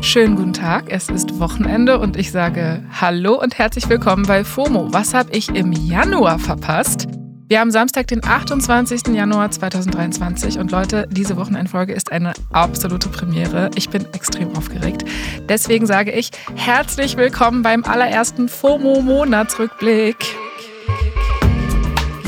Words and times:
Schönen 0.00 0.36
guten 0.36 0.52
Tag, 0.54 0.84
es 0.88 1.10
ist 1.10 1.38
Wochenende 1.38 1.98
und 1.98 2.16
ich 2.16 2.30
sage 2.30 2.82
Hallo 2.98 3.34
und 3.40 3.58
herzlich 3.58 3.88
willkommen 3.88 4.24
bei 4.26 4.42
FOMO. 4.42 4.92
Was 4.92 5.12
habe 5.12 5.30
ich 5.32 5.48
im 5.54 5.72
Januar 5.72 6.38
verpasst? 6.38 7.08
Wir 7.48 7.60
haben 7.60 7.70
Samstag, 7.70 8.06
den 8.08 8.24
28. 8.24 9.14
Januar 9.14 9.50
2023 9.50 10.58
und 10.58 10.70
Leute, 10.70 11.06
diese 11.10 11.36
Wochenendfolge 11.36 11.92
ist 11.92 12.12
eine 12.12 12.32
absolute 12.52 13.08
Premiere. 13.08 13.70
Ich 13.74 13.90
bin 13.90 14.06
extrem 14.12 14.56
aufgeregt. 14.56 15.04
Deswegen 15.48 15.86
sage 15.86 16.12
ich 16.12 16.30
herzlich 16.56 17.16
willkommen 17.16 17.62
beim 17.62 17.84
allerersten 17.84 18.48
FOMO-Monatsrückblick. 18.48 20.16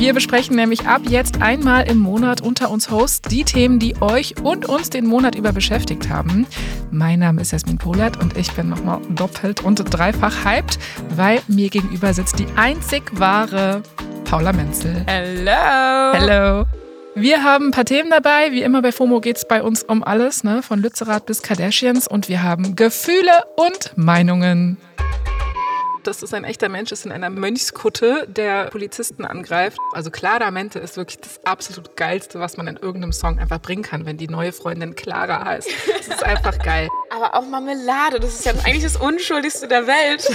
Wir 0.00 0.14
besprechen 0.14 0.56
nämlich 0.56 0.86
ab 0.86 1.02
jetzt 1.10 1.42
einmal 1.42 1.86
im 1.86 1.98
Monat 1.98 2.40
unter 2.40 2.70
uns 2.70 2.90
Hosts 2.90 3.20
die 3.28 3.44
Themen, 3.44 3.78
die 3.78 4.00
euch 4.00 4.34
und 4.42 4.66
uns 4.66 4.88
den 4.88 5.04
Monat 5.04 5.34
über 5.34 5.52
beschäftigt 5.52 6.08
haben. 6.08 6.46
Mein 6.90 7.18
Name 7.18 7.42
ist 7.42 7.52
Jasmin 7.52 7.76
Polat 7.76 8.16
und 8.18 8.34
ich 8.34 8.50
bin 8.52 8.70
nochmal 8.70 9.02
doppelt 9.10 9.62
und 9.62 9.76
dreifach 9.76 10.42
hyped, 10.42 10.78
weil 11.16 11.42
mir 11.48 11.68
gegenüber 11.68 12.14
sitzt 12.14 12.38
die 12.38 12.46
einzig 12.56 13.02
wahre 13.12 13.82
Paula 14.24 14.54
Menzel. 14.54 15.04
Hello. 15.06 16.14
Hello. 16.14 16.64
Wir 17.14 17.42
haben 17.42 17.66
ein 17.66 17.70
paar 17.72 17.84
Themen 17.84 18.08
dabei. 18.08 18.52
Wie 18.52 18.62
immer 18.62 18.80
bei 18.80 18.92
FOMO 18.92 19.20
geht 19.20 19.36
es 19.36 19.46
bei 19.46 19.62
uns 19.62 19.82
um 19.82 20.02
alles, 20.02 20.44
ne? 20.44 20.62
von 20.62 20.80
Lützerath 20.80 21.26
bis 21.26 21.42
Kardashians. 21.42 22.08
Und 22.08 22.30
wir 22.30 22.42
haben 22.42 22.74
Gefühle 22.74 23.32
und 23.56 23.92
Meinungen 23.96 24.78
dass 26.06 26.22
es 26.22 26.34
ein 26.34 26.44
echter 26.44 26.68
Mensch 26.68 26.92
ist 26.92 27.06
in 27.06 27.12
einer 27.12 27.30
Mönchskutte, 27.30 28.26
der 28.28 28.66
Polizisten 28.66 29.24
angreift. 29.24 29.78
Also 29.92 30.10
Clara 30.10 30.50
Mente 30.50 30.78
ist 30.78 30.96
wirklich 30.96 31.18
das 31.18 31.40
absolut 31.44 31.96
geilste, 31.96 32.40
was 32.40 32.56
man 32.56 32.66
in 32.66 32.76
irgendeinem 32.76 33.12
Song 33.12 33.38
einfach 33.38 33.60
bringen 33.60 33.82
kann, 33.82 34.06
wenn 34.06 34.16
die 34.16 34.28
neue 34.28 34.52
Freundin 34.52 34.94
Clara 34.94 35.44
heißt. 35.44 35.68
Das 35.98 36.08
ist 36.08 36.24
einfach 36.24 36.58
geil. 36.58 36.88
Aber 37.10 37.34
auch 37.34 37.46
Marmelade, 37.46 38.20
das 38.20 38.34
ist 38.34 38.44
ja 38.44 38.52
eigentlich 38.64 38.82
das 38.82 38.96
Unschuldigste 38.96 39.68
der 39.68 39.86
Welt. 39.86 40.28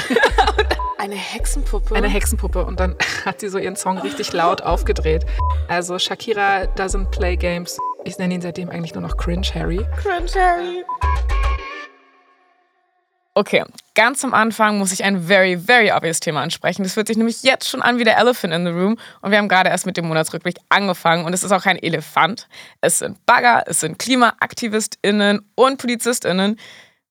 Eine 0.97 1.15
Hexenpuppe. 1.15 1.95
Eine 1.95 2.07
Hexenpuppe. 2.07 2.65
Und 2.65 2.79
dann 2.79 2.95
hat 3.25 3.39
sie 3.39 3.49
so 3.49 3.57
ihren 3.57 3.75
Song 3.75 3.97
richtig 3.97 4.33
laut 4.33 4.61
aufgedreht. 4.61 5.25
Also 5.67 5.99
Shakira 5.99 6.63
doesn't 6.75 7.09
play 7.11 7.35
games. 7.35 7.77
Ich 8.05 8.17
nenne 8.17 8.35
ihn 8.35 8.41
seitdem 8.41 8.69
eigentlich 8.69 8.93
nur 8.93 9.01
noch 9.01 9.17
Cringe 9.17 9.47
Harry. 9.53 9.85
Cringe 10.01 10.29
Harry. 10.35 10.83
Okay, 13.37 13.65
ganz 13.95 14.23
am 14.23 14.33
Anfang 14.33 14.77
muss 14.77 14.93
ich 14.93 15.03
ein 15.03 15.19
very, 15.19 15.57
very 15.57 15.91
obvious 15.91 16.21
Thema 16.21 16.41
ansprechen. 16.41 16.83
Das 16.83 16.93
fühlt 16.93 17.07
sich 17.07 17.17
nämlich 17.17 17.43
jetzt 17.43 17.69
schon 17.69 17.81
an 17.81 17.99
wie 17.99 18.05
der 18.05 18.17
Elephant 18.17 18.53
in 18.53 18.65
the 18.65 18.71
Room. 18.71 18.97
Und 19.21 19.31
wir 19.31 19.37
haben 19.37 19.49
gerade 19.49 19.69
erst 19.69 19.85
mit 19.85 19.97
dem 19.97 20.07
Monatsrückblick 20.07 20.55
angefangen. 20.69 21.25
Und 21.25 21.33
es 21.33 21.43
ist 21.43 21.51
auch 21.51 21.61
kein 21.61 21.77
Elefant. 21.77 22.47
Es 22.79 22.99
sind 22.99 23.25
Bagger, 23.25 23.63
es 23.67 23.81
sind 23.81 23.99
KlimaaktivistInnen 23.99 25.51
und 25.55 25.77
PolizistInnen. 25.77 26.57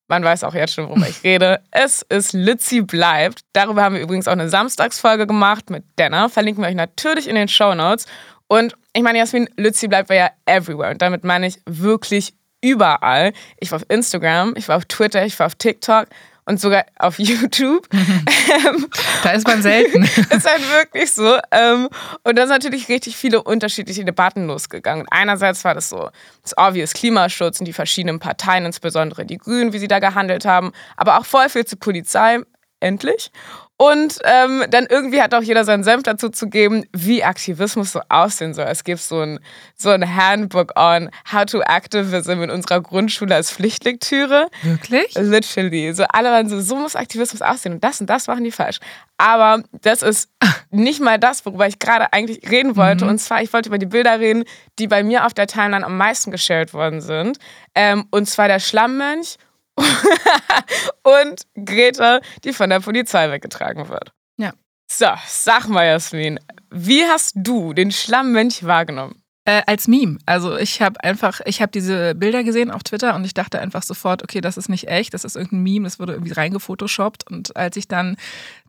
Man 0.09 0.25
weiß 0.25 0.45
auch 0.45 0.55
jetzt 0.55 0.73
schon, 0.73 0.89
worüber 0.89 1.07
ich 1.07 1.23
rede. 1.25 1.61
Es 1.71 2.01
ist 2.01 2.33
Litzy 2.33 2.81
bleibt. 2.81 3.41
Darüber 3.53 3.83
haben 3.83 3.95
wir 3.95 4.01
übrigens 4.01 4.27
auch 4.27 4.33
eine 4.33 4.49
Samstagsfolge 4.49 5.27
gemacht 5.27 5.69
mit 5.69 5.85
Denner. 5.99 6.31
Verlinken 6.31 6.65
wir 6.65 6.69
euch 6.69 6.75
natürlich 6.75 7.29
in 7.29 7.35
den 7.35 7.49
Show 7.49 7.75
Notes. 7.75 8.07
Und 8.49 8.75
ich 8.95 9.03
meine, 9.03 9.19
Jasmin, 9.19 9.51
Litzy 9.59 9.89
bleibt 9.89 10.09
war 10.09 10.17
ja 10.17 10.31
everywhere. 10.47 10.93
Und 10.93 11.03
damit 11.03 11.23
meine 11.23 11.47
ich 11.47 11.61
wirklich 11.67 12.33
überall. 12.65 13.33
Ich 13.59 13.71
war 13.71 13.77
auf 13.77 13.87
Instagram, 13.89 14.55
ich 14.57 14.69
war 14.69 14.77
auf 14.77 14.87
Twitter, 14.87 15.25
ich 15.25 15.39
war 15.39 15.47
auf 15.47 15.55
TikTok 15.55 16.07
und 16.47 16.61
sogar 16.61 16.85
auf 16.99 17.19
YouTube. 17.19 17.89
Ähm, 17.93 18.87
da 19.23 19.31
ist 19.31 19.47
man 19.47 19.63
selten. 19.63 20.03
ist 20.31 20.51
halt 20.51 20.71
wirklich 20.73 21.13
so. 21.13 21.39
Ähm, 21.51 21.89
und 22.23 22.37
da 22.37 22.43
sind 22.43 22.51
natürlich 22.51 22.89
richtig 22.89 23.17
viele 23.17 23.43
unterschiedliche 23.43 24.05
Debatten 24.05 24.47
losgegangen. 24.47 25.07
einerseits 25.11 25.65
war 25.65 25.75
das 25.75 25.89
so 25.89 26.11
das 26.43 26.57
obvious 26.57 26.93
Klimaschutz 26.93 27.61
und 27.61 27.67
die 27.67 27.73
verschiedenen 27.73 28.19
Parteien, 28.19 28.67
insbesondere 28.67 29.25
die 29.25 29.39
Grünen, 29.39 29.73
wie 29.73 29.79
sie 29.79 29.89
da 29.89 29.99
gehandelt 29.99 30.45
haben, 30.45 30.73
aber 30.97 31.19
auch 31.19 31.25
voll 31.25 31.49
viel 31.49 31.65
zur 31.65 31.79
Polizei, 31.79 32.41
endlich. 32.81 33.31
Und 33.77 34.21
ähm, 34.23 34.65
dann 34.71 34.87
irgendwie 34.89 35.21
hat 35.21 35.35
auch 35.35 35.43
jeder 35.43 35.65
seinen 35.65 35.83
Senf 35.83 36.05
dazu 36.05 36.29
zu 36.29 36.49
geben, 36.49 36.85
wie 36.93 37.25
Aktivismus 37.25 37.91
so 37.91 38.01
aussehen 38.09 38.55
soll. 38.55 38.67
Es 38.67 38.85
gibt 38.85 39.01
so 39.01 39.21
ein, 39.21 39.41
so 39.75 39.91
ein 39.91 40.15
Handbook 40.17 40.79
on 40.79 41.11
How 41.33 41.45
to 41.45 41.61
Activism 41.61 42.43
in 42.43 42.51
unserer 42.51 42.81
Grundschule 42.81 43.35
als 43.35 43.51
Pflichtlektüre. 43.51 44.47
Wirklich? 44.63 45.13
Literally. 45.17 45.93
So 45.93 46.05
alle 46.05 46.31
waren 46.31 46.49
so, 46.49 46.61
so 46.61 46.77
muss 46.77 46.95
Aktivismus 46.95 47.43
aussehen 47.43 47.73
und 47.73 47.83
das 47.83 48.01
und 48.01 48.09
das 48.09 48.29
machen 48.29 48.45
die 48.45 48.53
falsch. 48.53 48.79
Aber 49.19 49.65
das 49.83 50.03
ist 50.03 50.31
nicht 50.71 51.01
mal 51.01 51.19
das, 51.19 51.45
worüber 51.45 51.67
ich 51.67 51.81
gerade 51.81 52.13
eigentlich 52.13 52.49
reden 52.49 52.77
wollte. 52.77 53.05
Mhm. 53.05 53.11
Und 53.11 53.19
zwar, 53.19 53.43
ich 53.43 53.53
wollte 53.53 53.71
über 53.71 53.79
die 53.79 53.87
Bilder 53.87 54.21
reden, 54.21 54.45
die 54.79 54.87
bei 54.87 55.03
mir 55.03 55.27
auf 55.27 55.35
der 55.35 55.49
Timeline 55.49 55.85
am 55.85 55.97
meisten 55.97 56.31
geshared 56.31 56.75
worden 56.75 57.01
sind. 57.01 57.39
Ähm, 57.75 58.07
und 58.13 58.29
zwar 58.29 58.47
der 58.47 58.61
Schlammmönch 58.61 59.37
und 61.03 61.43
Greta, 61.65 62.21
die 62.45 62.53
von 62.53 62.71
der 62.71 62.81
Polizei 62.81 63.31
weggetragen 63.31 63.89
wird. 63.89 64.13
Ja. 64.37 64.53
So, 64.91 65.07
sag 65.27 65.69
mal, 65.69 65.87
Jasmin, 65.87 66.39
wie 66.71 67.05
hast 67.05 67.33
du 67.37 67.73
den 67.73 67.91
Schlammmönch 67.91 68.65
wahrgenommen? 68.65 69.25
Äh, 69.47 69.63
als 69.67 69.89
Meme. 69.89 70.17
Also 70.25 70.57
ich 70.57 70.81
habe 70.81 71.05
einfach, 71.05 71.41
ich 71.45 71.61
habe 71.61 71.71
diese 71.71 72.15
Bilder 72.15 72.45
gesehen 72.45 72.71
auf 72.71 72.83
Twitter 72.83 73.15
und 73.15 73.27
ich 73.27 73.35
dachte 73.35 73.61
einfach 73.61 73.83
sofort, 73.83 74.23
okay, 74.23 74.41
das 74.41 74.57
ist 74.57 74.71
nicht 74.71 74.89
echt, 74.89 75.13
das 75.13 75.23
ist 75.25 75.37
irgendein 75.37 75.63
Meme, 75.63 75.85
das 75.85 75.99
wurde 76.01 76.15
irgendwie 76.15 76.33
reingefotoshoppt. 76.33 77.31
Und 77.31 77.55
als 77.55 77.77
ich 77.77 77.87
dann 77.87 78.17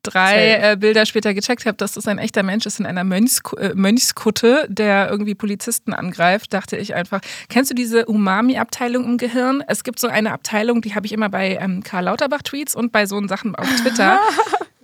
drei 0.06 0.72
äh, 0.72 0.78
Bilder 0.78 1.06
später 1.06 1.34
gecheckt 1.34 1.66
habe, 1.66 1.78
dass 1.78 1.94
das 1.94 2.08
ein 2.08 2.18
echter 2.18 2.44
Mensch 2.44 2.66
ist 2.66 2.80
in 2.80 2.86
einer 2.86 3.04
Mönchsk 3.04 3.54
äh, 3.58 3.74
Mönchskutte, 3.74 4.66
der 4.70 5.10
irgendwie 5.10 5.36
Polizisten 5.36 5.94
angreift, 5.94 6.54
dachte 6.54 6.78
ich 6.78 6.96
einfach, 6.96 7.22
kennst 7.50 7.72
du 7.72 7.76
diese 7.76 8.06
Umami-Abteilung 8.06 9.06
im 9.06 9.18
Gehirn? 9.18 9.64
Es 9.68 9.84
gibt 9.84 10.00
so 10.00 10.08
eine 10.08 10.32
Abteilung, 10.32 10.82
die 10.82 10.96
habe 10.96 11.06
ich 11.06 11.12
immer 11.12 11.30
bei 11.30 11.58
ähm, 11.60 11.84
Karl 11.84 12.06
Lauterbach-Tweets 12.06 12.76
und 12.76 12.92
bei 12.92 13.06
so 13.06 13.16
Sachen 13.28 13.56
auf 13.56 13.68
Twitter. 13.82 14.20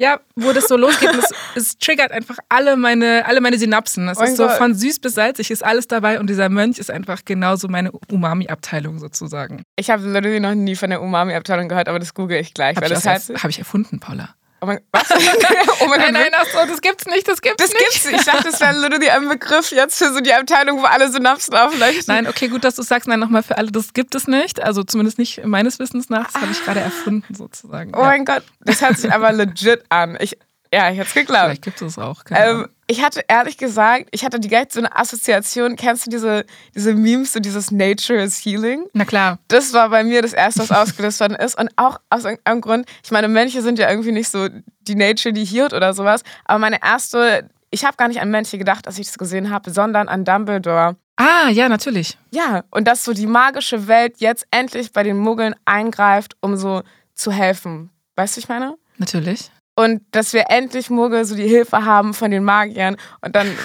Ja, 0.02 0.20
wo 0.36 0.52
das 0.52 0.68
so 0.68 0.78
losgeht, 0.78 1.12
es, 1.14 1.30
es, 1.56 1.78
triggert 1.78 2.12
einfach 2.12 2.38
alle 2.50 2.76
meine, 2.76 3.24
alle 3.28 3.40
meine 3.40 3.60
Synapsen. 3.60 4.10
Es 4.10 4.18
oh 4.18 4.24
ist 4.24 4.36
so 4.36 4.48
Gott. 4.48 4.58
von 4.58 4.74
süß 4.74 4.98
bis 4.98 5.14
salzig, 5.14 5.52
ist 5.52 5.64
alles 5.64 5.88
dabei 5.88 6.20
und 6.20 6.28
dieser 6.28 6.50
Mönch 6.50 6.80
ist 6.80 6.90
einfach 6.90 7.24
genauso 7.24 7.68
meine 7.68 7.92
Umami-Abteilung 8.10 8.98
sozusagen. 8.98 9.62
Ich 9.76 9.92
habe 9.92 10.08
literally 10.08 10.40
noch 10.40 10.56
nie 10.56 10.76
von 10.76 10.90
der 10.90 11.04
Umami-Abteilung 11.04 11.70
gehört, 11.70 11.88
aber 11.88 12.00
das 12.00 12.16
google 12.16 12.40
ich 12.40 12.56
gleich. 12.56 12.78
Habe 12.78 12.88
ich, 12.88 12.94
das 12.94 13.06
hab 13.06 13.50
ich 13.52 13.60
erfunden, 13.60 14.00
Paula. 14.00 14.34
Oh 14.64 14.68
mein, 14.68 14.80
was? 14.92 15.10
oh 15.82 15.88
mein 15.88 16.00
nein, 16.00 16.14
nein, 16.14 16.32
ach 16.34 16.46
so, 16.46 16.68
das 16.68 16.82
gibt's 16.82 17.08
nicht, 17.08 17.28
das 17.28 17.42
gibt's 17.42 17.58
das 17.58 17.74
nicht. 17.74 17.84
Das 17.84 17.94
gibt's 17.94 18.06
nicht. 18.06 18.20
Ich 18.20 18.26
dachte, 18.26 18.52
das 18.52 18.62
wäre 18.62 18.78
literally 18.78 19.10
ein 19.10 19.28
Begriff 19.28 19.72
jetzt 19.72 19.98
für 19.98 20.14
so 20.14 20.22
die 20.22 20.32
Abteilung, 20.32 20.82
wo 20.82 20.86
alle 20.86 21.12
Synapsen 21.12 21.56
aufleuchten. 21.56 22.04
Nein, 22.08 22.28
okay, 22.28 22.48
gut, 22.48 22.64
dass 22.64 22.76
du 22.76 22.84
sagst, 22.84 23.08
nein, 23.08 23.20
nochmal 23.20 23.42
für 23.42 23.58
alle, 23.58 23.72
das 23.72 23.94
gibt 23.94 24.14
es 24.14 24.28
nicht. 24.28 24.62
Also 24.62 24.84
zumindest 24.84 25.18
nicht 25.18 25.44
meines 25.46 25.80
Wissens 25.80 26.10
nach. 26.10 26.28
Das 26.28 26.36
ah. 26.36 26.42
habe 26.42 26.52
ich 26.52 26.64
gerade 26.64 26.80
erfunden 26.80 27.34
sozusagen. 27.34 27.96
Oh 27.96 28.02
ja. 28.02 28.06
mein 28.06 28.26
Gott, 28.26 28.44
das 28.60 28.82
hört 28.82 29.00
sich 29.00 29.12
aber 29.12 29.32
legit 29.32 29.84
an. 29.90 30.16
Ich, 30.22 30.38
ja, 30.72 30.92
ich 30.92 30.98
hätte 30.98 31.08
es 31.08 31.14
geglaubt. 31.16 31.46
Vielleicht 31.46 31.64
gibt 31.64 31.82
es 31.82 31.98
auch. 31.98 32.22
Ähm, 32.30 32.68
ich 32.92 33.02
hatte 33.02 33.24
ehrlich 33.30 33.58
gesagt, 33.58 34.10
ich 34.12 34.26
hatte 34.26 34.38
die 34.38 34.50
ganze 34.50 34.74
so 34.74 34.86
eine 34.86 34.94
Assoziation. 34.94 35.78
Kennst 35.78 36.08
du 36.08 36.10
diese, 36.10 36.46
diese 36.76 36.94
Memes, 36.94 37.32
so 37.32 37.40
dieses 37.40 37.72
Nature 37.72 38.22
is 38.22 38.46
Healing? 38.46 38.84
Na 38.92 39.06
klar. 39.06 39.40
Das 39.48 39.72
war 39.72 39.88
bei 39.90 40.04
mir 40.04 40.22
das 40.22 40.34
erste, 40.34 40.60
was 40.60 40.72
ausgelöst 40.78 41.22
worden 41.22 41.36
ist. 41.36 41.58
Und 41.58 41.70
auch 41.78 42.02
aus 42.10 42.26
irgendeinem 42.26 42.60
Grund, 42.60 42.86
ich 43.02 43.12
meine, 43.12 43.30
Mönche 43.30 43.62
sind 43.62 43.80
ja 43.80 43.90
irgendwie 43.90 44.12
nicht 44.12 44.28
so 44.28 44.50
die 44.82 44.96
Nature, 44.96 45.32
die 45.32 45.46
healt 45.46 45.72
oder 45.72 45.94
sowas. 45.94 46.24
Aber 46.44 46.60
meine 46.60 46.84
erste, 46.84 47.50
ich 47.70 47.86
habe 47.86 47.96
gar 47.96 48.10
nicht 48.10 48.20
an 48.20 48.30
Mönche 48.30 48.58
gedacht, 48.58 48.86
als 48.88 49.00
ich 49.00 49.08
das 49.08 49.18
gesehen 49.18 49.52
habe, 49.52 49.72
sondern 49.72 50.10
an 50.10 50.26
Dumbledore. 50.26 50.98
Ah, 51.16 51.50
ja, 51.50 51.70
natürlich. 51.70 52.18
Ja, 52.32 52.66
und 52.72 52.90
dass 52.90 53.06
so 53.06 53.14
die 53.14 53.28
magische 53.28 53.88
Welt 53.88 54.16
jetzt 54.18 54.46
endlich 54.52 54.92
bei 54.92 55.04
den 55.04 55.18
Muggeln 55.18 55.56
eingreift, 55.64 56.36
um 56.42 56.58
so 56.58 56.84
zu 57.14 57.32
helfen. 57.32 57.90
Weißt 58.18 58.36
du, 58.36 58.42
ich 58.42 58.50
meine? 58.50 58.76
Natürlich 58.98 59.50
und 59.76 60.02
dass 60.12 60.34
wir 60.34 60.46
endlich 60.50 60.90
Murgel 60.90 61.26
so 61.26 61.36
die 61.36 61.48
Hilfe 61.48 61.86
haben 61.86 62.14
von 62.14 62.32
den 62.32 62.44
Magiern 62.44 62.98
und 63.22 63.36
dann. 63.36 63.48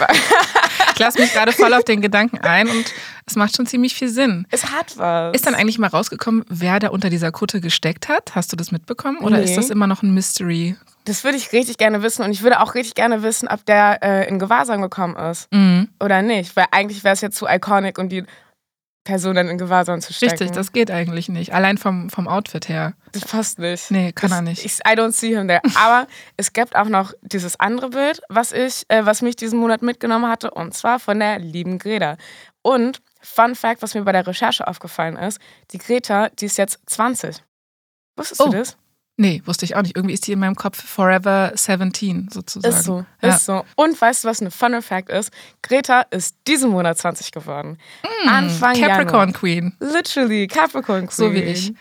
ich 0.94 0.98
lasse 0.98 1.20
mich 1.20 1.32
gerade 1.32 1.52
voll 1.52 1.74
auf 1.74 1.84
den 1.84 2.00
Gedanken 2.00 2.38
ein 2.38 2.68
und 2.68 2.92
es 3.26 3.36
macht 3.36 3.56
schon 3.56 3.66
ziemlich 3.66 3.94
viel 3.94 4.08
Sinn. 4.08 4.46
Es 4.50 4.70
hat 4.72 4.96
was. 4.98 5.34
Ist 5.34 5.46
dann 5.46 5.54
eigentlich 5.54 5.78
mal 5.78 5.88
rausgekommen, 5.88 6.44
wer 6.48 6.78
da 6.78 6.88
unter 6.88 7.10
dieser 7.10 7.32
Kutte 7.32 7.60
gesteckt 7.60 8.08
hat? 8.08 8.34
Hast 8.34 8.52
du 8.52 8.56
das 8.56 8.70
mitbekommen 8.70 9.18
oder 9.18 9.38
nee. 9.38 9.44
ist 9.44 9.56
das 9.56 9.70
immer 9.70 9.86
noch 9.86 10.02
ein 10.02 10.14
Mystery? 10.14 10.76
Das 11.04 11.22
würde 11.22 11.36
ich 11.36 11.52
richtig 11.52 11.78
gerne 11.78 12.02
wissen 12.02 12.24
und 12.24 12.32
ich 12.32 12.42
würde 12.42 12.60
auch 12.60 12.74
richtig 12.74 12.94
gerne 12.94 13.22
wissen, 13.22 13.48
ob 13.48 13.64
der 13.64 14.02
äh, 14.02 14.28
in 14.28 14.38
Gewahrsam 14.38 14.82
gekommen 14.82 15.16
ist 15.16 15.52
mhm. 15.52 15.88
oder 16.00 16.22
nicht, 16.22 16.56
weil 16.56 16.66
eigentlich 16.70 17.04
wäre 17.04 17.14
es 17.14 17.20
ja 17.20 17.30
zu 17.30 17.46
iconic 17.46 17.98
und 17.98 18.10
die 18.10 18.24
Person 19.06 19.34
dann 19.34 19.48
in 19.48 19.56
Gewahrsam 19.56 20.02
zu 20.02 20.12
stecken. 20.12 20.32
Richtig, 20.32 20.50
das 20.50 20.72
geht 20.72 20.90
eigentlich 20.90 21.30
nicht. 21.30 21.54
Allein 21.54 21.78
vom, 21.78 22.10
vom 22.10 22.28
Outfit 22.28 22.68
her. 22.68 22.92
Das 23.12 23.24
passt 23.24 23.58
nicht. 23.58 23.90
Nee, 23.90 24.12
kann 24.12 24.28
das, 24.30 24.38
er 24.38 24.42
nicht. 24.42 24.64
Ich, 24.64 24.80
I 24.80 24.90
don't 24.90 25.12
see 25.12 25.34
him 25.34 25.48
there. 25.48 25.62
Aber 25.76 26.06
es 26.36 26.52
gibt 26.52 26.76
auch 26.76 26.88
noch 26.88 27.14
dieses 27.22 27.58
andere 27.58 27.90
Bild, 27.90 28.20
was 28.28 28.52
ich, 28.52 28.84
äh, 28.88 29.06
was 29.06 29.22
mich 29.22 29.36
diesen 29.36 29.58
Monat 29.58 29.80
mitgenommen 29.80 30.28
hatte, 30.28 30.50
und 30.50 30.74
zwar 30.74 30.98
von 30.98 31.18
der 31.18 31.38
lieben 31.38 31.78
Greta. 31.78 32.18
Und 32.60 33.00
Fun 33.22 33.54
Fact, 33.54 33.82
was 33.82 33.94
mir 33.94 34.02
bei 34.02 34.12
der 34.12 34.26
Recherche 34.26 34.66
aufgefallen 34.66 35.16
ist, 35.16 35.40
die 35.70 35.78
Greta, 35.78 36.28
die 36.28 36.46
ist 36.46 36.58
jetzt 36.58 36.78
20. 36.86 37.42
Wusstest 38.16 38.40
oh. 38.40 38.46
du 38.46 38.58
das? 38.58 38.76
Nee, 39.18 39.40
wusste 39.46 39.64
ich 39.64 39.76
auch 39.76 39.82
nicht. 39.82 39.96
Irgendwie 39.96 40.12
ist 40.12 40.26
die 40.26 40.32
in 40.32 40.38
meinem 40.38 40.56
Kopf 40.56 40.82
Forever 40.82 41.52
17 41.54 42.28
sozusagen. 42.30 42.74
Ist 42.74 42.84
so, 42.84 43.06
ja. 43.22 43.28
ist 43.30 43.46
so. 43.46 43.64
Und 43.74 43.98
weißt 43.98 44.24
du, 44.24 44.28
was 44.28 44.42
eine 44.42 44.50
Funner 44.50 44.82
Fact 44.82 45.08
ist? 45.08 45.30
Greta 45.62 46.02
ist 46.10 46.36
diesen 46.46 46.70
Monat 46.70 46.98
20 46.98 47.32
geworden. 47.32 47.78
Mm, 48.02 48.28
Anfang 48.28 48.74
Capricorn 48.74 49.30
Januar. 49.30 49.32
Queen. 49.32 49.76
Literally, 49.80 50.46
Capricorn 50.46 51.06
Queen. 51.06 51.10
So 51.10 51.32
wie 51.32 51.40
ich. 51.40 51.72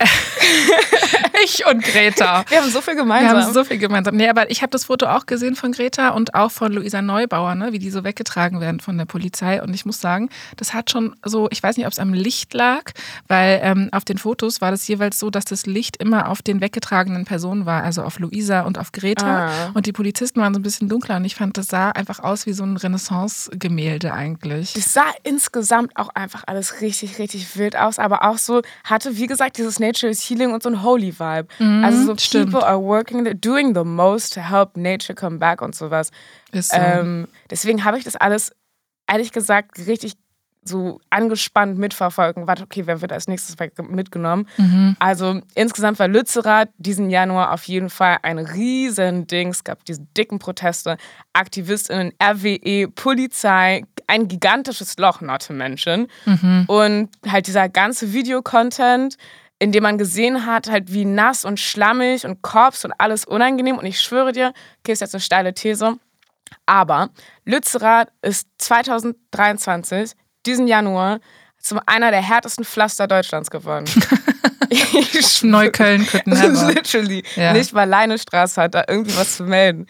ich 1.44 1.66
und 1.66 1.82
Greta. 1.82 2.44
Wir 2.48 2.60
haben 2.60 2.70
so 2.70 2.80
viel 2.80 2.96
gemeinsam. 2.96 3.36
Wir 3.36 3.44
haben 3.44 3.52
so 3.52 3.64
viel 3.64 3.78
gemeinsam. 3.78 4.16
Nee, 4.16 4.28
aber 4.28 4.50
ich 4.50 4.62
habe 4.62 4.70
das 4.70 4.86
Foto 4.86 5.06
auch 5.06 5.26
gesehen 5.26 5.54
von 5.54 5.72
Greta 5.72 6.10
und 6.10 6.34
auch 6.34 6.50
von 6.50 6.72
Luisa 6.72 7.00
Neubauer, 7.00 7.54
ne, 7.54 7.72
wie 7.72 7.78
die 7.78 7.90
so 7.90 8.02
weggetragen 8.04 8.60
werden 8.60 8.80
von 8.80 8.98
der 8.98 9.04
Polizei. 9.04 9.62
Und 9.62 9.72
ich 9.72 9.86
muss 9.86 10.00
sagen, 10.00 10.30
das 10.56 10.74
hat 10.74 10.90
schon 10.90 11.14
so, 11.24 11.48
ich 11.50 11.62
weiß 11.62 11.76
nicht, 11.76 11.86
ob 11.86 11.92
es 11.92 11.98
am 11.98 12.12
Licht 12.12 12.54
lag, 12.54 12.90
weil 13.28 13.60
ähm, 13.62 13.88
auf 13.92 14.04
den 14.04 14.18
Fotos 14.18 14.60
war 14.60 14.70
das 14.70 14.86
jeweils 14.88 15.18
so, 15.18 15.30
dass 15.30 15.44
das 15.44 15.66
Licht 15.66 15.96
immer 15.98 16.28
auf 16.28 16.42
den 16.42 16.60
weggetragenen 16.60 17.24
Personen 17.24 17.66
war, 17.66 17.82
also 17.82 18.02
auf 18.02 18.18
Luisa 18.18 18.62
und 18.62 18.78
auf 18.78 18.92
Greta. 18.92 19.48
Ah. 19.48 19.70
Und 19.74 19.86
die 19.86 19.92
Polizisten 19.92 20.40
waren 20.40 20.54
so 20.54 20.60
ein 20.60 20.64
bisschen 20.64 20.88
dunkler 20.88 21.16
und 21.16 21.24
ich 21.24 21.36
fand, 21.36 21.56
das 21.56 21.68
sah 21.68 21.90
einfach 21.90 22.18
aus 22.18 22.46
wie 22.46 22.52
so 22.52 22.64
ein 22.64 22.76
Renaissance-Gemälde 22.76 24.12
eigentlich. 24.12 24.74
Es 24.76 24.92
sah 24.92 25.06
insgesamt 25.22 25.96
auch 25.96 26.08
einfach 26.08 26.44
alles 26.46 26.80
richtig, 26.80 27.18
richtig 27.18 27.56
wild 27.56 27.76
aus, 27.76 27.98
aber 27.98 28.24
auch 28.24 28.38
so, 28.38 28.62
hatte 28.84 29.16
wie 29.16 29.26
gesagt 29.26 29.58
dieses 29.58 29.78
Nature 29.86 30.10
is 30.10 30.28
Healing 30.28 30.52
und 30.52 30.62
so 30.62 30.70
ein 30.70 30.82
Holy 30.82 31.18
Vibe. 31.18 31.48
Mhm, 31.58 31.84
also 31.84 32.06
so 32.06 32.16
stimmt. 32.16 32.50
people 32.50 32.66
are 32.66 32.80
working, 32.80 33.24
doing 33.40 33.74
the 33.74 33.84
most 33.84 34.34
to 34.34 34.40
help 34.40 34.76
nature 34.76 35.14
come 35.14 35.38
back 35.38 35.62
und 35.62 35.74
sowas. 35.74 36.10
Ist 36.52 36.70
so. 36.70 36.76
Ähm, 36.78 37.28
deswegen 37.50 37.84
habe 37.84 37.98
ich 37.98 38.04
das 38.04 38.16
alles 38.16 38.52
ehrlich 39.06 39.32
gesagt 39.32 39.78
richtig 39.86 40.14
so 40.66 41.00
angespannt 41.10 41.78
mitverfolgen. 41.78 42.46
Warte, 42.46 42.62
okay, 42.62 42.86
wer 42.86 43.00
wird 43.00 43.12
als 43.12 43.28
nächstes 43.28 43.56
mitgenommen? 43.88 44.48
Mhm. 44.56 44.96
Also 44.98 45.40
insgesamt 45.54 45.98
war 45.98 46.08
Lützerath 46.08 46.70
diesen 46.78 47.10
Januar 47.10 47.52
auf 47.52 47.64
jeden 47.64 47.90
Fall 47.90 48.18
ein 48.22 48.38
Riesending. 48.38 49.48
Es 49.48 49.64
gab 49.64 49.84
diese 49.84 50.00
dicken 50.16 50.38
Proteste, 50.38 50.96
AktivistInnen, 51.32 52.12
RWE, 52.22 52.88
Polizei, 52.88 53.84
ein 54.06 54.28
gigantisches 54.28 54.96
Loch, 54.96 55.20
not 55.20 55.46
to 55.46 55.52
mention. 55.52 56.08
Mhm. 56.24 56.64
Und 56.66 57.10
halt 57.28 57.46
dieser 57.46 57.68
ganze 57.68 58.12
Videocontent, 58.12 59.16
in 59.64 59.72
dem 59.72 59.82
man 59.82 59.96
gesehen 59.96 60.44
hat, 60.44 60.68
halt 60.68 60.92
wie 60.92 61.06
nass 61.06 61.46
und 61.46 61.58
schlammig 61.58 62.26
und 62.26 62.42
Korps 62.42 62.84
und 62.84 62.92
alles 62.98 63.24
unangenehm. 63.24 63.78
Und 63.78 63.86
ich 63.86 63.98
schwöre 63.98 64.32
dir, 64.32 64.52
okay, 64.80 64.92
ist 64.92 65.00
jetzt 65.00 65.14
eine 65.14 65.22
steile 65.22 65.54
These, 65.54 65.96
aber 66.66 67.08
Lützerath 67.46 68.08
ist 68.20 68.46
2023 68.58 70.12
diesen 70.44 70.66
Januar 70.66 71.18
zu 71.58 71.78
einer 71.86 72.10
der 72.10 72.20
härtesten 72.20 72.66
Pflaster 72.66 73.06
Deutschlands 73.06 73.50
geworden. 73.50 73.86
Neukölln 75.42 76.06
never. 76.26 76.66
Literally. 76.74 77.24
Ja. 77.34 77.54
Nicht 77.54 77.72
mal 77.72 77.88
Leinestraße 77.88 78.60
hat 78.60 78.74
da 78.74 78.84
irgendwie 78.86 79.16
was 79.16 79.38
zu 79.38 79.44
melden. 79.44 79.86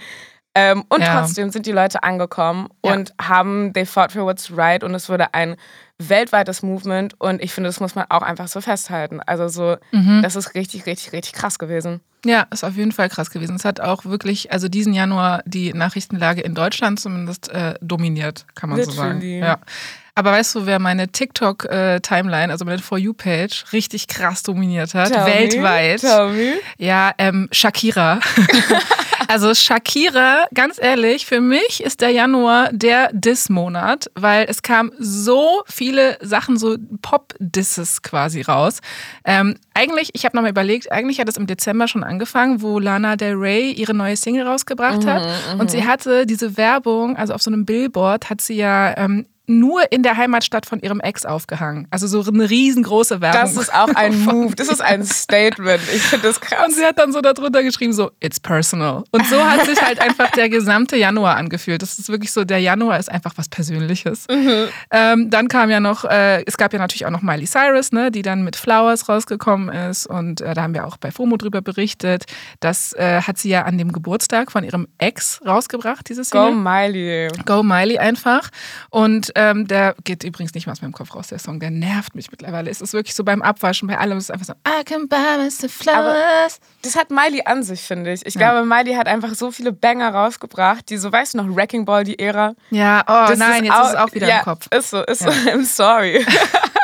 Ähm, 0.55 0.85
und 0.89 1.01
ja. 1.01 1.19
trotzdem 1.19 1.51
sind 1.51 1.67
die 1.67 1.73
Leute 1.73 2.05
angekommen 2.05 2.69
ja. 2.85 2.93
und 2.93 3.13
haben, 3.21 3.73
they 3.73 3.85
fought 3.85 4.13
for 4.13 4.25
what's 4.25 4.57
right 4.57 4.85
und 4.85 4.95
es 4.95 5.09
wurde 5.09 5.35
ein 5.35 5.57
weltweites 5.99 6.63
Movement 6.63 7.15
und 7.21 7.43
ich 7.43 7.53
finde, 7.53 7.69
das 7.69 7.81
muss 7.81 7.95
man 7.95 8.07
auch 8.09 8.23
einfach 8.23 8.49
so 8.49 8.61
festhalten. 8.61 9.21
Also 9.21 9.49
so, 9.49 9.77
mhm. 9.93 10.23
das 10.23 10.37
ist 10.37 10.55
richtig, 10.55 10.87
richtig, 10.87 11.13
richtig 11.13 11.33
krass 11.33 11.59
gewesen. 11.59 12.01
Ja, 12.25 12.47
ist 12.51 12.65
auf 12.65 12.77
jeden 12.77 12.93
Fall 12.93 13.09
krass 13.09 13.31
gewesen. 13.31 13.57
Es 13.57 13.65
hat 13.65 13.81
auch 13.81 14.05
wirklich, 14.05 14.51
also 14.51 14.69
diesen 14.69 14.95
Januar 14.95 15.43
die 15.45 15.73
Nachrichtenlage 15.73 16.41
in 16.41 16.55
Deutschland 16.55 16.99
zumindest 16.99 17.51
äh, 17.51 17.75
dominiert, 17.81 18.47
kann 18.55 18.71
man 18.71 18.79
Literally. 18.79 18.97
so 18.97 19.03
sagen. 19.03 19.21
Ja. 19.23 19.59
Aber 20.17 20.31
weißt 20.31 20.55
du, 20.55 20.67
wer 20.67 20.79
meine 20.79 21.09
TikTok-Timeline, 21.09 22.53
also 22.53 22.65
meine 22.65 22.79
For 22.79 22.99
You-Page, 22.99 23.65
richtig 23.73 24.07
krass 24.07 24.45
dominiert 24.45 24.95
hat? 24.95 25.13
Tell 25.13 25.27
weltweit. 25.27 26.03
Me, 26.05 26.09
tell 26.09 26.29
me. 26.33 26.53
Ja, 26.79 27.13
ähm, 27.19 27.49
Shakira. 27.51 28.21
also 29.29 29.53
Shakira, 29.55 30.45
ganz 30.55 30.79
ehrlich, 30.81 31.27
für 31.27 31.41
mich 31.41 31.83
ist 31.83 32.01
der 32.01 32.11
Januar 32.11 32.71
der 32.73 33.11
Diss-Monat, 33.13 34.09
weil 34.15 34.47
es 34.49 34.63
kam 34.63 34.93
so 35.01 35.63
viele 35.67 36.17
Sachen, 36.21 36.59
so 36.59 36.77
Pop-Disses 37.03 38.03
quasi 38.03 38.43
raus. 38.43 38.79
Ähm, 39.25 39.57
eigentlich, 39.75 40.11
ich 40.13 40.25
habe 40.25 40.37
nochmal 40.37 40.53
überlegt, 40.53 40.93
eigentlich 40.93 41.19
hat 41.19 41.29
es 41.29 41.37
im 41.37 41.49
Dezember 41.49 41.89
schon 41.89 42.05
angefangen, 42.05 42.63
wo 42.63 42.79
Lana 42.79 43.17
Del 43.17 43.35
Rey 43.35 43.73
ihre 43.73 43.95
neue 43.95 44.17
Single 44.17 44.47
rausgebracht 44.47 45.03
mhm, 45.03 45.07
hat. 45.07 45.23
Und 45.59 45.73
sie 45.73 45.81
mhm. 45.81 45.87
hatte 45.89 46.25
diese 46.25 46.57
Werbung, 46.57 47.17
also 47.17 47.35
auf 47.35 47.43
so 47.43 47.51
einem 47.51 47.65
Billboard 47.65 48.31
hat 48.31 48.41
sie 48.41 48.55
ja 48.55 48.97
ähm, 48.97 49.27
nur 49.47 49.93
in 49.93 50.03
der 50.03 50.17
Heimatstadt 50.17 50.65
von 50.65 50.81
ihrem 50.81 51.01
Ex 51.01 51.27
aufgehangen. 51.27 51.87
Also 51.91 52.07
so 52.07 52.31
eine 52.31 52.49
riesengroße 52.49 53.21
Werbung. 53.21 53.41
Das 53.41 53.57
ist 53.57 53.75
auch 53.75 53.95
ein 53.95 54.19
Move, 54.25 54.55
das 54.55 54.69
ist 54.69 54.81
ein 54.81 55.05
Statement. 55.05 55.83
Ich 55.95 56.03
finde 56.03 56.29
das 56.29 56.41
krass. 56.41 56.67
Und 56.67 56.75
sie 56.75 56.85
hat 56.85 56.99
dann 56.99 57.13
so 57.13 57.21
darunter 57.21 57.63
geschrieben, 57.63 57.93
so, 57.93 58.11
it's 58.21 58.41
personal. 58.41 59.05
Und 59.11 59.27
so 59.27 59.45
hat 59.45 59.67
sich 59.67 59.81
halt 59.81 60.01
einfach 60.01 60.31
der 60.31 60.49
gesamte 60.49 60.97
Januar 60.97 61.37
angefühlt. 61.37 61.83
Das 61.83 61.99
ist 61.99 62.09
wirklich 62.09 62.33
so, 62.33 62.45
der 62.45 62.59
Januar 62.59 62.99
ist 62.99 63.11
einfach 63.11 63.33
was 63.37 63.49
Persönliches. 63.49 64.27
Mhm. 64.31 64.69
Ähm, 64.91 65.31
dann 65.31 65.49
kam 65.49 65.69
ja 65.69 65.81
noch, 65.81 66.05
äh, 66.05 66.43
es 66.47 66.57
gab 66.57 66.73
ja 66.73 66.79
natürlich 66.79 67.05
auch 67.05 67.11
noch 67.11 67.23
Miley 67.23 67.47
Cyrus, 67.47 67.93
ne, 67.93 68.11
die 68.11 68.23
dann 68.23 68.45
mit 68.45 68.57
Flowers 68.57 69.09
rausgekommen 69.09 69.69
ist. 69.69 70.07
Und 70.07 70.41
äh, 70.41 70.55
da 70.55 70.63
haben 70.63 70.75
wir 70.75 70.87
auch 70.87 70.97
bei 70.97 71.11
FOMO 71.11 71.37
drüber 71.37 71.61
berichtet. 71.61 72.25
Das 72.61 72.95
äh, 72.95 73.21
hat 73.21 73.37
sie 73.37 73.51
ja 73.51 73.63
an 73.63 73.77
dem 73.77 73.93
Geburtstag 73.93 74.51
von 74.51 74.65
ihrem 74.65 74.89
Ex 74.99 75.41
rausgebracht, 75.47 76.09
dieses 76.09 76.31
Jahr. 76.31 76.51
Go 76.51 76.55
Miley. 76.55 77.29
Go 77.45 77.63
Miley 77.63 77.99
einfach. 77.99 78.49
Und 78.89 79.34
ähm, 79.35 79.67
der 79.67 79.95
geht 80.05 80.25
übrigens 80.25 80.55
nicht 80.55 80.67
mehr 80.67 80.73
aus 80.73 80.83
meinem 80.83 80.93
Kopf 80.93 81.15
raus, 81.15 81.29
der 81.29 81.39
Song. 81.39 81.61
Der 81.61 81.71
nervt 81.71 82.15
mich 82.15 82.31
mittlerweile. 82.31 82.71
Es 82.71 82.81
ist 82.81 82.93
wirklich 82.93 83.15
so 83.15 83.25
beim 83.25 83.43
Abwaschen, 83.43 83.89
bei 83.89 83.99
allem 83.99 84.19
ist 84.19 84.25
es 84.25 84.31
einfach 84.31 84.47
so, 84.47 84.53
I 84.67 84.85
can 84.85 85.09
buy 85.09 85.39
Mr. 85.39 85.69
Flowers. 85.69 85.97
Aber 85.97 86.67
das 86.83 86.97
hat 86.97 87.11
Miley 87.11 87.43
an 87.45 87.63
sich, 87.63 87.83
finde 87.83 88.13
ich. 88.13 88.25
Ich 88.27 88.35
ja. 88.35 88.53
glaube, 88.53 88.67
Miley 88.67 88.95
hat 88.95 89.07
einfach 89.07 89.35
so 89.35 89.51
viele 89.51 89.73
Banger 89.73 90.11
rausgebracht, 90.15 90.89
die 90.91 90.97
so, 90.97 91.11
weißt 91.11 91.35
du 91.35 91.39
noch, 91.39 91.57
Wrecking 91.57 91.85
Ball, 91.85 92.05
die 92.05 92.19
Ära. 92.19 92.55
Ja, 92.71 93.03
oh 93.07 93.29
das 93.29 93.39
nein, 93.39 93.65
ist 93.65 93.65
jetzt 93.65 93.73
auch, 93.75 93.85
ist 93.85 93.91
es 93.91 93.97
auch 93.97 94.15
wieder 94.15 94.29
ja, 94.29 94.39
im 94.39 94.45
Kopf. 94.45 94.67
Ist 94.71 94.91
so, 94.91 95.03
ist 95.03 95.23
ja. 95.23 95.33
so, 95.33 95.51
I'm 95.51 95.65
sorry. 95.65 96.25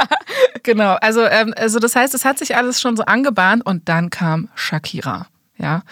genau, 0.62 0.96
also, 1.00 1.24
ähm, 1.24 1.54
also 1.56 1.78
das 1.78 1.96
heißt, 1.96 2.14
es 2.14 2.24
hat 2.24 2.38
sich 2.38 2.56
alles 2.56 2.80
schon 2.80 2.96
so 2.96 3.04
angebahnt 3.04 3.64
und 3.64 3.88
dann 3.88 4.10
kam 4.10 4.48
Shakira. 4.54 5.26
Ja. 5.60 5.82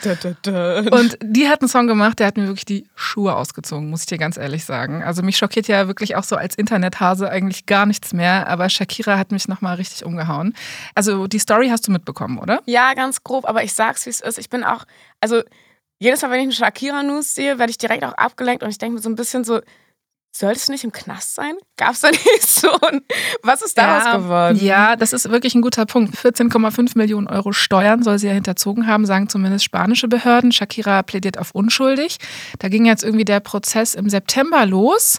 Und 0.90 1.18
die 1.22 1.48
hat 1.48 1.60
einen 1.60 1.68
Song 1.68 1.86
gemacht, 1.86 2.18
der 2.18 2.26
hat 2.26 2.36
mir 2.36 2.46
wirklich 2.46 2.64
die 2.64 2.88
Schuhe 2.94 3.36
ausgezogen, 3.36 3.90
muss 3.90 4.00
ich 4.00 4.06
dir 4.06 4.18
ganz 4.18 4.36
ehrlich 4.38 4.64
sagen. 4.64 5.02
Also 5.02 5.22
mich 5.22 5.36
schockiert 5.36 5.68
ja 5.68 5.86
wirklich 5.86 6.16
auch 6.16 6.24
so 6.24 6.36
als 6.36 6.54
Internethase 6.54 7.28
eigentlich 7.28 7.66
gar 7.66 7.84
nichts 7.84 8.14
mehr, 8.14 8.48
aber 8.48 8.70
Shakira 8.70 9.18
hat 9.18 9.30
mich 9.30 9.46
nochmal 9.46 9.76
richtig 9.76 10.04
umgehauen. 10.04 10.54
Also 10.94 11.26
die 11.26 11.38
Story 11.38 11.68
hast 11.68 11.86
du 11.86 11.92
mitbekommen, 11.92 12.38
oder? 12.38 12.62
Ja, 12.64 12.94
ganz 12.94 13.22
grob, 13.22 13.46
aber 13.46 13.62
ich 13.62 13.74
sag's, 13.74 14.06
wie 14.06 14.10
es 14.10 14.20
ist. 14.20 14.38
Ich 14.38 14.48
bin 14.48 14.64
auch, 14.64 14.84
also 15.20 15.42
jedes 15.98 16.22
Mal, 16.22 16.30
wenn 16.30 16.40
ich 16.40 16.44
eine 16.44 16.52
Shakira-News 16.52 17.34
sehe, 17.34 17.58
werde 17.58 17.70
ich 17.70 17.78
direkt 17.78 18.04
auch 18.04 18.14
abgelenkt 18.14 18.62
und 18.62 18.70
ich 18.70 18.78
denke 18.78 18.94
mir 18.94 19.02
so 19.02 19.10
ein 19.10 19.16
bisschen 19.16 19.44
so, 19.44 19.60
sollte 20.32 20.58
es 20.58 20.68
nicht 20.68 20.84
im 20.84 20.92
Knast 20.92 21.34
sein? 21.34 21.54
Gab 21.76 21.94
es 21.94 22.00
da 22.00 22.10
nicht 22.10 22.42
so? 22.46 22.70
Ein, 22.80 23.00
was 23.42 23.62
ist 23.62 23.76
daraus 23.76 24.04
ja, 24.04 24.16
geworden? 24.16 24.58
Ja, 24.60 24.96
das 24.96 25.12
ist 25.12 25.30
wirklich 25.30 25.54
ein 25.54 25.62
guter 25.62 25.86
Punkt. 25.86 26.16
14,5 26.16 26.96
Millionen 26.96 27.26
Euro 27.26 27.52
Steuern 27.52 28.02
soll 28.02 28.18
sie 28.18 28.28
ja 28.28 28.32
hinterzogen 28.32 28.86
haben, 28.86 29.06
sagen 29.06 29.28
zumindest 29.28 29.64
spanische 29.64 30.08
Behörden. 30.08 30.52
Shakira 30.52 31.02
plädiert 31.02 31.38
auf 31.38 31.50
unschuldig. 31.52 32.18
Da 32.58 32.68
ging 32.68 32.84
jetzt 32.84 33.04
irgendwie 33.04 33.24
der 33.24 33.40
Prozess 33.40 33.94
im 33.94 34.08
September 34.08 34.64
los. 34.66 35.18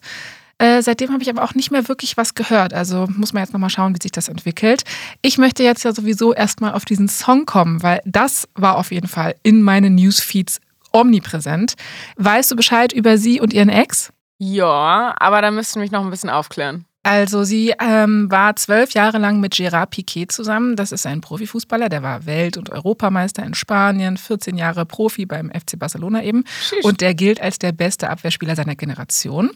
Äh, 0.59 0.81
seitdem 0.81 1.11
habe 1.11 1.23
ich 1.23 1.29
aber 1.29 1.43
auch 1.43 1.55
nicht 1.55 1.71
mehr 1.71 1.87
wirklich 1.87 2.17
was 2.17 2.35
gehört. 2.35 2.73
Also 2.73 3.07
muss 3.15 3.31
man 3.31 3.43
jetzt 3.43 3.53
nochmal 3.53 3.69
schauen, 3.69 3.95
wie 3.95 4.01
sich 4.01 4.11
das 4.11 4.27
entwickelt. 4.27 4.83
Ich 5.21 5.37
möchte 5.37 5.63
jetzt 5.63 5.83
ja 5.83 5.93
sowieso 5.93 6.33
erstmal 6.33 6.73
auf 6.73 6.85
diesen 6.85 7.07
Song 7.07 7.45
kommen, 7.45 7.81
weil 7.81 8.01
das 8.05 8.47
war 8.55 8.77
auf 8.77 8.91
jeden 8.91 9.07
Fall 9.07 9.35
in 9.41 9.61
meinen 9.61 9.95
Newsfeeds 9.95 10.59
omnipräsent. 10.91 11.75
Weißt 12.17 12.51
du 12.51 12.55
Bescheid 12.57 12.91
über 12.91 13.17
sie 13.17 13.39
und 13.39 13.53
ihren 13.53 13.69
Ex? 13.69 14.11
Ja, 14.39 15.13
aber 15.19 15.41
da 15.41 15.51
müssten 15.51 15.75
wir 15.75 15.81
mich 15.81 15.91
noch 15.91 16.03
ein 16.03 16.09
bisschen 16.09 16.29
aufklären. 16.29 16.85
Also 17.03 17.43
sie 17.43 17.73
ähm, 17.79 18.29
war 18.29 18.55
zwölf 18.55 18.91
Jahre 18.91 19.19
lang 19.19 19.39
mit 19.39 19.55
Gerard 19.55 19.89
Piquet 19.91 20.27
zusammen. 20.31 20.75
Das 20.75 20.91
ist 20.91 21.05
ein 21.05 21.21
Profifußballer, 21.21 21.87
der 21.87 22.03
war 22.03 22.25
Welt- 22.25 22.57
und 22.57 22.69
Europameister 22.69 23.43
in 23.43 23.53
Spanien, 23.53 24.17
14 24.17 24.57
Jahre 24.57 24.85
Profi 24.85 25.25
beim 25.25 25.49
FC 25.49 25.79
Barcelona 25.79 26.23
eben. 26.23 26.43
Schisch. 26.61 26.83
Und 26.83 27.01
der 27.01 27.13
gilt 27.13 27.41
als 27.41 27.57
der 27.57 27.71
beste 27.71 28.09
Abwehrspieler 28.09 28.55
seiner 28.55 28.75
Generation. 28.75 29.51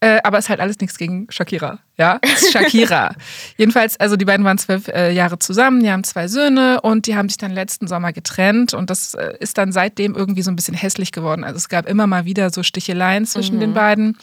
Äh, 0.00 0.20
aber 0.24 0.38
ist 0.38 0.48
halt 0.48 0.60
alles 0.60 0.78
nichts 0.78 0.98
gegen 0.98 1.26
Shakira. 1.30 1.78
Ja, 1.96 2.20
Shakira. 2.52 3.14
Jedenfalls, 3.56 3.98
also 3.98 4.16
die 4.16 4.26
beiden 4.26 4.44
waren 4.44 4.58
zwölf 4.58 4.88
äh, 4.88 5.12
Jahre 5.12 5.38
zusammen, 5.38 5.82
die 5.82 5.90
haben 5.90 6.04
zwei 6.04 6.28
Söhne 6.28 6.80
und 6.82 7.06
die 7.06 7.16
haben 7.16 7.28
sich 7.28 7.38
dann 7.38 7.52
letzten 7.52 7.86
Sommer 7.86 8.12
getrennt 8.12 8.74
und 8.74 8.90
das 8.90 9.14
äh, 9.14 9.34
ist 9.40 9.56
dann 9.56 9.72
seitdem 9.72 10.14
irgendwie 10.14 10.42
so 10.42 10.50
ein 10.50 10.56
bisschen 10.56 10.74
hässlich 10.74 11.12
geworden. 11.12 11.44
Also 11.44 11.56
es 11.56 11.68
gab 11.68 11.88
immer 11.88 12.06
mal 12.06 12.26
wieder 12.26 12.50
so 12.50 12.62
Sticheleien 12.62 13.24
zwischen 13.24 13.56
mhm. 13.56 13.60
den 13.60 13.74
beiden. 13.74 14.18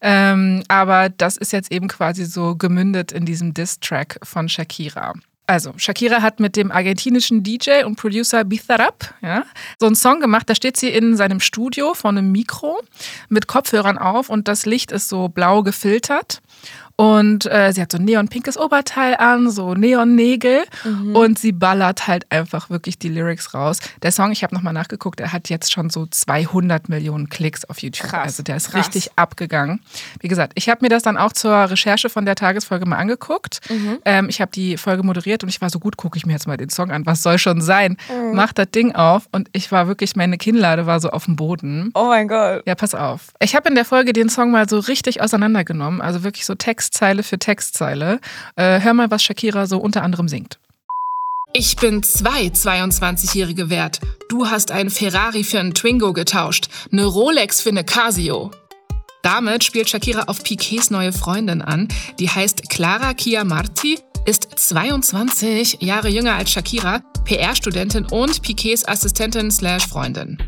Ähm, 0.00 0.62
aber 0.68 1.10
das 1.10 1.36
ist 1.36 1.52
jetzt 1.52 1.70
eben 1.72 1.88
quasi 1.88 2.24
so 2.24 2.56
gemündet 2.56 3.12
in 3.12 3.26
diesem 3.26 3.52
Diss-Track 3.52 4.20
von 4.22 4.48
Shakira. 4.48 5.14
Also, 5.50 5.72
Shakira 5.78 6.20
hat 6.20 6.40
mit 6.40 6.56
dem 6.56 6.70
argentinischen 6.70 7.42
DJ 7.42 7.84
und 7.84 7.96
Producer 7.96 8.44
Bizarrap 8.44 9.14
ja, 9.22 9.44
so 9.78 9.86
einen 9.86 9.94
Song 9.94 10.20
gemacht. 10.20 10.48
Da 10.50 10.54
steht 10.54 10.76
sie 10.76 10.90
in 10.90 11.16
seinem 11.16 11.40
Studio 11.40 11.94
vor 11.94 12.10
einem 12.10 12.30
Mikro 12.30 12.78
mit 13.30 13.46
Kopfhörern 13.46 13.96
auf 13.96 14.28
und 14.28 14.46
das 14.46 14.66
Licht 14.66 14.92
ist 14.92 15.08
so 15.08 15.28
blau 15.28 15.62
gefiltert. 15.62 16.42
Und 17.00 17.46
äh, 17.46 17.72
sie 17.72 17.80
hat 17.80 17.92
so 17.92 17.98
ein 17.98 18.04
neonpinkes 18.04 18.58
Oberteil 18.58 19.14
an, 19.14 19.50
so 19.50 19.74
Neonnägel. 19.74 20.64
Mhm. 20.82 21.14
Und 21.14 21.38
sie 21.38 21.52
ballert 21.52 22.08
halt 22.08 22.26
einfach 22.32 22.70
wirklich 22.70 22.98
die 22.98 23.08
Lyrics 23.08 23.54
raus. 23.54 23.78
Der 24.02 24.10
Song, 24.10 24.32
ich 24.32 24.42
habe 24.42 24.52
nochmal 24.52 24.72
nachgeguckt, 24.72 25.20
er 25.20 25.32
hat 25.32 25.48
jetzt 25.48 25.72
schon 25.72 25.90
so 25.90 26.06
200 26.06 26.88
Millionen 26.88 27.28
Klicks 27.28 27.64
auf 27.66 27.80
YouTube. 27.80 28.08
Krass, 28.08 28.24
also 28.24 28.42
der 28.42 28.56
ist 28.56 28.72
krass. 28.72 28.88
richtig 28.88 29.12
abgegangen. 29.14 29.80
Wie 30.18 30.26
gesagt, 30.26 30.54
ich 30.56 30.68
habe 30.68 30.80
mir 30.82 30.88
das 30.88 31.04
dann 31.04 31.16
auch 31.16 31.32
zur 31.32 31.52
Recherche 31.70 32.10
von 32.10 32.26
der 32.26 32.34
Tagesfolge 32.34 32.84
mal 32.84 32.96
angeguckt. 32.96 33.60
Mhm. 33.70 33.98
Ähm, 34.04 34.28
ich 34.28 34.40
habe 34.40 34.50
die 34.50 34.76
Folge 34.76 35.04
moderiert 35.04 35.44
und 35.44 35.50
ich 35.50 35.60
war 35.60 35.70
so 35.70 35.78
gut, 35.78 35.96
gucke 35.96 36.18
ich 36.18 36.26
mir 36.26 36.32
jetzt 36.32 36.48
mal 36.48 36.56
den 36.56 36.68
Song 36.68 36.90
an. 36.90 37.06
Was 37.06 37.22
soll 37.22 37.38
schon 37.38 37.60
sein? 37.60 37.96
Mhm. 38.08 38.34
Mach 38.34 38.52
das 38.52 38.72
Ding 38.72 38.96
auf 38.96 39.28
und 39.30 39.48
ich 39.52 39.70
war 39.70 39.86
wirklich, 39.86 40.16
meine 40.16 40.36
Kinnlade 40.36 40.86
war 40.86 40.98
so 40.98 41.10
auf 41.10 41.26
dem 41.26 41.36
Boden. 41.36 41.92
Oh 41.94 42.06
mein 42.06 42.26
Gott. 42.26 42.64
Ja, 42.66 42.74
pass 42.74 42.96
auf. 42.96 43.32
Ich 43.38 43.54
habe 43.54 43.68
in 43.68 43.76
der 43.76 43.84
Folge 43.84 44.12
den 44.12 44.28
Song 44.28 44.50
mal 44.50 44.68
so 44.68 44.80
richtig 44.80 45.22
auseinandergenommen. 45.22 46.00
Also 46.00 46.24
wirklich 46.24 46.44
so 46.44 46.56
Textzeile 46.88 47.22
für 47.22 47.38
Textzeile. 47.38 48.20
Äh, 48.56 48.80
hör 48.80 48.94
mal, 48.94 49.10
was 49.10 49.22
Shakira 49.22 49.66
so 49.66 49.78
unter 49.78 50.02
anderem 50.02 50.28
singt. 50.28 50.58
Ich 51.52 51.76
bin 51.76 52.02
zwei 52.02 52.46
22-Jährige 52.46 53.70
wert. 53.70 54.00
Du 54.28 54.46
hast 54.46 54.70
einen 54.70 54.90
Ferrari 54.90 55.44
für 55.44 55.60
einen 55.60 55.74
Twingo 55.74 56.12
getauscht, 56.12 56.68
eine 56.92 57.04
Rolex 57.04 57.60
für 57.60 57.70
eine 57.70 57.84
Casio. 57.84 58.50
Damit 59.22 59.64
spielt 59.64 59.88
Shakira 59.88 60.24
auf 60.24 60.42
Piquets 60.42 60.90
neue 60.90 61.12
Freundin 61.12 61.62
an. 61.62 61.88
Die 62.18 62.28
heißt 62.30 62.68
Clara 62.70 63.14
Chiamarti, 63.14 63.98
ist 64.26 64.48
22 64.58 65.78
Jahre 65.80 66.08
jünger 66.08 66.34
als 66.34 66.50
Shakira, 66.50 67.00
PR-Studentin 67.24 68.06
und 68.06 68.42
Piquets 68.42 68.86
Assistentin 68.86 69.50
slash 69.50 69.86
Freundin. 69.86 70.38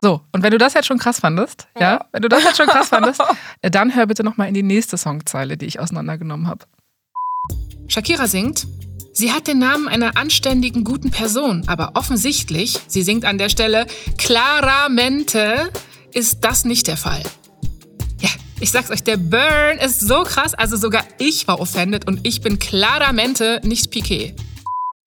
So, 0.00 0.20
und 0.32 0.42
wenn 0.42 0.52
du 0.52 0.58
das 0.58 0.74
jetzt 0.74 0.86
schon 0.86 0.98
krass 0.98 1.18
fandest, 1.20 1.66
ja, 1.74 1.80
ja 1.80 2.06
wenn 2.12 2.22
du 2.22 2.28
das 2.28 2.44
jetzt 2.44 2.56
schon 2.56 2.68
krass 2.68 2.88
fandest, 2.88 3.20
äh, 3.62 3.70
dann 3.70 3.94
hör 3.94 4.06
bitte 4.06 4.22
nochmal 4.22 4.48
in 4.48 4.54
die 4.54 4.62
nächste 4.62 4.96
Songzeile, 4.96 5.56
die 5.56 5.66
ich 5.66 5.80
auseinandergenommen 5.80 6.46
habe. 6.46 6.66
Shakira 7.88 8.28
singt, 8.28 8.68
sie 9.12 9.32
hat 9.32 9.48
den 9.48 9.58
Namen 9.58 9.88
einer 9.88 10.16
anständigen, 10.16 10.84
guten 10.84 11.10
Person, 11.10 11.64
aber 11.66 11.92
offensichtlich, 11.94 12.78
sie 12.86 13.02
singt 13.02 13.24
an 13.24 13.38
der 13.38 13.48
Stelle, 13.48 13.86
claramente 14.18 15.70
ist 16.12 16.44
das 16.44 16.64
nicht 16.64 16.86
der 16.86 16.96
Fall. 16.96 17.22
Ja, 18.20 18.30
ich 18.60 18.70
sag's 18.70 18.90
euch, 18.90 19.02
der 19.02 19.16
Burn 19.16 19.78
ist 19.84 20.00
so 20.00 20.22
krass, 20.22 20.54
also 20.54 20.76
sogar 20.76 21.02
ich 21.18 21.48
war 21.48 21.58
offended 21.58 22.06
und 22.06 22.20
ich 22.24 22.40
bin 22.40 22.60
claramente 22.60 23.60
nicht 23.64 23.90
Piquet. 23.90 24.36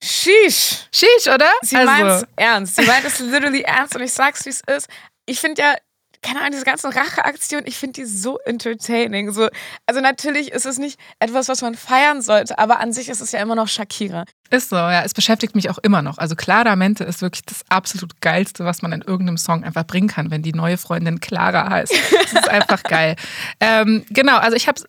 Sheesh. 0.03 0.87
Sheesh, 0.91 1.27
oder? 1.27 1.49
Sie 1.61 1.75
also. 1.75 1.91
meint 1.91 2.09
es 2.09 2.27
ernst. 2.35 2.75
Sie 2.75 2.85
meint 2.85 3.05
es 3.05 3.19
literally 3.19 3.61
ernst 3.61 3.95
und 3.95 4.01
ich 4.01 4.13
sag's, 4.13 4.45
wie 4.45 4.49
es 4.49 4.61
ist. 4.61 4.89
Ich 5.25 5.39
finde 5.39 5.61
ja, 5.61 5.75
keine 6.21 6.39
Ahnung, 6.39 6.51
diese 6.51 6.65
ganzen 6.65 6.91
Racheaktionen, 6.91 7.65
ich 7.67 7.77
finde 7.77 8.01
die 8.01 8.05
so 8.05 8.37
entertaining. 8.39 9.31
So, 9.31 9.49
also 9.85 10.01
natürlich 10.01 10.51
ist 10.51 10.65
es 10.65 10.77
nicht 10.77 10.99
etwas, 11.19 11.47
was 11.49 11.61
man 11.61 11.75
feiern 11.75 12.21
sollte, 12.21 12.59
aber 12.59 12.79
an 12.79 12.93
sich 12.93 13.09
ist 13.09 13.21
es 13.21 13.31
ja 13.31 13.39
immer 13.41 13.55
noch 13.55 13.67
Shakira. 13.67 14.25
Ist 14.51 14.69
so, 14.69 14.75
ja. 14.75 15.03
Es 15.03 15.13
beschäftigt 15.13 15.55
mich 15.55 15.69
auch 15.69 15.77
immer 15.77 16.01
noch. 16.01 16.17
Also 16.17 16.35
Claramente 16.35 17.05
ist 17.05 17.21
wirklich 17.21 17.43
das 17.45 17.63
absolut 17.69 18.19
Geilste, 18.19 18.65
was 18.65 18.81
man 18.81 18.91
in 18.91 19.01
irgendeinem 19.01 19.37
Song 19.37 19.63
einfach 19.63 19.85
bringen 19.87 20.09
kann, 20.09 20.29
wenn 20.29 20.43
die 20.43 20.51
neue 20.51 20.77
Freundin 20.77 21.21
Clara 21.21 21.69
heißt. 21.69 21.93
Das 22.11 22.33
ist 22.33 22.49
einfach 22.49 22.83
geil. 22.83 23.15
Ähm, 23.59 24.03
genau, 24.09 24.37
also 24.37 24.55
ich 24.55 24.67
habe 24.67 24.81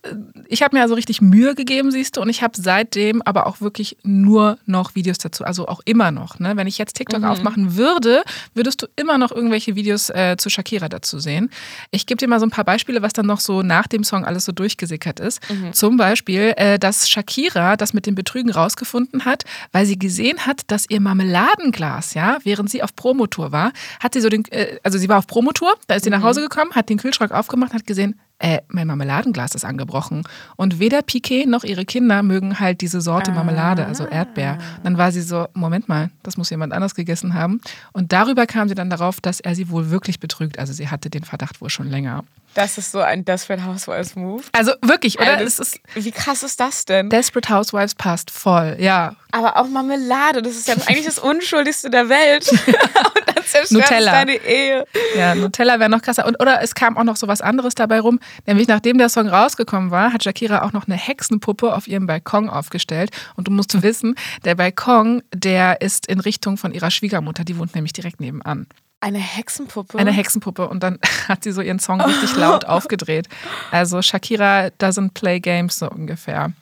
ich 0.46 0.62
hab 0.62 0.72
mir 0.72 0.80
also 0.80 0.94
richtig 0.94 1.20
Mühe 1.20 1.54
gegeben, 1.54 1.90
siehst 1.90 2.16
du, 2.16 2.22
und 2.22 2.28
ich 2.28 2.42
habe 2.42 2.54
seitdem 2.56 3.20
aber 3.22 3.46
auch 3.46 3.60
wirklich 3.60 3.98
nur 4.02 4.58
noch 4.66 4.94
Videos 4.94 5.18
dazu. 5.18 5.44
Also 5.44 5.68
auch 5.68 5.80
immer 5.84 6.10
noch. 6.10 6.38
Ne? 6.38 6.56
Wenn 6.56 6.66
ich 6.66 6.78
jetzt 6.78 6.94
TikTok 6.94 7.20
mhm. 7.20 7.26
aufmachen 7.26 7.76
würde, 7.76 8.22
würdest 8.54 8.82
du 8.82 8.86
immer 8.96 9.18
noch 9.18 9.30
irgendwelche 9.30 9.74
Videos 9.74 10.10
äh, 10.10 10.36
zu 10.38 10.48
Shakira 10.48 10.88
dazu 10.88 11.18
sehen. 11.22 11.48
Ich 11.90 12.04
gebe 12.04 12.18
dir 12.18 12.28
mal 12.28 12.38
so 12.40 12.46
ein 12.46 12.50
paar 12.50 12.64
Beispiele, 12.64 13.00
was 13.00 13.14
dann 13.14 13.26
noch 13.26 13.40
so 13.40 13.62
nach 13.62 13.86
dem 13.86 14.04
Song 14.04 14.26
alles 14.26 14.44
so 14.44 14.52
durchgesickert 14.52 15.18
ist. 15.18 15.40
Mhm. 15.50 15.72
Zum 15.72 15.96
Beispiel, 15.96 16.52
äh, 16.56 16.78
dass 16.78 17.08
Shakira 17.08 17.78
das 17.78 17.94
mit 17.94 18.06
dem 18.06 18.14
Betrügen 18.14 18.50
rausgefunden 18.50 19.24
hat, 19.24 19.44
weil 19.72 19.86
sie 19.86 19.98
gesehen 19.98 20.46
hat, 20.46 20.62
dass 20.66 20.90
ihr 20.90 21.00
Marmeladenglas, 21.00 22.12
ja, 22.12 22.38
während 22.44 22.68
sie 22.68 22.82
auf 22.82 22.94
Promotour 22.94 23.52
war, 23.52 23.72
hat 24.00 24.12
sie 24.12 24.20
so 24.20 24.28
den, 24.28 24.44
äh, 24.50 24.78
also 24.82 24.98
sie 24.98 25.08
war 25.08 25.18
auf 25.18 25.26
Promotour, 25.26 25.74
da 25.86 25.94
ist 25.94 26.04
sie 26.04 26.10
mhm. 26.10 26.16
nach 26.16 26.22
Hause 26.24 26.42
gekommen, 26.42 26.72
hat 26.72 26.90
den 26.90 26.98
Kühlschrank 26.98 27.32
aufgemacht, 27.32 27.72
hat 27.72 27.86
gesehen, 27.86 28.20
äh, 28.42 28.60
mein 28.68 28.88
Marmeladenglas 28.88 29.54
ist 29.54 29.64
angebrochen. 29.64 30.24
Und 30.56 30.80
weder 30.80 31.02
Piquet 31.02 31.46
noch 31.46 31.64
ihre 31.64 31.84
Kinder 31.84 32.22
mögen 32.22 32.58
halt 32.58 32.80
diese 32.80 33.00
Sorte 33.00 33.30
ah. 33.30 33.34
Marmelade, 33.34 33.86
also 33.86 34.04
Erdbeer. 34.04 34.58
Dann 34.82 34.98
war 34.98 35.12
sie 35.12 35.22
so, 35.22 35.46
Moment 35.54 35.88
mal, 35.88 36.10
das 36.22 36.36
muss 36.36 36.50
jemand 36.50 36.72
anders 36.72 36.94
gegessen 36.94 37.34
haben. 37.34 37.60
Und 37.92 38.12
darüber 38.12 38.46
kam 38.46 38.68
sie 38.68 38.74
dann 38.74 38.90
darauf, 38.90 39.20
dass 39.20 39.40
er 39.40 39.54
sie 39.54 39.70
wohl 39.70 39.90
wirklich 39.90 40.18
betrügt. 40.18 40.58
Also 40.58 40.72
sie 40.72 40.88
hatte 40.88 41.08
den 41.08 41.24
Verdacht 41.24 41.60
wohl 41.60 41.70
schon 41.70 41.88
länger. 41.88 42.24
Das 42.54 42.76
ist 42.76 42.92
so 42.92 43.00
ein 43.00 43.24
Desperate 43.24 43.64
Housewives 43.64 44.14
Move. 44.14 44.42
Also 44.52 44.72
wirklich, 44.82 45.18
oder? 45.18 45.38
Also, 45.38 45.62
ist, 45.62 45.80
wie 45.94 46.10
krass 46.10 46.42
ist 46.42 46.60
das 46.60 46.84
denn? 46.84 47.08
Desperate 47.08 47.48
Housewives 47.48 47.94
passt 47.94 48.30
voll, 48.30 48.76
ja. 48.78 49.14
Aber 49.30 49.56
auch 49.56 49.68
Marmelade, 49.68 50.42
das 50.42 50.56
ist 50.56 50.68
ja 50.68 50.74
eigentlich 50.86 51.06
das 51.06 51.18
Unschuldigste 51.18 51.88
der 51.88 52.10
Welt. 52.10 52.50
Und 52.50 53.31
Nutella. 53.70 54.12
deine 54.12 54.34
Ehe. 54.36 54.86
Ja, 55.16 55.34
Nutella 55.34 55.78
wäre 55.78 55.90
noch 55.90 56.02
krasser. 56.02 56.26
Und, 56.26 56.40
oder 56.40 56.62
es 56.62 56.74
kam 56.74 56.96
auch 56.96 57.04
noch 57.04 57.16
so 57.16 57.28
was 57.28 57.40
anderes 57.40 57.74
dabei 57.74 58.00
rum. 58.00 58.18
Nämlich 58.46 58.68
nachdem 58.68 58.98
der 58.98 59.08
Song 59.08 59.28
rausgekommen 59.28 59.90
war, 59.90 60.12
hat 60.12 60.24
Shakira 60.24 60.62
auch 60.62 60.72
noch 60.72 60.86
eine 60.86 60.96
Hexenpuppe 60.96 61.74
auf 61.74 61.86
ihrem 61.86 62.06
Balkon 62.06 62.48
aufgestellt. 62.48 63.10
Und 63.36 63.48
du 63.48 63.52
musst 63.52 63.82
wissen, 63.82 64.14
der 64.44 64.54
Balkon, 64.54 65.22
der 65.34 65.80
ist 65.80 66.06
in 66.06 66.20
Richtung 66.20 66.56
von 66.56 66.72
ihrer 66.72 66.90
Schwiegermutter. 66.90 67.44
Die 67.44 67.58
wohnt 67.58 67.74
nämlich 67.74 67.92
direkt 67.92 68.20
nebenan. 68.20 68.66
Eine 69.02 69.18
Hexenpuppe? 69.18 69.98
Eine 69.98 70.12
Hexenpuppe. 70.12 70.68
Und 70.68 70.82
dann 70.84 70.98
hat 71.28 71.42
sie 71.42 71.50
so 71.50 71.60
ihren 71.60 71.80
Song 71.80 72.00
richtig 72.00 72.36
laut 72.36 72.64
aufgedreht. 72.66 73.28
Also 73.72 74.00
Shakira 74.00 74.66
doesn't 74.80 75.10
play 75.14 75.40
games 75.40 75.78
so 75.78 75.90
ungefähr. 75.90 76.52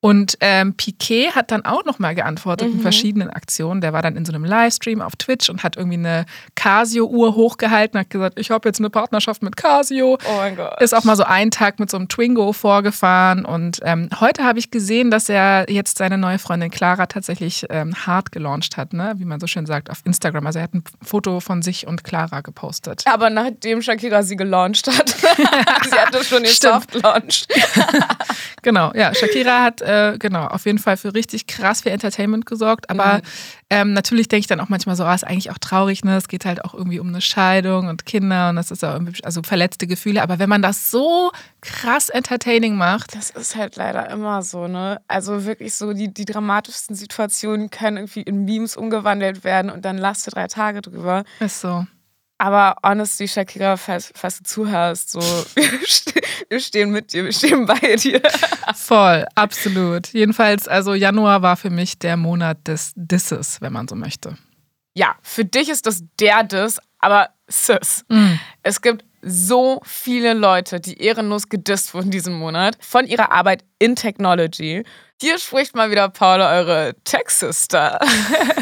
Und 0.00 0.38
ähm, 0.40 0.74
Piquet 0.74 1.32
hat 1.34 1.50
dann 1.50 1.64
auch 1.64 1.84
nochmal 1.84 2.14
geantwortet 2.14 2.68
mhm. 2.68 2.74
in 2.74 2.80
verschiedenen 2.80 3.30
Aktionen. 3.30 3.80
Der 3.80 3.92
war 3.92 4.00
dann 4.00 4.16
in 4.16 4.24
so 4.24 4.32
einem 4.32 4.44
Livestream 4.44 5.02
auf 5.02 5.16
Twitch 5.16 5.50
und 5.50 5.64
hat 5.64 5.76
irgendwie 5.76 5.98
eine 5.98 6.24
Casio-Uhr 6.54 7.34
hochgehalten, 7.34 7.98
hat 7.98 8.10
gesagt, 8.10 8.38
ich 8.38 8.52
habe 8.52 8.68
jetzt 8.68 8.78
eine 8.78 8.90
Partnerschaft 8.90 9.42
mit 9.42 9.56
Casio. 9.56 10.16
Oh 10.24 10.36
mein 10.36 10.54
Gott. 10.54 10.80
Ist 10.80 10.94
auch 10.94 11.02
mal 11.02 11.16
so 11.16 11.24
einen 11.24 11.50
Tag 11.50 11.80
mit 11.80 11.90
so 11.90 11.96
einem 11.96 12.08
Twingo 12.08 12.52
vorgefahren. 12.52 13.44
Und 13.44 13.80
ähm, 13.82 14.08
heute 14.20 14.44
habe 14.44 14.60
ich 14.60 14.70
gesehen, 14.70 15.10
dass 15.10 15.28
er 15.28 15.68
jetzt 15.68 15.98
seine 15.98 16.16
neue 16.16 16.38
Freundin 16.38 16.70
Clara 16.70 17.06
tatsächlich 17.06 17.66
ähm, 17.68 17.92
hart 18.06 18.30
gelauncht 18.30 18.76
hat, 18.76 18.92
ne? 18.92 19.14
wie 19.16 19.24
man 19.24 19.40
so 19.40 19.48
schön 19.48 19.66
sagt, 19.66 19.90
auf 19.90 20.02
Instagram. 20.04 20.46
Also 20.46 20.60
er 20.60 20.64
hat 20.64 20.74
ein 20.74 20.84
Foto 21.02 21.40
von 21.40 21.60
sich 21.60 21.88
und 21.88 22.04
Clara 22.04 22.40
gepostet. 22.42 23.02
Aber 23.06 23.30
nachdem 23.30 23.82
Shakira 23.82 24.22
sie 24.22 24.36
gelauncht 24.36 24.86
hat, 24.86 25.17
sie 25.90 25.98
hatte 25.98 26.24
schon 26.24 26.42
den 26.42 26.52
Soft-Launch. 26.52 27.46
genau, 28.62 28.92
ja, 28.94 29.14
Shakira 29.14 29.62
hat 29.62 29.80
äh, 29.80 30.16
genau, 30.18 30.46
auf 30.46 30.66
jeden 30.66 30.78
Fall 30.78 30.96
für 30.96 31.14
richtig 31.14 31.46
krass 31.46 31.82
viel 31.82 31.92
Entertainment 31.92 32.46
gesorgt. 32.46 32.90
Aber 32.90 33.14
mhm. 33.14 33.22
ähm, 33.70 33.92
natürlich 33.92 34.28
denke 34.28 34.40
ich 34.40 34.46
dann 34.46 34.60
auch 34.60 34.68
manchmal 34.68 34.96
so, 34.96 35.04
ah, 35.04 35.14
ist 35.14 35.26
eigentlich 35.26 35.50
auch 35.50 35.58
traurig, 35.58 36.04
ne? 36.04 36.16
Es 36.16 36.28
geht 36.28 36.44
halt 36.44 36.64
auch 36.64 36.74
irgendwie 36.74 37.00
um 37.00 37.08
eine 37.08 37.20
Scheidung 37.20 37.88
und 37.88 38.06
Kinder 38.06 38.50
und 38.50 38.56
das 38.56 38.70
ist 38.70 38.84
auch 38.84 38.92
irgendwie, 38.92 39.22
also 39.24 39.42
verletzte 39.42 39.86
Gefühle. 39.86 40.22
Aber 40.22 40.38
wenn 40.38 40.48
man 40.48 40.62
das 40.62 40.90
so 40.90 41.30
krass 41.60 42.08
entertaining 42.08 42.76
macht. 42.76 43.14
Das 43.14 43.30
ist 43.30 43.56
halt 43.56 43.76
leider 43.76 44.08
immer 44.10 44.42
so, 44.42 44.68
ne? 44.68 45.00
Also 45.08 45.44
wirklich 45.44 45.74
so, 45.74 45.92
die, 45.92 46.12
die 46.12 46.24
dramatischsten 46.24 46.94
Situationen 46.94 47.70
können 47.70 47.96
irgendwie 47.96 48.22
in 48.22 48.44
Memes 48.44 48.76
umgewandelt 48.76 49.44
werden 49.44 49.70
und 49.70 49.84
dann 49.84 49.98
lasst 49.98 50.26
du 50.26 50.30
drei 50.30 50.46
Tage 50.46 50.82
drüber. 50.82 51.24
Ist 51.40 51.60
so. 51.60 51.86
Aber 52.38 52.76
honestly, 52.84 53.26
Shakira, 53.26 53.76
falls, 53.76 54.12
falls 54.14 54.38
du 54.38 54.44
zuhörst, 54.44 55.10
so, 55.10 55.20
wir 56.48 56.60
stehen 56.60 56.90
mit 56.90 57.12
dir, 57.12 57.24
wir 57.24 57.32
stehen 57.32 57.66
bei 57.66 57.96
dir. 57.96 58.22
Voll, 58.76 59.26
absolut. 59.34 60.08
Jedenfalls, 60.08 60.68
also 60.68 60.94
Januar 60.94 61.42
war 61.42 61.56
für 61.56 61.70
mich 61.70 61.98
der 61.98 62.16
Monat 62.16 62.66
des 62.68 62.92
Disses, 62.94 63.60
wenn 63.60 63.72
man 63.72 63.88
so 63.88 63.96
möchte. 63.96 64.38
Ja, 64.94 65.16
für 65.22 65.44
dich 65.44 65.68
ist 65.68 65.86
das 65.86 66.02
der 66.20 66.44
Diss, 66.44 66.80
aber 67.00 67.30
Sis. 67.48 68.04
Mm. 68.08 68.34
Es 68.62 68.80
gibt 68.82 69.04
so 69.22 69.80
viele 69.84 70.34
Leute, 70.34 70.80
die 70.80 71.00
ehrenlos 71.00 71.48
gedisst 71.48 71.94
wurden 71.94 72.10
diesen 72.10 72.34
Monat 72.34 72.76
von 72.80 73.06
ihrer 73.06 73.32
Arbeit 73.32 73.64
in 73.78 73.96
Technology. 73.96 74.84
Hier 75.20 75.38
spricht 75.38 75.74
mal 75.74 75.90
wieder 75.90 76.08
Paula, 76.08 76.52
eure 76.52 76.94
Tech-Sister. 77.02 77.98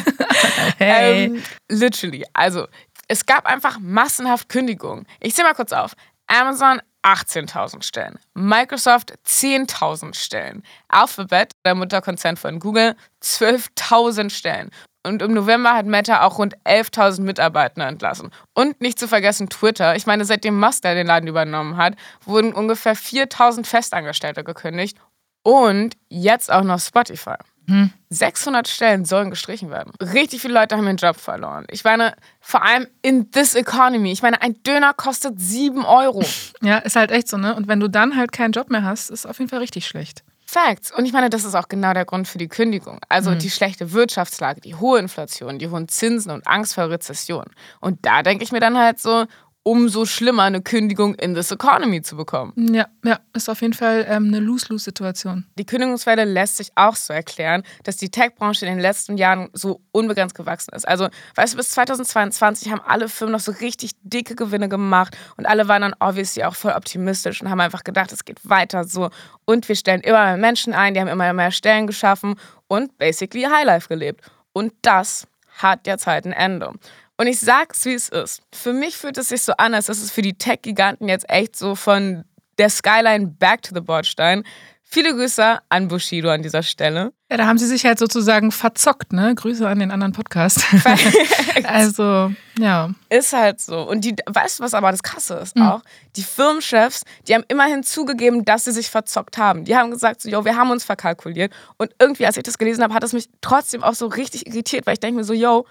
hey. 0.79 1.25
ähm, 1.27 1.43
literally. 1.69 2.25
Also, 2.33 2.67
es 3.09 3.27
gab 3.27 3.47
einfach 3.47 3.79
massenhaft 3.81 4.49
Kündigungen. 4.49 5.07
Ich 5.21 5.35
zähle 5.35 5.49
mal 5.49 5.55
kurz 5.55 5.73
auf. 5.73 5.93
Amazon 6.27 6.81
18.000 7.05 7.85
Stellen, 7.85 8.19
Microsoft 8.35 9.15
10.000 9.25 10.15
Stellen, 10.17 10.65
Alphabet, 10.89 11.53
der 11.65 11.77
Mutterkonzern 11.77 12.37
von 12.37 12.59
Google, 12.59 12.97
12.000 13.23 14.31
Stellen. 14.31 14.71
Und 15.07 15.23
im 15.23 15.35
November 15.35 15.75
hat 15.75 15.87
Meta 15.87 16.23
auch 16.23 16.39
rund 16.39 16.57
11.000 16.65 17.21
Mitarbeiter 17.21 17.87
entlassen. 17.87 18.33
Und 18.55 18.81
nicht 18.81 18.99
zu 18.99 19.07
vergessen 19.07 19.49
Twitter. 19.49 19.95
Ich 19.95 20.07
meine, 20.07 20.25
seitdem 20.25 20.59
Musk 20.59 20.83
den 20.83 21.07
Laden 21.07 21.29
übernommen 21.29 21.77
hat, 21.77 21.95
wurden 22.25 22.53
ungefähr 22.53 22.97
4.000 22.97 23.67
Festangestellte 23.67 24.43
gekündigt. 24.43 24.99
Und 25.45 25.97
jetzt 26.09 26.51
auch 26.51 26.65
noch 26.65 26.81
Spotify. 26.81 27.37
Hm. 27.69 27.91
600 28.11 28.69
Stellen 28.69 29.05
sollen 29.05 29.31
gestrichen 29.31 29.71
werden. 29.71 29.93
Richtig 30.01 30.41
viele 30.41 30.55
Leute 30.55 30.77
haben 30.77 30.87
ihren 30.87 30.97
Job 30.97 31.17
verloren. 31.17 31.67
Ich 31.71 31.83
meine, 31.85 32.15
vor 32.41 32.63
allem 32.63 32.87
in 33.03 33.31
this 33.33 33.55
economy. 33.55 34.13
Ich 34.13 34.23
meine, 34.23 34.41
ein 34.41 34.63
Döner 34.63 34.95
kostet 34.95 35.41
7 35.41 35.85
Euro. 35.85 36.23
Ja, 36.63 36.79
ist 36.79 36.97
halt 36.97 37.11
echt 37.11 37.29
so, 37.29 37.37
ne? 37.37 37.55
Und 37.55 37.69
wenn 37.69 37.81
du 37.81 37.89
dann 37.89 38.17
halt 38.17 38.33
keinen 38.33 38.53
Job 38.53 38.71
mehr 38.71 38.83
hast, 38.83 39.11
ist 39.11 39.27
auf 39.27 39.39
jeden 39.39 39.51
Fall 39.51 39.59
richtig 39.59 39.87
schlecht. 39.87 40.25
Facts. 40.47 40.93
Und 40.93 41.05
ich 41.05 41.13
meine, 41.13 41.29
das 41.29 41.45
ist 41.45 41.55
auch 41.55 41.69
genau 41.69 41.93
der 41.93 42.05
Grund 42.05 42.29
für 42.29 42.39
die 42.39 42.49
Kündigung. 42.49 43.01
Also 43.09 43.33
mhm. 43.33 43.41
die 43.41 43.51
schlechte 43.51 43.93
Wirtschaftslage, 43.93 44.61
die 44.61 44.77
hohe 44.77 44.99
Inflation, 45.01 45.59
die 45.59 45.69
hohen 45.69 45.89
Zinsen 45.89 46.31
und 46.31 46.47
Angst 46.47 46.75
vor 46.75 46.89
Rezession. 46.89 47.45
Und 47.81 47.99
da 48.07 48.23
denke 48.23 48.45
ich 48.45 48.53
mir 48.53 48.61
dann 48.61 48.79
halt 48.79 49.01
so, 49.01 49.27
umso 49.67 50.07
schlimmer, 50.07 50.45
eine 50.45 50.63
Kündigung 50.63 51.17
in 51.17 51.35
this 51.35 51.51
economy 51.51 52.01
zu 52.01 52.17
bekommen. 52.17 52.53
Ja, 52.73 52.87
ja, 53.05 53.19
ist 53.33 53.49
auf 53.49 53.63
jeden 53.63 53.73
Fall 53.73 54.07
ähm, 54.09 54.29
eine 54.29 54.39
Lose-Lose-Situation. 54.39 55.45
Die 55.59 55.67
Kündigungswelle 55.67 56.25
lässt 56.25 56.59
sich 56.59 56.71
auch 56.77 56.95
so 56.95 57.13
erklären, 57.13 57.65
dass 57.83 57.97
die 57.97 58.09
Tech-Branche 58.09 58.65
in 58.65 58.75
den 58.75 58.81
letzten 58.81 59.17
Jahren 59.17 59.49
so 59.55 59.81
unbegrenzt 59.91 60.37
gewachsen 60.37 60.73
ist. 60.73 60.87
Also, 60.87 61.09
weißt 61.35 61.55
du, 61.55 61.57
bis 61.57 61.71
2022 61.71 62.71
haben 62.71 62.81
alle 62.87 63.09
Firmen 63.09 63.33
noch 63.33 63.41
so 63.41 63.51
richtig 63.51 63.91
dicke 64.05 64.37
Gewinne 64.37 64.69
gemacht 64.69 65.17
und 65.37 65.47
alle 65.47 65.67
waren 65.67 65.83
dann 65.83 65.97
obviously 65.99 66.45
auch 66.45 66.55
voll 66.55 66.73
optimistisch 66.73 67.43
und 67.43 67.51
haben 67.51 67.61
einfach 67.61 67.83
gedacht, 67.83 68.13
es 68.13 68.25
geht 68.25 68.49
weiter 68.49 68.85
so. 68.85 69.11
Und 69.47 69.69
wir 69.69 69.75
stellen 69.75 70.01
immer 70.03 70.27
mehr 70.27 70.37
Menschen 70.37 70.75
ein, 70.75 70.95
die 70.95 71.01
haben 71.01 71.09
immer 71.09 71.33
mehr 71.33 71.51
Stellen 71.51 71.89
geschaffen 71.89 72.37
und 72.69 72.97
basically 72.99 73.43
Highlife 73.43 73.89
gelebt. 73.89 74.21
Und 74.53 74.73
das 74.83 75.27
hat 75.57 75.89
jetzt 75.89 76.07
halt 76.07 76.25
ein 76.25 76.33
Ende. 76.33 76.73
Und 77.19 77.27
ich 77.27 77.41
sag's, 77.41 77.85
wie 77.85 77.95
es 77.95 78.09
ist. 78.09 78.43
Für 78.53 78.73
mich 78.73 78.97
fühlt 78.97 79.17
es 79.19 79.29
sich 79.29 79.43
so 79.43 79.53
an, 79.57 79.75
als 79.75 79.89
ist 79.89 80.03
es 80.03 80.11
für 80.11 80.23
die 80.23 80.35
Tech-Giganten 80.35 81.09
jetzt 81.09 81.29
echt 81.31 81.57
so 81.57 81.75
von 81.75 82.25
der 82.59 82.71
Skyline 82.71 83.27
back 83.27 83.63
to 83.63 83.75
the 83.75 83.81
Bordstein. 83.81 84.45
Viele 84.89 85.15
Grüße 85.15 85.59
an 85.69 85.89
Bushido 85.89 86.31
an 86.31 86.43
dieser 86.43 86.63
Stelle. 86.63 87.13
Ja, 87.29 87.37
da 87.39 87.47
haben 87.47 87.59
sie 87.59 87.67
sich 87.67 87.85
halt 87.85 87.99
sozusagen 87.99 88.53
verzockt, 88.53 89.13
ne? 89.13 89.35
Grüße 89.35 89.67
an 89.67 89.81
den 89.81 89.91
anderen 89.91 90.13
Podcast. 90.13 90.61
also, 91.65 92.33
ja. 92.57 92.91
Ist 93.11 93.33
halt 93.33 93.61
so. 93.61 93.81
Und 93.81 94.05
die, 94.05 94.15
weißt 94.27 94.61
du, 94.61 94.63
was 94.63 94.75
aber 94.75 94.93
das 94.93 95.03
Krasse 95.03 95.35
ist 95.35 95.57
mhm. 95.57 95.63
auch? 95.63 95.83
Die 96.15 96.23
Firmenchefs, 96.23 97.03
die 97.27 97.35
haben 97.35 97.45
immerhin 97.49 97.83
zugegeben, 97.83 98.45
dass 98.45 98.65
sie 98.65 98.73
sich 98.73 98.89
verzockt 98.89 99.39
haben. 99.39 99.65
Die 99.65 99.77
haben 99.77 99.91
gesagt, 99.91 100.23
so, 100.23 100.29
yo, 100.29 100.45
wir 100.45 100.55
haben 100.55 100.71
uns 100.71 100.85
verkalkuliert. 100.85 101.53
Und 101.79 101.91
irgendwie, 101.99 102.25
als 102.25 102.37
ich 102.37 102.45
das 102.45 102.57
gelesen 102.57 102.85
habe, 102.85 102.95
hat 102.95 103.03
es 103.03 103.13
mich 103.13 103.29
trotzdem 103.41 103.83
auch 103.83 103.95
so 103.95 104.07
richtig 104.07 104.47
irritiert, 104.47 104.87
weil 104.87 104.95
ich 104.95 105.01
denke 105.01 105.19
mir 105.19 105.25
so, 105.25 105.35
yo, 105.35 105.67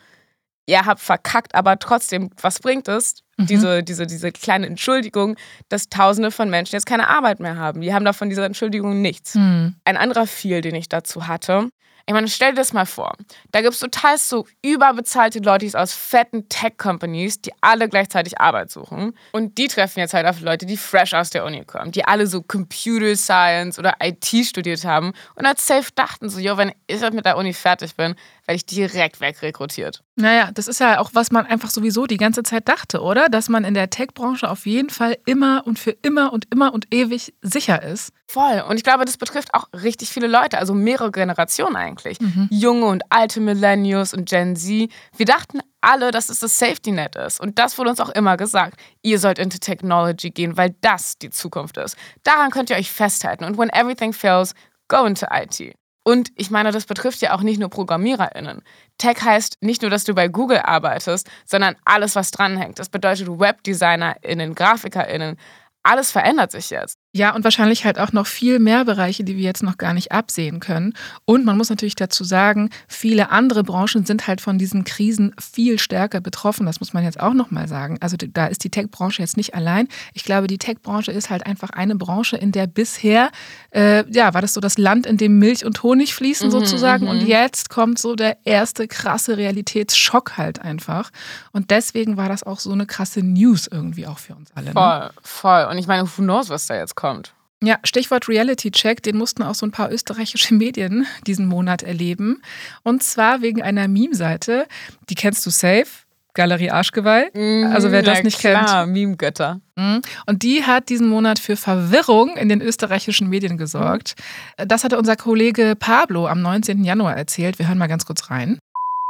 ihr 0.65 0.85
habt 0.85 1.01
verkackt, 1.01 1.55
aber 1.55 1.77
trotzdem, 1.79 2.29
was 2.41 2.59
bringt 2.59 2.87
es? 2.87 3.15
Mhm. 3.37 3.47
Diese, 3.47 3.83
diese, 3.83 4.07
diese 4.07 4.31
kleine 4.31 4.67
Entschuldigung, 4.67 5.35
dass 5.69 5.89
Tausende 5.89 6.31
von 6.31 6.49
Menschen 6.49 6.75
jetzt 6.75 6.85
keine 6.85 7.09
Arbeit 7.09 7.39
mehr 7.39 7.57
haben. 7.57 7.81
Die 7.81 7.93
haben 7.93 8.05
davon 8.05 8.29
dieser 8.29 8.45
Entschuldigung 8.45 9.01
nichts. 9.01 9.35
Mhm. 9.35 9.75
Ein 9.83 9.97
anderer 9.97 10.27
Feel, 10.27 10.61
den 10.61 10.75
ich 10.75 10.89
dazu 10.89 11.27
hatte, 11.27 11.69
ich 12.07 12.13
meine, 12.13 12.27
stell 12.27 12.51
dir 12.51 12.57
das 12.57 12.73
mal 12.73 12.85
vor. 12.85 13.13
Da 13.51 13.61
gibt 13.61 13.73
es 13.73 13.79
total 13.79 14.17
so 14.17 14.45
überbezahlte 14.61 15.39
Leute 15.39 15.65
aus 15.79 15.93
fetten 15.93 16.47
Tech-Companies, 16.49 17.41
die 17.41 17.51
alle 17.61 17.89
gleichzeitig 17.89 18.39
Arbeit 18.39 18.69
suchen. 18.69 19.17
Und 19.31 19.57
die 19.57 19.67
treffen 19.67 19.99
jetzt 19.99 20.13
halt 20.13 20.27
auf 20.27 20.39
Leute, 20.41 20.65
die 20.65 20.77
fresh 20.77 21.13
aus 21.13 21.31
der 21.31 21.45
Uni 21.45 21.63
kommen, 21.65 21.91
die 21.91 22.05
alle 22.05 22.27
so 22.27 22.41
Computer 22.43 23.15
Science 23.15 23.79
oder 23.79 23.95
IT 24.01 24.25
studiert 24.45 24.85
haben 24.85 25.13
und 25.35 25.45
als 25.45 25.65
safe 25.65 25.91
dachten 25.95 26.29
so, 26.29 26.39
jo, 26.39 26.57
wenn 26.57 26.73
ich 26.87 27.01
mit 27.11 27.25
der 27.25 27.37
Uni 27.37 27.53
fertig 27.53 27.95
bin, 27.95 28.15
werde 28.45 28.55
ich 28.57 28.65
direkt 28.65 29.19
wegrekrutiert. 29.19 30.03
Naja, 30.15 30.51
das 30.53 30.67
ist 30.67 30.79
ja 30.79 30.99
auch, 30.99 31.09
was 31.13 31.31
man 31.31 31.45
einfach 31.45 31.69
sowieso 31.71 32.05
die 32.05 32.17
ganze 32.17 32.43
Zeit 32.43 32.67
dachte, 32.67 33.01
oder? 33.01 33.29
Dass 33.29 33.49
man 33.49 33.63
in 33.63 33.73
der 33.73 33.89
Tech-Branche 33.89 34.49
auf 34.49 34.65
jeden 34.65 34.89
Fall 34.89 35.17
immer 35.25 35.63
und 35.65 35.79
für 35.79 35.91
immer 36.03 36.31
und 36.31 36.47
immer 36.51 36.73
und 36.73 36.93
ewig 36.93 37.33
sicher 37.41 37.81
ist. 37.81 38.11
Voll. 38.27 38.63
Und 38.67 38.77
ich 38.77 38.83
glaube, 38.83 39.05
das 39.05 39.17
betrifft 39.17 39.53
auch 39.53 39.67
richtig 39.73 40.09
viele 40.09 40.27
Leute, 40.27 40.57
also 40.57 40.73
mehrere 40.73 41.11
Generationen 41.11 41.75
eigentlich. 41.75 41.94
Mhm. 42.19 42.47
Junge 42.51 42.85
und 42.85 43.03
alte 43.09 43.39
Millennials 43.39 44.13
und 44.13 44.27
Gen 44.29 44.55
Z. 44.55 44.89
Wir 45.15 45.25
dachten 45.25 45.59
alle, 45.81 46.11
dass 46.11 46.29
es 46.29 46.39
das 46.39 46.57
Safety 46.57 46.91
Net 46.91 47.15
ist. 47.15 47.39
Und 47.39 47.59
das 47.59 47.77
wurde 47.77 47.91
uns 47.91 47.99
auch 47.99 48.09
immer 48.09 48.37
gesagt. 48.37 48.79
Ihr 49.03 49.19
sollt 49.19 49.39
into 49.39 49.57
Technology 49.57 50.31
gehen, 50.31 50.57
weil 50.57 50.75
das 50.81 51.17
die 51.17 51.29
Zukunft 51.29 51.77
ist. 51.77 51.95
Daran 52.23 52.51
könnt 52.51 52.69
ihr 52.69 52.75
euch 52.75 52.91
festhalten. 52.91 53.43
Und 53.43 53.57
when 53.57 53.69
everything 53.69 54.13
fails, 54.13 54.53
go 54.87 55.05
into 55.05 55.27
IT. 55.31 55.75
Und 56.07 56.29
ich 56.35 56.51
meine, 56.51 56.71
das 56.71 56.85
betrifft 56.85 57.21
ja 57.21 57.33
auch 57.35 57.41
nicht 57.41 57.59
nur 57.59 57.69
ProgrammiererInnen. 57.69 58.61
Tech 58.99 59.21
heißt 59.23 59.57
nicht 59.61 59.81
nur, 59.81 59.89
dass 59.89 60.03
du 60.03 60.13
bei 60.13 60.27
Google 60.27 60.59
arbeitest, 60.59 61.27
sondern 61.45 61.75
alles, 61.83 62.15
was 62.15 62.29
dranhängt. 62.29 62.77
Das 62.77 62.89
bedeutet 62.89 63.27
WebdesignerInnen, 63.27 64.53
GrafikerInnen, 64.53 65.37
alles 65.81 66.11
verändert 66.11 66.51
sich 66.51 66.69
jetzt. 66.69 66.99
Ja, 67.15 67.33
und 67.33 67.45
wahrscheinlich 67.45 67.85
halt 67.85 67.97
auch 67.97 68.11
noch 68.11 68.27
viel 68.27 68.59
mehr 68.59 68.83
Bereiche, 68.83 69.23
die 69.23 69.37
wir 69.37 69.43
jetzt 69.45 69.63
noch 69.63 69.77
gar 69.77 69.93
nicht 69.93 70.11
absehen 70.11 70.59
können. 70.59 70.93
Und 71.23 71.45
man 71.45 71.55
muss 71.55 71.69
natürlich 71.69 71.95
dazu 71.95 72.25
sagen, 72.25 72.71
viele 72.89 73.31
andere 73.31 73.63
Branchen 73.63 74.05
sind 74.05 74.27
halt 74.27 74.41
von 74.41 74.57
diesen 74.57 74.83
Krisen 74.83 75.33
viel 75.39 75.79
stärker 75.79 76.19
betroffen. 76.19 76.65
Das 76.65 76.81
muss 76.81 76.91
man 76.91 77.05
jetzt 77.05 77.21
auch 77.21 77.33
nochmal 77.33 77.69
sagen. 77.69 77.97
Also 78.01 78.17
da 78.17 78.47
ist 78.47 78.65
die 78.65 78.69
Tech-Branche 78.69 79.21
jetzt 79.21 79.37
nicht 79.37 79.55
allein. 79.55 79.87
Ich 80.13 80.25
glaube, 80.25 80.47
die 80.47 80.57
Tech-Branche 80.57 81.13
ist 81.13 81.29
halt 81.29 81.45
einfach 81.45 81.69
eine 81.69 81.95
Branche, 81.95 82.35
in 82.35 82.51
der 82.51 82.67
bisher, 82.67 83.31
äh, 83.73 84.03
ja, 84.11 84.33
war 84.33 84.41
das 84.41 84.53
so 84.53 84.59
das 84.59 84.77
Land, 84.77 85.05
in 85.05 85.15
dem 85.15 85.39
Milch 85.39 85.63
und 85.63 85.83
Honig 85.83 86.13
fließen 86.13 86.47
mhm, 86.47 86.51
sozusagen. 86.51 87.07
Und 87.07 87.21
mhm. 87.21 87.27
jetzt 87.27 87.69
kommt 87.69 87.97
so 87.97 88.15
der 88.15 88.39
erste 88.43 88.89
krasse 88.89 89.37
Realitätsschock 89.37 90.35
halt 90.35 90.59
einfach. 90.59 91.11
Und 91.53 91.71
deswegen 91.71 92.17
war 92.17 92.27
das 92.27 92.43
auch 92.43 92.59
so 92.59 92.73
eine 92.73 92.85
krasse 92.85 93.21
News 93.21 93.67
irgendwie 93.67 94.05
auch 94.05 94.19
für 94.19 94.35
uns 94.35 94.51
alle. 94.53 94.65
Ne? 94.65 94.73
Voll, 94.73 95.09
voll. 95.23 95.67
Und 95.71 95.77
ich 95.77 95.87
meine, 95.87 96.03
who 96.03 96.21
knows, 96.21 96.49
was 96.49 96.65
da 96.65 96.75
jetzt 96.75 96.93
kommt 96.93 97.04
kommt. 97.05 97.35
Ja, 97.61 97.77
Stichwort 97.83 98.27
Reality 98.27 98.71
Check, 98.71 99.03
den 99.03 99.17
mussten 99.17 99.43
auch 99.43 99.55
so 99.55 99.65
ein 99.65 99.71
paar 99.71 99.91
österreichische 99.91 100.53
Medien 100.63 101.05
diesen 101.27 101.45
Monat 101.45 101.83
erleben. 101.83 102.41
Und 102.83 103.03
zwar 103.03 103.41
wegen 103.41 103.61
einer 103.61 103.87
Meme-Seite, 103.87 104.65
die 105.09 105.15
kennst 105.15 105.45
du 105.45 105.51
safe. 105.51 105.85
Galerie 106.33 106.69
Arschgeweih. 106.69 107.29
Mhm, 107.33 107.71
also 107.73 107.91
wer 107.91 108.03
das 108.03 108.23
nicht 108.23 108.39
klar, 108.39 108.83
kennt. 108.83 108.93
Meme-Götter. 108.93 109.61
Mhm. 109.77 110.01
Und 110.25 110.43
die 110.43 110.63
hat 110.63 110.89
diesen 110.89 111.07
Monat 111.07 111.39
für 111.39 111.55
Verwirrung 111.55 112.35
in 112.35 112.49
den 112.49 112.59
österreichischen 112.59 113.29
Medien 113.29 113.57
gesorgt. 113.57 114.15
Das 114.57 114.83
hatte 114.83 114.97
unser 114.97 115.15
Kollege 115.15 115.75
Pablo 115.79 116.27
am 116.27 116.41
19. 116.41 116.83
Januar 116.83 117.15
erzählt. 117.15 117.57
Wir 117.57 117.69
hören 117.69 117.77
mal 117.77 117.87
ganz 117.87 118.05
kurz 118.05 118.29
rein. 118.29 118.59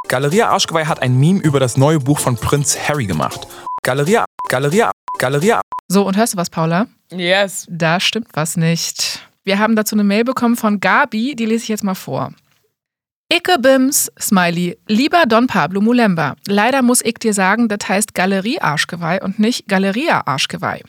Galeria 0.06 0.50
Arschgeweih 0.50 0.86
hat 0.86 1.02
ein 1.02 1.18
Meme 1.18 1.40
über 1.40 1.58
das 1.58 1.76
neue 1.76 1.98
Buch 1.98 2.20
von 2.20 2.36
Prinz 2.36 2.78
Harry 2.88 3.06
gemacht. 3.06 3.48
Galeria, 3.82 4.24
Galeria, 4.48 4.92
Galeria. 5.18 5.60
So, 5.88 6.06
und 6.06 6.16
hörst 6.16 6.34
du 6.34 6.38
was, 6.38 6.48
Paula? 6.48 6.86
Yes. 7.10 7.66
Da 7.68 8.00
stimmt 8.00 8.28
was 8.34 8.56
nicht. 8.56 9.20
Wir 9.44 9.58
haben 9.58 9.76
dazu 9.76 9.94
eine 9.94 10.04
Mail 10.04 10.24
bekommen 10.24 10.56
von 10.56 10.80
Gabi, 10.80 11.36
die 11.36 11.46
lese 11.46 11.62
ich 11.62 11.68
jetzt 11.68 11.84
mal 11.84 11.94
vor. 11.94 12.32
Icke 13.32 13.58
Bims, 13.58 14.08
Smiley, 14.20 14.78
lieber 14.86 15.24
Don 15.26 15.48
Pablo 15.48 15.80
Mulemba, 15.80 16.36
leider 16.46 16.82
muss 16.82 17.04
ich 17.04 17.14
dir 17.14 17.34
sagen, 17.34 17.66
das 17.66 17.88
heißt 17.88 18.14
Galerie 18.14 18.60
Arschgeweih 18.60 19.20
und 19.20 19.40
nicht 19.40 19.66
Galeria 19.66 20.22
Arschgeweih. 20.26 20.82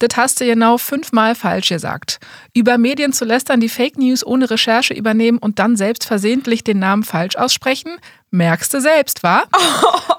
Das 0.00 0.16
hast 0.16 0.40
du 0.40 0.44
genau 0.44 0.76
fünfmal 0.76 1.36
falsch 1.36 1.68
gesagt. 1.68 2.18
Über 2.52 2.78
Medien 2.78 3.12
zu 3.12 3.24
lästern, 3.24 3.60
die 3.60 3.68
Fake 3.68 3.96
News 3.96 4.26
ohne 4.26 4.50
Recherche 4.50 4.92
übernehmen 4.92 5.38
und 5.38 5.60
dann 5.60 5.76
selbst 5.76 6.04
versehentlich 6.04 6.64
den 6.64 6.80
Namen 6.80 7.04
falsch 7.04 7.36
aussprechen, 7.36 7.92
merkst 8.32 8.74
du 8.74 8.80
selbst, 8.80 9.22
wa? 9.22 9.44
Oh, 9.56 10.14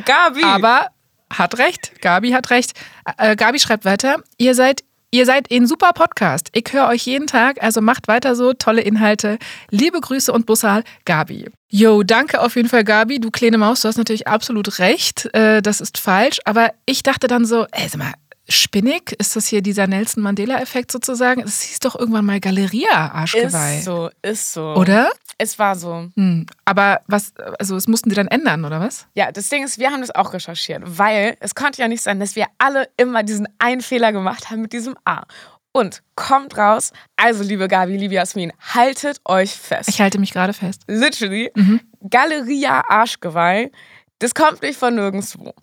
Gabi. 0.06 0.42
Aber 0.42 0.86
hat 1.32 1.58
recht, 1.58 2.00
Gabi 2.00 2.30
hat 2.30 2.50
recht. 2.50 2.72
Äh, 3.16 3.36
Gabi 3.36 3.58
schreibt 3.58 3.84
weiter, 3.84 4.16
ihr 4.38 4.54
seid 4.54 4.82
Ihr 5.10 5.24
seid 5.24 5.50
ein 5.50 5.66
super 5.66 5.94
Podcast. 5.94 6.50
Ich 6.52 6.70
höre 6.70 6.86
euch 6.88 7.06
jeden 7.06 7.26
Tag, 7.26 7.62
also 7.62 7.80
macht 7.80 8.08
weiter 8.08 8.36
so, 8.36 8.52
tolle 8.52 8.82
Inhalte. 8.82 9.38
Liebe 9.70 10.02
Grüße 10.02 10.30
und 10.30 10.44
Bussal, 10.44 10.84
Gabi. 11.06 11.46
Jo, 11.70 12.02
danke 12.02 12.42
auf 12.42 12.56
jeden 12.56 12.68
Fall, 12.68 12.84
Gabi. 12.84 13.18
Du 13.18 13.30
kleine 13.30 13.56
Maus, 13.56 13.80
du 13.80 13.88
hast 13.88 13.96
natürlich 13.96 14.28
absolut 14.28 14.78
recht. 14.80 15.34
Äh, 15.34 15.62
das 15.62 15.80
ist 15.80 15.96
falsch. 15.96 16.40
Aber 16.44 16.72
ich 16.84 17.02
dachte 17.02 17.26
dann 17.26 17.46
so, 17.46 17.66
ey, 17.72 17.88
sag 17.88 17.98
mal, 17.98 18.12
spinnig? 18.48 19.12
Ist 19.18 19.36
das 19.36 19.46
hier 19.46 19.62
dieser 19.62 19.86
Nelson 19.86 20.22
Mandela-Effekt 20.22 20.90
sozusagen? 20.90 21.42
Es 21.42 21.62
hieß 21.62 21.80
doch 21.80 21.96
irgendwann 21.96 22.24
mal 22.24 22.40
Galeria, 22.40 23.12
Arschgeweih. 23.12 23.78
Ist 23.78 23.84
so, 23.84 24.10
ist 24.22 24.52
so. 24.52 24.74
Oder? 24.74 25.10
Es 25.36 25.58
war 25.58 25.76
so. 25.76 26.08
Hm. 26.16 26.46
Aber 26.64 27.00
was, 27.06 27.32
also 27.58 27.76
es 27.76 27.86
mussten 27.86 28.10
sie 28.10 28.16
dann 28.16 28.28
ändern, 28.28 28.64
oder 28.64 28.80
was? 28.80 29.06
Ja, 29.14 29.30
das 29.30 29.48
Ding 29.48 29.64
ist, 29.64 29.78
wir 29.78 29.90
haben 29.90 30.00
das 30.00 30.14
auch 30.14 30.32
recherchiert, 30.32 30.82
weil 30.84 31.36
es 31.40 31.54
konnte 31.54 31.80
ja 31.80 31.88
nicht 31.88 32.02
sein, 32.02 32.18
dass 32.18 32.36
wir 32.36 32.46
alle 32.58 32.88
immer 32.96 33.22
diesen 33.22 33.48
einen 33.58 33.80
Fehler 33.80 34.12
gemacht 34.12 34.50
haben 34.50 34.62
mit 34.62 34.72
diesem 34.72 34.96
A. 35.04 35.24
Und 35.72 36.02
kommt 36.16 36.56
raus, 36.56 36.92
also 37.16 37.44
liebe 37.44 37.68
Gabi, 37.68 37.96
liebe 37.96 38.14
Jasmin, 38.14 38.52
haltet 38.74 39.20
euch 39.24 39.52
fest. 39.52 39.88
Ich 39.88 40.00
halte 40.00 40.18
mich 40.18 40.32
gerade 40.32 40.52
fest. 40.52 40.82
Literally, 40.88 41.52
mhm. 41.54 41.80
Galeria 42.08 42.82
Arschgeweih, 42.88 43.70
das 44.18 44.34
kommt 44.34 44.62
nicht 44.62 44.78
von 44.78 44.94
nirgendwo. 44.94 45.54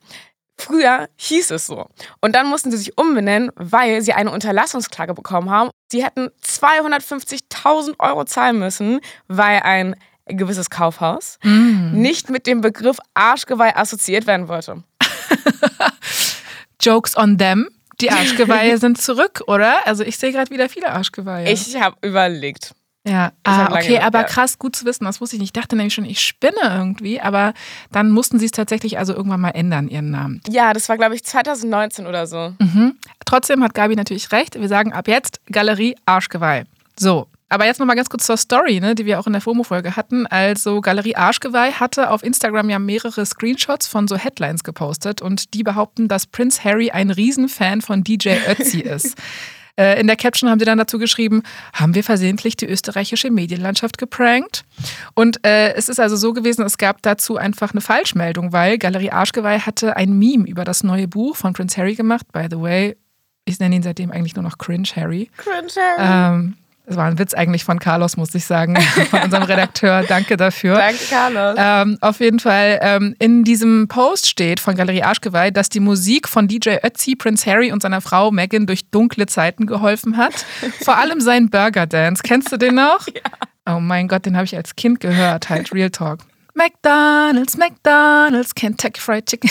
Früher 0.58 1.10
hieß 1.18 1.52
es 1.52 1.68
so. 1.68 1.88
Und 2.22 2.36
dann 2.36 2.48
mussten 2.48 2.72
sie 2.72 2.78
sich 2.78 2.98
umbenennen, 2.98 3.52
weil 3.56 4.02
sie 4.02 4.14
eine 4.14 4.32
Unterlassungsklage 4.32 5.14
bekommen 5.14 5.50
haben. 5.50 5.70
Sie 5.92 6.04
hätten 6.04 6.30
250.000 6.44 7.96
Euro 8.00 8.24
zahlen 8.26 8.60
müssen, 8.60 9.02
weil 9.28 9.60
ein 9.60 9.96
gewisses 10.26 10.70
Kaufhaus 10.70 11.38
mm. 11.44 11.92
nicht 11.92 12.30
mit 12.30 12.48
dem 12.48 12.62
Begriff 12.62 12.98
Arschgeweih 13.14 13.76
assoziiert 13.76 14.26
werden 14.28 14.48
wollte. 14.48 14.84
Jokes 16.82 17.16
on 17.16 17.38
them. 17.38 17.70
Die 18.02 18.12
Arschgeweihe 18.12 18.78
sind 18.80 19.02
zurück, 19.02 19.44
oder? 19.48 19.86
Also 19.86 20.04
ich 20.04 20.18
sehe 20.18 20.32
gerade 20.32 20.52
wieder 20.52 20.70
viele 20.70 20.92
Arschgeweihe. 20.92 21.52
Ich 21.52 21.80
habe 21.80 21.96
überlegt. 22.02 22.74
Ja, 23.08 23.34
ah, 23.44 23.68
okay, 23.72 24.00
aber 24.00 24.22
ja. 24.22 24.24
krass, 24.24 24.58
gut 24.58 24.76
zu 24.76 24.84
wissen, 24.86 25.06
das 25.06 25.22
wusste 25.22 25.36
ich 25.36 25.40
nicht. 25.40 25.50
Ich 25.50 25.62
dachte 25.62 25.76
nämlich 25.76 25.94
schon, 25.94 26.06
ich 26.06 26.22
spinne 26.22 26.56
irgendwie, 26.64 27.22
aber 27.22 27.54
dann 27.92 28.10
mussten 28.10 28.40
sie 28.40 28.46
es 28.46 28.52
tatsächlich 28.52 28.98
also 28.98 29.14
irgendwann 29.14 29.42
mal 29.42 29.52
ändern, 29.52 29.88
ihren 29.88 30.10
Namen. 30.10 30.42
Ja, 30.50 30.74
das 30.74 30.90
war, 30.90 30.98
glaube 30.98 31.14
ich, 31.14 31.24
2019 31.24 32.08
oder 32.08 32.26
so. 32.26 32.54
Mhm. 32.60 32.98
Trotzdem 33.26 33.64
hat 33.64 33.76
Gabi 33.76 33.96
natürlich 33.96 34.32
recht. 34.32 34.60
Wir 34.60 34.68
sagen 34.68 34.92
ab 34.92 35.08
jetzt 35.08 35.40
Galerie 35.52 35.96
Arschgeweih. 36.06 36.66
So. 36.98 37.28
Aber 37.48 37.66
jetzt 37.66 37.80
nochmal 37.80 37.96
ganz 37.96 38.10
kurz 38.10 38.26
zur 38.26 38.38
Story, 38.38 38.80
ne, 38.80 38.96
die 38.96 39.06
wir 39.06 39.20
auch 39.20 39.28
in 39.28 39.34
der 39.34 39.42
FOMO-Folge 39.42 39.96
hatten. 39.96 40.26
Also 40.26 40.82
Galerie 40.82 41.16
Arschgeweih 41.16 41.74
hatte 41.74 42.10
auf 42.10 42.24
Instagram 42.24 42.72
ja 42.72 42.80
mehrere 42.80 43.24
Screenshots 43.24 43.86
von 43.86 44.08
so 44.08 44.18
Headlines 44.18 44.64
gepostet 44.64 45.22
und 45.22 45.54
die 45.54 45.62
behaupten, 45.62 46.08
dass 46.08 46.26
Prince 46.26 46.64
Harry 46.64 46.90
ein 46.90 47.12
Riesenfan 47.12 47.82
von 47.82 48.04
DJ 48.04 48.38
Ötzi 48.50 48.80
ist. 48.80 49.16
Äh, 49.78 50.00
In 50.00 50.08
der 50.08 50.16
Caption 50.16 50.50
haben 50.50 50.60
sie 50.60 50.66
dann 50.66 50.78
dazu 50.78 51.00
geschrieben, 51.00 51.44
haben 51.74 51.96
wir 51.96 52.04
versehentlich 52.04 52.56
die 52.56 52.68
österreichische 52.68 53.32
Medienlandschaft 53.32 53.98
geprankt? 53.98 54.64
Und 55.14 55.46
äh, 55.46 55.74
es 55.74 55.90
ist 55.90 56.00
also 56.00 56.16
so 56.16 56.34
gewesen, 56.34 56.64
es 56.66 56.78
gab 56.78 57.02
dazu 57.02 57.38
einfach 57.38 57.72
eine 57.72 57.82
Falschmeldung, 57.82 58.54
weil 58.54 58.78
Galerie 58.78 59.12
Arschgeweih 59.12 59.60
hatte 59.60 59.96
ein 59.96 60.18
Meme 60.18 60.48
über 60.48 60.64
das 60.64 60.84
neue 60.84 61.08
Buch 61.08 61.36
von 61.36 61.54
Prince 61.54 61.78
Harry 61.78 61.96
gemacht. 61.96 62.32
By 62.32 62.48
the 62.50 62.60
way, 62.60 62.96
ich 63.46 63.60
nenne 63.60 63.76
ihn 63.76 63.84
seitdem 63.84 64.12
eigentlich 64.12 64.36
nur 64.36 64.44
noch 64.44 64.58
Cringe 64.58 64.88
Harry. 64.96 65.30
Cringe 65.38 65.68
Harry. 65.98 66.36
Ähm, 66.36 66.58
das 66.86 66.98
war 66.98 67.06
ein 67.06 67.18
Witz 67.18 67.34
eigentlich 67.34 67.64
von 67.64 67.80
Carlos, 67.80 68.16
muss 68.16 68.36
ich 68.36 68.46
sagen, 68.46 68.80
von 69.10 69.22
unserem 69.22 69.44
Redakteur. 69.44 70.04
Danke 70.04 70.38
dafür. 70.38 70.76
Danke, 70.76 71.04
Carlos. 71.10 71.56
Ähm, 71.58 71.98
auf 72.02 72.20
jeden 72.20 72.40
Fall, 72.40 72.80
ähm, 72.82 73.16
in 73.20 73.44
diesem 73.44 73.88
Post 73.88 74.28
steht 74.28 74.60
von 74.60 74.76
Galerie 74.76 75.04
Arschgeweih, 75.04 75.52
dass 75.52 75.70
die 75.70 75.80
Musik 75.80 76.28
von 76.28 76.48
DJ 76.48 76.78
Ötzi, 76.84 77.16
Prince 77.16 77.50
Harry 77.50 77.72
und 77.72 77.82
seiner 77.82 78.02
Frau 78.02 78.32
Meghan 78.32 78.68
durch 78.68 78.90
dunkle 78.92 79.26
Zeiten 79.26 79.66
geholfen 79.66 80.18
hat. 80.18 80.46
Vor 80.84 80.98
allem 80.98 81.22
sein 81.22 81.50
Burger 81.50 81.88
Dance. 81.88 82.22
Kennst 82.24 82.52
du 82.52 82.58
den 82.58 82.76
noch? 82.76 83.08
Oh 83.68 83.80
mein 83.80 84.08
Gott, 84.08 84.28
den 84.28 84.36
habe 84.36 84.46
ich 84.46 84.56
als 84.56 84.76
Kind 84.76 85.00
gehört, 85.00 85.50
halt 85.50 85.74
Real 85.74 85.90
Talk. 85.90 86.20
McDonald's, 86.54 87.58
McDonald's, 87.58 88.54
Kentucky 88.54 89.02
Fried 89.02 89.26
Chicken. 89.26 89.50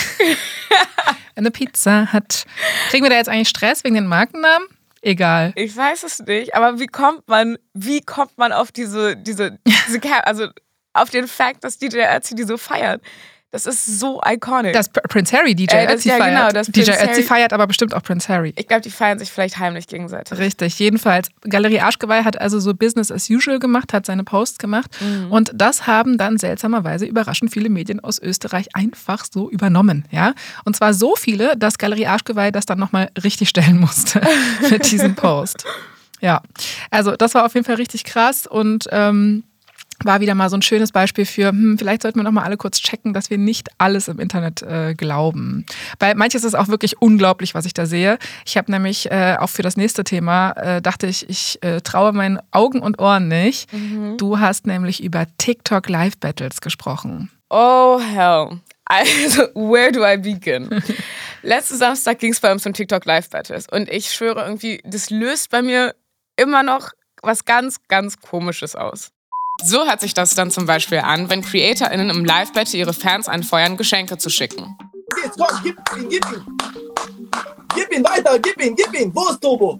Eine 1.35 1.51
Pizza 1.51 2.13
hat. 2.13 2.45
Kriegen 2.89 3.03
wir 3.03 3.09
da 3.09 3.17
jetzt 3.17 3.27
eigentlich 3.27 3.49
Stress 3.49 3.83
wegen 3.83 3.95
den 3.95 4.07
Markennamen? 4.07 4.67
Egal. 5.05 5.53
Ich 5.55 5.77
weiß 5.77 6.01
es 6.01 6.19
nicht, 6.21 6.55
aber 6.55 6.79
wie 6.79 6.87
kommt 6.87 7.27
man, 7.27 7.59
wie 7.75 8.01
kommt 8.01 8.39
man 8.39 8.51
auf 8.51 8.71
diese, 8.71 9.15
diese, 9.15 9.59
diese 9.87 10.01
also 10.25 10.47
auf 10.93 11.11
den 11.11 11.27
Fakt, 11.27 11.63
dass 11.63 11.77
DJ 11.77 11.99
Ötzi 12.15 12.33
die 12.33 12.43
so 12.43 12.57
feiert? 12.57 13.03
Das 13.51 13.65
ist 13.65 13.99
so 13.99 14.21
iconic. 14.27 14.73
Dass 14.73 14.89
P- 14.89 14.99
Prince 15.07 15.35
Harry 15.37 15.55
DJ 15.55 15.75
Äh, 15.75 15.85
das- 15.85 15.95
Ötzi 15.95 16.09
ja, 16.09 16.17
genau, 16.17 16.39
feiert. 16.41 16.55
dass 16.57 16.67
DJ 16.67 16.91
Prince 16.91 17.05
Ötzi 17.05 17.23
feiert 17.23 17.53
aber 17.53 17.67
bestimmt 17.67 17.93
auch 17.93 18.03
Prince 18.03 18.27
Harry. 18.27 18.53
ich 18.57 18.67
glaube, 18.67 18.81
die 18.81 18.89
feiern 18.89 19.17
sich 19.17 19.31
vielleicht 19.31 19.57
heimlich 19.59 19.87
gegenseitig. 19.87 20.37
Richtig, 20.37 20.77
jedenfalls. 20.77 21.29
Galerie 21.41 21.79
Arschgeweih 21.79 22.25
hat 22.25 22.39
also 22.41 22.59
so 22.59 22.73
Business 22.73 23.11
as 23.11 23.29
usual 23.29 23.59
gemacht, 23.59 23.93
hat 23.93 24.05
seine 24.05 24.25
Posts 24.25 24.57
gemacht. 24.57 24.91
Mhm. 24.99 25.31
Und 25.31 25.51
das 25.53 25.87
haben 25.87 26.17
dann 26.17 26.37
seltsamerweise 26.37 27.05
überraschend 27.05 27.53
viele 27.53 27.69
Medien 27.69 28.01
aus 28.01 28.19
Österreich 28.21 28.67
einfach 28.75 29.23
so 29.31 29.49
übernommen. 29.49 30.05
Ja? 30.11 30.33
Und 30.65 30.75
zwar 30.75 30.93
so 30.93 31.15
viele, 31.15 31.55
dass 31.55 31.77
Galerie 31.77 32.07
Arschgeweih 32.07 32.51
das 32.51 32.65
dann 32.65 32.79
nochmal 32.79 33.09
richtig 33.23 33.47
stellen 33.47 33.79
musste 33.79 34.19
mit 34.69 34.91
diesem 34.91 35.15
Post. 35.15 35.65
Ja, 36.19 36.41
also 36.91 37.15
das 37.15 37.35
war 37.35 37.45
auf 37.45 37.53
jeden 37.53 37.65
Fall 37.65 37.75
richtig 37.75 38.03
krass 38.03 38.47
und 38.47 38.87
ähm, 38.91 39.43
war 40.03 40.19
wieder 40.19 40.35
mal 40.35 40.49
so 40.49 40.57
ein 40.57 40.61
schönes 40.61 40.91
Beispiel 40.91 41.25
für, 41.25 41.49
hm, 41.49 41.77
vielleicht 41.77 42.01
sollten 42.01 42.19
wir 42.19 42.23
noch 42.23 42.31
mal 42.31 42.43
alle 42.43 42.57
kurz 42.57 42.79
checken, 42.79 43.13
dass 43.13 43.29
wir 43.29 43.37
nicht 43.37 43.69
alles 43.77 44.07
im 44.07 44.19
Internet 44.19 44.61
äh, 44.61 44.93
glauben. 44.95 45.65
Weil 45.99 46.15
manches 46.15 46.43
ist 46.43 46.55
auch 46.55 46.67
wirklich 46.67 47.01
unglaublich, 47.01 47.55
was 47.55 47.65
ich 47.65 47.73
da 47.73 47.85
sehe. 47.85 48.17
Ich 48.45 48.57
habe 48.57 48.71
nämlich 48.71 49.09
äh, 49.11 49.37
auch 49.39 49.49
für 49.49 49.61
das 49.61 49.77
nächste 49.77 50.03
Thema, 50.03 50.51
äh, 50.51 50.81
dachte 50.81 51.07
ich, 51.07 51.29
ich 51.29 51.61
äh, 51.63 51.81
traue 51.81 52.11
meinen 52.13 52.39
Augen 52.51 52.79
und 52.79 52.99
Ohren 52.99 53.27
nicht. 53.27 53.69
Du 54.17 54.39
hast 54.39 54.67
nämlich 54.67 55.03
über 55.03 55.25
TikTok 55.37 55.89
Live 55.89 56.17
Battles 56.17 56.61
gesprochen. 56.61 57.31
Oh 57.49 57.99
hell. 57.99 58.59
Also, 58.85 59.43
where 59.55 59.91
do 59.91 60.05
I 60.05 60.17
begin? 60.17 60.69
Letzten 61.41 61.77
Samstag 61.77 62.19
ging 62.19 62.31
es 62.31 62.39
bei 62.39 62.51
uns 62.51 62.65
um 62.65 62.73
TikTok 62.73 63.05
Live 63.05 63.29
Battles 63.29 63.67
und 63.71 63.89
ich 63.89 64.11
schwöre 64.11 64.43
irgendwie, 64.45 64.81
das 64.83 65.09
löst 65.09 65.49
bei 65.49 65.61
mir 65.61 65.95
immer 66.35 66.63
noch 66.63 66.91
was 67.21 67.45
ganz, 67.45 67.77
ganz 67.87 68.19
Komisches 68.19 68.75
aus. 68.75 69.11
So 69.63 69.85
hört 69.85 70.01
sich 70.01 70.13
das 70.13 70.35
dann 70.35 70.51
zum 70.51 70.65
Beispiel 70.65 70.99
an, 70.99 71.29
wenn 71.29 71.41
CreatorInnen 71.41 72.09
im 72.09 72.25
Live-Battle 72.25 72.77
ihre 72.77 72.93
Fans 72.93 73.27
anfeuern, 73.27 73.77
Geschenke 73.77 74.17
zu 74.17 74.29
schicken. 74.29 74.77
Jetzt 75.23 75.37
komm, 75.37 75.59
gib 75.63 75.77
ihn, 75.97 76.09
gib 76.09 76.25
ihn. 76.31 76.45
Gib 77.75 77.91
ihn 77.91 78.03
weiter, 78.03 78.39
gib 78.39 78.61
ihn, 78.61 78.75
gib 78.75 78.93
ihn. 78.99 79.13
Wo 79.13 79.27
ist 79.27 79.41
Turbo? 79.41 79.77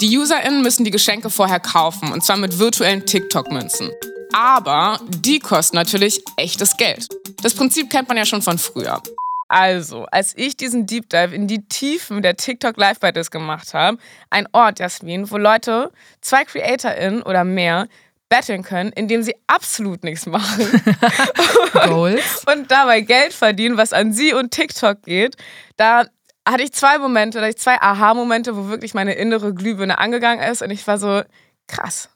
Die 0.00 0.16
UserInnen 0.16 0.62
müssen 0.62 0.84
die 0.84 0.90
Geschenke 0.90 1.30
vorher 1.30 1.60
kaufen 1.60 2.12
und 2.12 2.24
zwar 2.24 2.36
mit 2.36 2.58
virtuellen 2.58 3.04
TikTok-Münzen. 3.04 3.90
Aber 4.32 5.00
die 5.08 5.38
kosten 5.38 5.76
natürlich 5.76 6.22
echtes 6.36 6.76
Geld. 6.76 7.08
Das 7.42 7.54
Prinzip 7.54 7.90
kennt 7.90 8.08
man 8.08 8.16
ja 8.16 8.26
schon 8.26 8.42
von 8.42 8.58
früher. 8.58 9.00
Also, 9.48 10.06
als 10.10 10.36
ich 10.36 10.56
diesen 10.56 10.86
Deep 10.86 11.08
Dive 11.08 11.34
in 11.34 11.46
die 11.46 11.66
Tiefen 11.68 12.22
der 12.22 12.36
TikTok 12.36 12.76
Live 12.76 13.00
Battles 13.00 13.30
gemacht 13.30 13.74
habe, 13.74 13.98
ein 14.28 14.48
Ort, 14.52 14.80
Jasmin, 14.80 15.30
wo 15.30 15.36
Leute, 15.36 15.92
zwei 16.20 16.44
CreatorInnen 16.44 17.22
oder 17.22 17.44
mehr, 17.44 17.86
battlen 18.28 18.64
können, 18.64 18.90
indem 18.92 19.22
sie 19.22 19.36
absolut 19.46 20.02
nichts 20.02 20.26
machen 20.26 20.82
Goals. 21.72 22.44
und 22.52 22.70
dabei 22.70 23.00
Geld 23.00 23.32
verdienen, 23.32 23.76
was 23.76 23.92
an 23.92 24.12
sie 24.12 24.32
und 24.34 24.50
TikTok 24.50 25.02
geht, 25.02 25.36
da 25.76 26.06
hatte 26.48 26.64
ich 26.64 26.72
zwei 26.72 26.98
Momente, 26.98 27.38
da 27.38 27.44
hatte 27.44 27.56
ich 27.56 27.62
zwei 27.62 27.80
Aha-Momente, 27.80 28.56
wo 28.56 28.68
wirklich 28.68 28.94
meine 28.94 29.14
innere 29.14 29.54
Glühbirne 29.54 29.98
angegangen 29.98 30.42
ist 30.42 30.62
und 30.62 30.70
ich 30.70 30.84
war 30.88 30.98
so, 30.98 31.22
krass. 31.68 32.08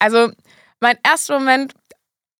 Also, 0.00 0.30
mein 0.80 0.98
erster 1.04 1.38
Moment 1.38 1.74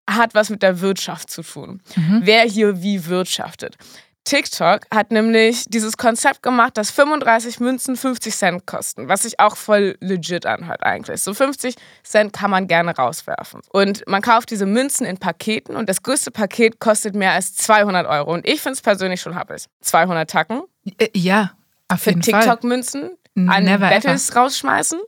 hat 0.08 0.34
was 0.34 0.50
mit 0.50 0.62
der 0.62 0.80
Wirtschaft 0.80 1.30
zu 1.30 1.42
tun. 1.42 1.80
Wer 2.24 2.42
hier 2.42 2.82
wie 2.82 3.06
wirtschaftet. 3.06 3.76
TikTok 4.24 4.86
hat 4.92 5.10
nämlich 5.10 5.64
dieses 5.68 5.96
Konzept 5.96 6.42
gemacht, 6.42 6.76
dass 6.76 6.90
35 6.90 7.60
Münzen 7.60 7.96
50 7.96 8.34
Cent 8.34 8.66
kosten, 8.66 9.08
was 9.08 9.22
sich 9.22 9.38
auch 9.38 9.56
voll 9.56 9.96
legit 10.00 10.46
anhört 10.46 10.82
eigentlich. 10.82 11.22
So 11.22 11.34
50 11.34 11.74
Cent 12.02 12.32
kann 12.32 12.50
man 12.50 12.66
gerne 12.66 12.96
rauswerfen. 12.96 13.60
Und 13.70 14.02
man 14.08 14.22
kauft 14.22 14.50
diese 14.50 14.66
Münzen 14.66 15.06
in 15.06 15.18
Paketen 15.18 15.76
und 15.76 15.88
das 15.88 16.02
größte 16.02 16.30
Paket 16.30 16.80
kostet 16.80 17.14
mehr 17.14 17.32
als 17.32 17.54
200 17.54 18.06
Euro. 18.06 18.32
Und 18.32 18.48
ich 18.48 18.60
finde 18.60 18.74
es 18.74 18.82
persönlich 18.82 19.20
schon 19.20 19.34
happig. 19.34 19.66
200 19.82 20.28
Tacken 20.28 20.62
Äh, 20.98 21.08
ja, 21.14 21.52
auf 21.88 22.00
für 22.00 22.10
jeden 22.10 22.22
Fall. 22.22 22.40
TikTok-Münzen 22.40 23.10
an 23.36 23.64
Never 23.64 23.88
Battles 23.90 24.34
rausschmeißen. 24.34 25.00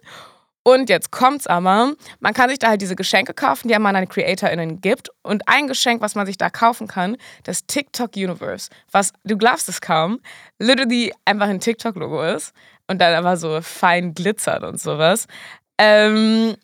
Und 0.66 0.88
jetzt 0.88 1.12
kommt's 1.12 1.46
aber, 1.46 1.92
man 2.18 2.34
kann 2.34 2.50
sich 2.50 2.58
da 2.58 2.70
halt 2.70 2.82
diese 2.82 2.96
Geschenke 2.96 3.34
kaufen, 3.34 3.68
die 3.68 3.78
man 3.78 3.94
an 3.94 4.08
CreatorInnen 4.08 4.80
gibt. 4.80 5.10
Und 5.22 5.44
ein 5.46 5.68
Geschenk, 5.68 6.00
was 6.00 6.16
man 6.16 6.26
sich 6.26 6.38
da 6.38 6.50
kaufen 6.50 6.88
kann, 6.88 7.18
das 7.44 7.66
TikTok 7.68 8.16
Universe, 8.16 8.68
was, 8.90 9.12
du 9.22 9.38
glaubst 9.38 9.68
es 9.68 9.80
kaum, 9.80 10.18
literally 10.58 11.14
einfach 11.24 11.46
ein 11.46 11.60
TikTok-Logo 11.60 12.20
ist 12.20 12.52
und 12.88 13.00
dann 13.00 13.14
aber 13.14 13.36
so 13.36 13.60
fein 13.62 14.12
glitzert 14.12 14.64
und 14.64 14.80
sowas. 14.80 15.28
Ähm, 15.78 16.56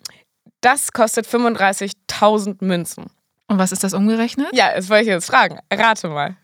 das 0.63 0.93
kostet 0.93 1.25
35.000 1.25 2.57
Münzen. 2.65 3.07
Und 3.47 3.59
was 3.59 3.71
ist 3.71 3.85
das 3.85 3.95
umgerechnet? 3.95 4.49
Ja, 4.53 4.75
das 4.75 4.91
wollte 4.91 5.03
ich 5.03 5.11
jetzt 5.11 5.27
fragen. 5.27 5.61
Rate 5.73 6.09
mal. 6.09 6.35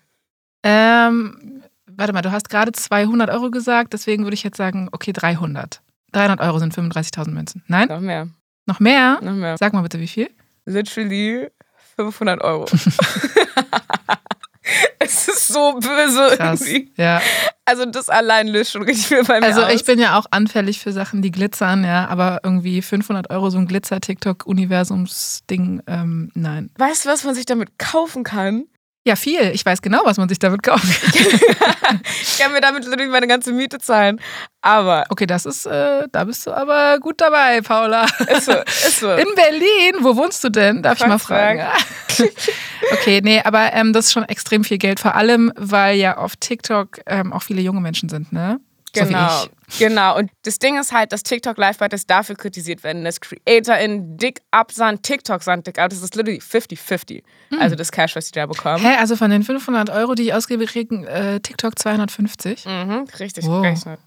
Ähm, 0.63 1.65
warte 1.91 2.13
mal, 2.13 2.23
du 2.23 2.31
hast 2.31 2.51
gerade 2.51 2.71
200 2.71 3.31
Euro 3.31 3.51
gesagt, 3.51 3.95
deswegen 3.95 4.23
würde 4.23 4.35
ich 4.35 4.45
jetzt 4.45 4.59
sagen, 4.59 4.89
okay, 4.93 5.13
300. 5.13 5.83
300 6.13 6.41
Euro 6.41 6.59
sind 6.59 6.75
35.000 6.75 7.31
Münzen. 7.31 7.63
Nein? 7.67 7.89
Noch 7.89 8.01
mehr. 8.01 8.29
Noch 8.67 8.81
mehr? 8.81 9.19
Noch 9.23 9.35
mehr. 9.35 9.57
Sag 9.59 9.73
mal 9.73 9.83
bitte, 9.83 10.01
wie 10.01 10.09
viel? 10.09 10.31
literally 10.67 11.49
500 11.97 12.43
Euro. 12.43 12.67
es 14.99 15.29
ist 15.29 15.47
so 15.49 15.75
böse 15.81 16.37
Krass. 16.37 16.61
irgendwie. 16.61 16.93
Ja. 16.97 17.21
Also 17.65 17.87
das 17.87 18.09
allein 18.11 18.47
löst 18.49 18.73
schon 18.73 18.83
richtig 18.83 19.07
viel 19.07 19.23
bei 19.25 19.41
mir 19.41 19.47
Also 19.47 19.63
aus. 19.63 19.73
ich 19.73 19.85
bin 19.85 19.99
ja 19.99 20.19
auch 20.19 20.27
anfällig 20.31 20.81
für 20.81 20.93
Sachen, 20.93 21.23
die 21.23 21.31
glitzern, 21.31 21.85
ja, 21.85 22.07
aber 22.09 22.41
irgendwie 22.43 22.83
500 22.83 23.31
Euro 23.31 23.49
so 23.51 23.59
ein 23.59 23.67
Glitzer-TikTok-Universums-Ding, 23.67 25.83
ähm, 25.87 26.31
nein. 26.35 26.71
weißt 26.79 27.05
du, 27.05 27.09
was 27.11 27.25
man 27.25 27.35
sich 27.35 27.45
damit 27.47 27.79
kaufen 27.79 28.25
kann? 28.25 28.65
Ja, 29.09 29.17
viel. 29.17 29.53
Ich 29.55 29.65
weiß 29.65 29.81
genau, 29.81 30.03
was 30.05 30.19
man 30.19 30.29
sich 30.29 30.39
damit 30.39 30.63
kaufen 30.63 30.87
kann. 30.91 32.01
Ich 32.21 32.39
kann 32.39 32.53
mir 32.53 32.61
damit 32.61 32.85
literally 32.85 33.09
meine 33.09 33.27
ganze 33.27 33.53
Miete 33.53 33.79
zahlen. 33.79 34.21
Aber 34.61 35.07
Okay, 35.09 35.25
das 35.25 35.47
ist, 35.47 35.65
äh, 35.65 36.07
da 36.13 36.25
bist 36.25 36.47
du 36.47 36.53
aber 36.53 36.99
gut 37.01 37.19
dabei, 37.23 37.63
Paula. 37.63 38.05
ist 38.29 38.45
so, 38.45 38.53
ist 38.53 39.01
so. 39.01 39.11
In 39.11 39.29
Berlin, 39.35 39.95
wo 40.01 40.15
wohnst 40.15 40.45
du 40.45 40.51
denn? 40.51 40.83
Darf 40.83 41.01
ich 41.01 41.07
mal 41.07 41.19
fragen? 41.19 41.63
Kreuzberg. 42.09 42.33
okay, 42.93 43.21
nee, 43.25 43.41
aber 43.43 43.73
ähm, 43.73 43.95
das 43.95 44.07
ist 44.07 44.13
schon 44.13 44.25
extrem 44.25 44.63
viel 44.63 44.77
Geld, 44.77 45.01
vor 45.01 45.15
allem, 45.15 45.51
weil 45.57 45.97
ja 45.97 46.19
auf 46.19 46.37
TikTok 46.37 47.01
ähm, 47.07 47.33
auch 47.33 47.43
viele 47.43 47.63
junge 47.63 47.81
Menschen 47.81 48.11
sind, 48.11 48.31
ne? 48.31 48.61
So 49.05 49.11
Genau, 49.11 49.45
ich. 49.71 49.79
genau. 49.79 50.17
Und 50.19 50.31
das 50.45 50.59
Ding 50.59 50.79
ist 50.79 50.93
halt, 50.93 51.13
dass 51.13 51.23
TikTok 51.23 51.57
Live 51.59 51.79
Battles 51.79 52.07
dafür 52.07 52.37
kritisiert 52.37 52.83
werden, 52.85 53.05
dass 53.05 53.21
CreatorInnen 53.21 54.17
dick 54.17 54.41
absahen, 54.51 55.03
TikTok 55.03 55.43
sahen 55.43 55.63
dick 55.63 55.79
ab. 55.79 55.91
Das 55.91 56.03
ist 56.03 56.15
literally 56.17 56.39
50-50. 56.41 57.23
Also 57.59 57.77
das 57.77 57.93
Cash, 57.93 58.17
was 58.17 58.27
die 58.27 58.33
da 58.33 58.47
bekommen. 58.47 58.85
Hä, 58.85 58.97
also 58.99 59.17
von 59.17 59.31
den 59.31 59.43
500 59.43 59.91
Euro, 59.91 60.15
die 60.15 60.25
ich 60.25 60.35
ausgebe, 60.35 60.67
kriegen 60.67 61.05
äh, 61.05 61.41
TikTok 61.41 61.79
250? 61.79 62.65
Mhm, 62.67 63.05
richtig 63.19 63.47
Wow. 63.47 63.63
gerechnet. 63.63 64.01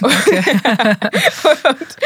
Und, 0.02 1.96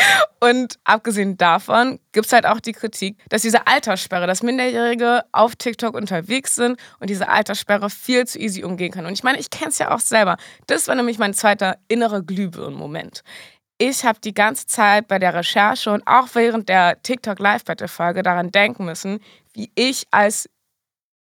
und 0.41 0.79
abgesehen 0.85 1.37
davon 1.37 1.99
gibt 2.13 2.27
es 2.27 2.33
halt 2.33 2.47
auch 2.47 2.61
die 2.61 2.73
Kritik, 2.73 3.19
dass 3.29 3.43
diese 3.43 3.67
Alterssperre, 3.67 4.27
dass 4.27 4.43
Minderjährige 4.43 5.23
auf 5.33 5.57
TikTok 5.57 5.95
unterwegs 5.95 6.55
sind 6.55 6.79
und 6.99 7.11
diese 7.11 7.29
Alterssperre 7.29 7.91
viel 7.91 8.27
zu 8.27 8.39
easy 8.39 8.65
umgehen 8.65 8.93
können. 8.93 9.07
Und 9.07 9.13
ich 9.13 9.23
meine, 9.23 9.39
ich 9.39 9.51
kenne 9.51 9.71
es 9.71 9.79
ja 9.79 9.95
auch 9.95 10.01
selber. 10.01 10.37
Das 10.67 10.89
war 10.89 10.95
nämlich 10.95 11.19
mein 11.19 11.35
zweiter 11.35 11.77
innerer 11.89 12.23
Glühbirnen-Moment. 12.23 13.23
Ich 13.79 14.05
habe 14.05 14.21
die 14.21 14.35
ganze 14.35 14.67
Zeit 14.67 15.09
bei 15.09 15.19
der 15.19 15.35
Recherche 15.35 15.91
und 15.91 16.07
auch 16.07 16.29
während 16.35 16.69
der 16.69 17.03
TikTok 17.03 17.39
Live-Battle-Folge 17.39 18.23
daran 18.23 18.51
denken 18.53 18.85
müssen, 18.85 19.19
wie 19.53 19.71
ich 19.75 20.05
als 20.11 20.49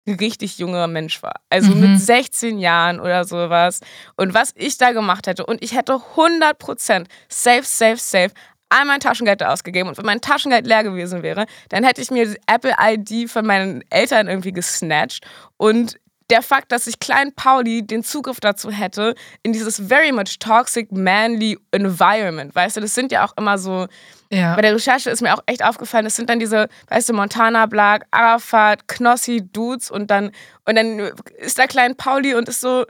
richtig 0.06 0.58
junger 0.58 0.86
Mensch 0.86 1.22
war. 1.22 1.36
Also 1.50 1.72
Mhm. 1.74 1.92
mit 1.92 2.00
16 2.00 2.58
Jahren 2.58 3.00
oder 3.00 3.24
sowas. 3.24 3.80
Und 4.16 4.34
was 4.34 4.52
ich 4.56 4.78
da 4.78 4.92
gemacht 4.92 5.26
hätte. 5.26 5.46
Und 5.46 5.62
ich 5.62 5.74
hätte 5.76 6.00
100% 6.16 7.08
safe, 7.28 7.62
safe, 7.64 7.96
safe 7.96 8.30
all 8.68 8.84
mein 8.86 9.00
Taschengeld 9.00 9.42
ausgegeben. 9.42 9.88
Und 9.90 9.98
wenn 9.98 10.06
mein 10.06 10.20
Taschengeld 10.22 10.66
leer 10.66 10.82
gewesen 10.82 11.22
wäre, 11.22 11.46
dann 11.68 11.84
hätte 11.84 12.00
ich 12.00 12.10
mir 12.10 12.26
die 12.26 12.38
Apple 12.46 12.74
ID 12.80 13.30
von 13.30 13.44
meinen 13.46 13.84
Eltern 13.90 14.28
irgendwie 14.28 14.52
gesnatcht. 14.52 15.26
Und 15.58 15.98
der 16.30 16.40
Fakt, 16.40 16.72
dass 16.72 16.86
ich 16.86 16.98
Klein 16.98 17.34
Pauli 17.34 17.86
den 17.86 18.02
Zugriff 18.02 18.40
dazu 18.40 18.70
hätte, 18.70 19.14
in 19.42 19.52
dieses 19.52 19.78
very 19.78 20.10
much 20.12 20.38
toxic, 20.38 20.90
manly 20.90 21.58
environment, 21.72 22.54
weißt 22.54 22.78
du, 22.78 22.80
das 22.80 22.94
sind 22.94 23.12
ja 23.12 23.26
auch 23.26 23.34
immer 23.36 23.58
so, 23.58 23.86
Ja. 24.33 24.55
bei 24.57 24.62
der 24.62 24.75
Recherche 24.75 25.11
ist 25.11 25.21
mir 25.21 25.35
auch 25.35 25.42
echt 25.45 25.62
aufgefallen, 25.62 26.05
das 26.05 26.16
sind 26.16 26.31
dann 26.31 26.38
diese, 26.38 26.68
weißt 26.88 27.11
du, 27.11 27.12
Montana 27.12 27.66
Black, 27.66 28.07
Arafat, 28.11 28.88
Knossi, 28.88 29.47
Dudes 29.53 29.90
und 29.90 30.11
dann, 30.11 30.33
und 30.64 30.75
dann 30.77 30.99
ist 31.38 31.59
da 31.59 31.66
Klein 31.66 31.97
Pauli 31.97 32.35
und 32.35 32.49
ist 32.49 32.62
so, 32.62 32.87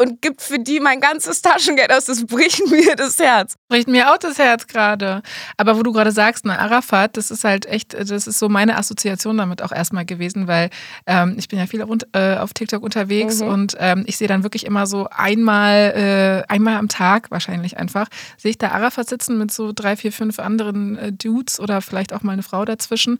und 0.00 0.22
gibt 0.22 0.40
für 0.40 0.58
die 0.58 0.80
mein 0.80 1.00
ganzes 1.00 1.42
Taschengeld 1.42 1.92
aus. 1.92 2.06
Das 2.06 2.24
bricht 2.26 2.66
mir 2.70 2.96
das 2.96 3.18
Herz. 3.18 3.54
Bricht 3.68 3.86
mir 3.86 4.10
auch 4.12 4.18
das 4.18 4.38
Herz 4.38 4.66
gerade. 4.66 5.22
Aber 5.56 5.76
wo 5.76 5.82
du 5.82 5.92
gerade 5.92 6.10
sagst, 6.12 6.44
ne, 6.46 6.58
Arafat, 6.58 7.16
das 7.16 7.30
ist 7.30 7.44
halt 7.44 7.66
echt, 7.66 7.92
das 7.92 8.26
ist 8.26 8.38
so 8.38 8.48
meine 8.48 8.76
Assoziation 8.76 9.36
damit 9.36 9.62
auch 9.62 9.72
erstmal 9.72 10.04
gewesen, 10.06 10.46
weil 10.48 10.70
ähm, 11.06 11.34
ich 11.38 11.48
bin 11.48 11.58
ja 11.58 11.66
viel 11.66 11.82
auf, 11.82 11.90
äh, 12.12 12.36
auf 12.36 12.52
TikTok 12.54 12.82
unterwegs 12.82 13.40
Mhm. 13.40 13.48
und 13.48 13.76
ähm, 13.78 14.04
ich 14.06 14.16
sehe 14.16 14.26
dann 14.28 14.42
wirklich 14.42 14.64
immer 14.64 14.86
so 14.86 15.08
einmal, 15.10 16.44
äh, 16.48 16.52
einmal 16.52 16.76
am 16.76 16.88
Tag 16.88 17.30
wahrscheinlich 17.30 17.76
einfach, 17.76 18.08
sehe 18.38 18.50
ich 18.52 18.58
da 18.58 18.70
Arafat 18.70 19.08
sitzen 19.08 19.36
mit 19.38 19.52
so 19.52 19.72
drei, 19.74 19.96
vier, 19.96 20.12
fünf 20.12 20.38
anderen 20.38 20.96
äh, 20.96 21.12
Dudes 21.12 21.60
oder 21.60 21.80
vielleicht 21.82 22.12
auch 22.12 22.22
mal 22.22 22.32
eine 22.32 22.42
Frau 22.42 22.64
dazwischen, 22.64 23.18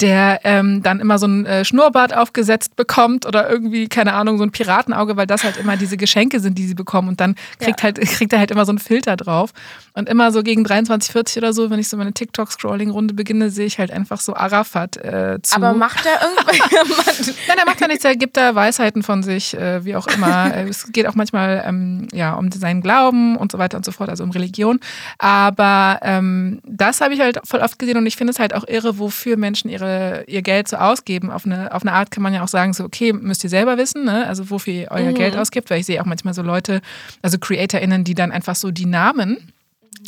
der 0.00 0.40
ähm, 0.44 0.82
dann 0.82 1.00
immer 1.00 1.18
so 1.18 1.26
ein 1.26 1.46
äh, 1.46 1.64
Schnurrbart 1.64 2.14
aufgesetzt 2.14 2.76
bekommt 2.76 3.24
oder 3.26 3.48
irgendwie, 3.48 3.88
keine 3.88 4.12
Ahnung, 4.12 4.36
so 4.38 4.44
ein 4.44 4.50
Piratenauge, 4.50 5.16
weil 5.16 5.26
das 5.26 5.44
halt 5.44 5.56
immer 5.56 5.76
diese 5.76 5.96
Geschenke 6.18 6.40
sind, 6.40 6.58
die 6.58 6.66
sie 6.66 6.74
bekommen 6.74 7.08
und 7.08 7.20
dann 7.20 7.36
kriegt, 7.60 7.82
halt, 7.82 8.00
kriegt 8.00 8.32
er 8.32 8.40
halt 8.40 8.50
immer 8.50 8.64
so 8.64 8.72
einen 8.72 8.78
Filter 8.78 9.16
drauf. 9.16 9.52
Und 9.94 10.08
immer 10.08 10.30
so 10.30 10.44
gegen 10.44 10.62
23, 10.62 11.10
40 11.10 11.38
oder 11.38 11.52
so, 11.52 11.70
wenn 11.70 11.80
ich 11.80 11.88
so 11.88 11.96
meine 11.96 12.12
TikTok-Scrolling-Runde 12.12 13.14
beginne, 13.14 13.50
sehe 13.50 13.66
ich 13.66 13.80
halt 13.80 13.90
einfach 13.90 14.20
so 14.20 14.34
Arafat 14.34 14.96
äh, 14.96 15.38
zu. 15.42 15.56
Aber 15.56 15.72
macht 15.72 16.06
er 16.06 16.20
irgendwann. 16.22 17.34
Nein, 17.48 17.58
er 17.58 17.64
macht 17.66 17.80
ja 17.80 17.88
nichts, 17.88 18.04
er 18.04 18.14
gibt 18.14 18.36
da 18.36 18.54
Weisheiten 18.54 19.02
von 19.02 19.24
sich, 19.24 19.54
äh, 19.54 19.84
wie 19.84 19.96
auch 19.96 20.06
immer. 20.06 20.28
Äh, 20.48 20.68
es 20.68 20.90
geht 20.92 21.06
auch 21.06 21.14
manchmal 21.14 21.62
ähm, 21.66 22.08
ja, 22.12 22.34
um 22.34 22.50
seinen 22.50 22.80
Glauben 22.80 23.36
und 23.36 23.52
so 23.52 23.58
weiter 23.58 23.76
und 23.76 23.84
so 23.84 23.92
fort, 23.92 24.08
also 24.08 24.24
um 24.24 24.30
Religion. 24.30 24.80
Aber 25.18 25.98
ähm, 26.02 26.60
das 26.64 27.00
habe 27.00 27.12
ich 27.12 27.20
halt 27.20 27.40
voll 27.44 27.60
oft 27.60 27.78
gesehen 27.78 27.98
und 27.98 28.06
ich 28.06 28.16
finde 28.16 28.32
es 28.32 28.38
halt 28.38 28.54
auch 28.54 28.66
irre, 28.66 28.98
wofür 28.98 29.36
Menschen 29.36 29.68
ihre, 29.68 30.24
ihr 30.26 30.42
Geld 30.42 30.68
so 30.68 30.76
ausgeben. 30.76 31.30
Auf 31.30 31.44
eine, 31.44 31.74
auf 31.74 31.82
eine 31.82 31.92
Art 31.92 32.10
kann 32.10 32.22
man 32.22 32.32
ja 32.32 32.42
auch 32.42 32.48
sagen, 32.48 32.72
so, 32.72 32.84
okay, 32.84 33.12
müsst 33.12 33.44
ihr 33.44 33.50
selber 33.50 33.76
wissen, 33.76 34.04
ne? 34.04 34.26
also 34.26 34.48
wofür 34.48 34.72
ihr 34.72 34.88
euer 34.90 35.12
Geld 35.12 35.36
ausgibt, 35.36 35.70
weil 35.70 35.80
ich 35.80 35.86
sehe 35.86 36.00
auch 36.00 36.06
manchmal 36.08 36.34
so 36.34 36.42
Leute, 36.42 36.80
also 37.22 37.38
CreatorInnen, 37.38 38.04
die 38.04 38.14
dann 38.14 38.32
einfach 38.32 38.56
so 38.56 38.70
die 38.70 38.86
Namen 38.86 39.52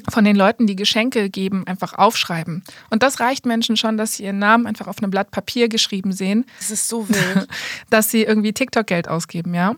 von 0.09 0.25
den 0.25 0.37
Leuten, 0.37 0.67
die 0.67 0.77
Geschenke 0.77 1.31
geben, 1.31 1.67
einfach 1.67 1.95
aufschreiben. 1.95 2.63
Und 2.91 3.03
das 3.03 3.21
reicht 3.21 3.47
Menschen 3.47 3.77
schon, 3.77 3.97
dass 3.97 4.15
sie 4.15 4.25
ihren 4.25 4.39
Namen 4.39 4.67
einfach 4.67 4.87
auf 4.87 4.99
einem 4.99 5.11
Blatt 5.11 5.31
Papier 5.31 5.69
geschrieben 5.69 6.13
sehen 6.13 6.45
Das 6.59 6.71
ist 6.71 6.89
so 6.89 7.09
wild. 7.09 7.49
dass 7.91 8.11
sie 8.11 8.23
irgendwie 8.23 8.53
TikTok-Geld 8.53 9.09
ausgeben, 9.09 9.55
ja. 9.55 9.75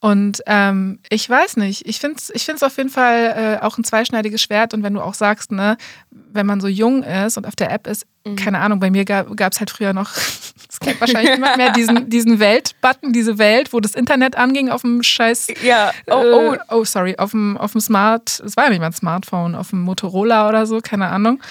Und 0.00 0.42
ähm, 0.46 0.98
ich 1.10 1.28
weiß 1.28 1.58
nicht, 1.58 1.86
ich 1.86 2.00
finde 2.00 2.16
es 2.18 2.30
ich 2.30 2.44
find's 2.44 2.62
auf 2.62 2.76
jeden 2.78 2.88
Fall 2.88 3.58
äh, 3.60 3.64
auch 3.64 3.76
ein 3.76 3.84
zweischneidiges 3.84 4.40
Schwert. 4.40 4.72
Und 4.72 4.82
wenn 4.82 4.94
du 4.94 5.02
auch 5.02 5.14
sagst, 5.14 5.52
ne, 5.52 5.76
wenn 6.10 6.46
man 6.46 6.60
so 6.60 6.68
jung 6.68 7.02
ist 7.02 7.36
und 7.36 7.46
auf 7.46 7.54
der 7.54 7.70
App 7.70 7.86
ist, 7.86 8.06
keine 8.36 8.58
Ahnung, 8.58 8.80
bei 8.80 8.90
mir 8.90 9.04
gab 9.04 9.52
es 9.52 9.60
halt 9.60 9.70
früher 9.70 9.92
noch, 9.92 10.12
das 10.66 10.80
kennt 10.80 11.00
wahrscheinlich 11.00 11.34
niemand 11.34 11.56
mehr, 11.56 11.72
diesen, 11.72 12.08
diesen 12.10 12.38
Welt-Button, 12.38 13.12
diese 13.12 13.38
Welt, 13.38 13.72
wo 13.72 13.80
das 13.80 13.94
Internet 13.94 14.36
anging 14.36 14.70
auf 14.70 14.82
dem 14.82 15.02
scheiß 15.02 15.48
ja. 15.62 15.92
Oh, 16.06 16.14
oh. 16.14 16.52
äh, 16.54 16.58
oh, 16.68 16.84
sorry, 16.84 17.16
auf 17.18 17.32
dem, 17.32 17.56
auf 17.56 17.72
dem 17.72 17.80
Smart, 17.80 18.40
es 18.44 18.56
war 18.56 18.64
ja 18.64 18.70
nicht 18.70 18.80
mal 18.80 18.86
ein 18.86 18.92
Smartphone, 18.92 19.54
auf 19.54 19.70
dem 19.70 19.80
Motorola 19.80 20.48
oder 20.48 20.66
so, 20.66 20.80
keine 20.80 21.08
Ahnung. 21.08 21.42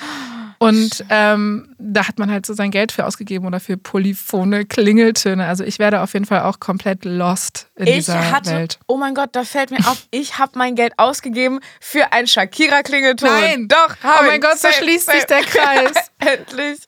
Und 0.59 1.05
ähm, 1.09 1.73
da 1.79 2.07
hat 2.07 2.19
man 2.19 2.29
halt 2.29 2.45
so 2.45 2.53
sein 2.53 2.69
Geld 2.69 2.91
für 2.91 3.05
ausgegeben 3.05 3.45
oder 3.45 3.61
für 3.61 3.77
polyphone 3.77 4.67
Klingeltöne. 4.67 5.45
Also 5.45 5.63
ich 5.63 5.79
werde 5.79 6.01
auf 6.01 6.13
jeden 6.13 6.25
Fall 6.25 6.41
auch 6.41 6.59
komplett 6.59 7.05
lost 7.05 7.68
in 7.79 7.87
Ich 7.87 7.95
dieser 8.05 8.31
hatte, 8.31 8.51
Welt. 8.51 8.79
oh 8.87 8.97
mein 8.97 9.15
Gott, 9.15 9.29
da 9.33 9.43
fällt 9.43 9.71
mir 9.71 9.79
auf, 9.79 10.05
ich 10.11 10.37
habe 10.37 10.51
mein 10.55 10.75
Geld 10.75 10.93
ausgegeben 10.97 11.59
für 11.79 12.11
ein 12.13 12.27
Shakira-Klingelton. 12.27 13.29
Nein. 13.29 13.67
Doch, 13.67 13.95
Oh 14.03 14.23
mein. 14.25 14.41
Gott, 14.41 14.57
so 14.59 14.67
Safe, 14.67 14.73
schließt 14.83 15.05
safe. 15.05 15.17
sich 15.17 15.25
der 15.27 15.41
Kreis. 15.41 16.11
Endlich. 16.19 16.79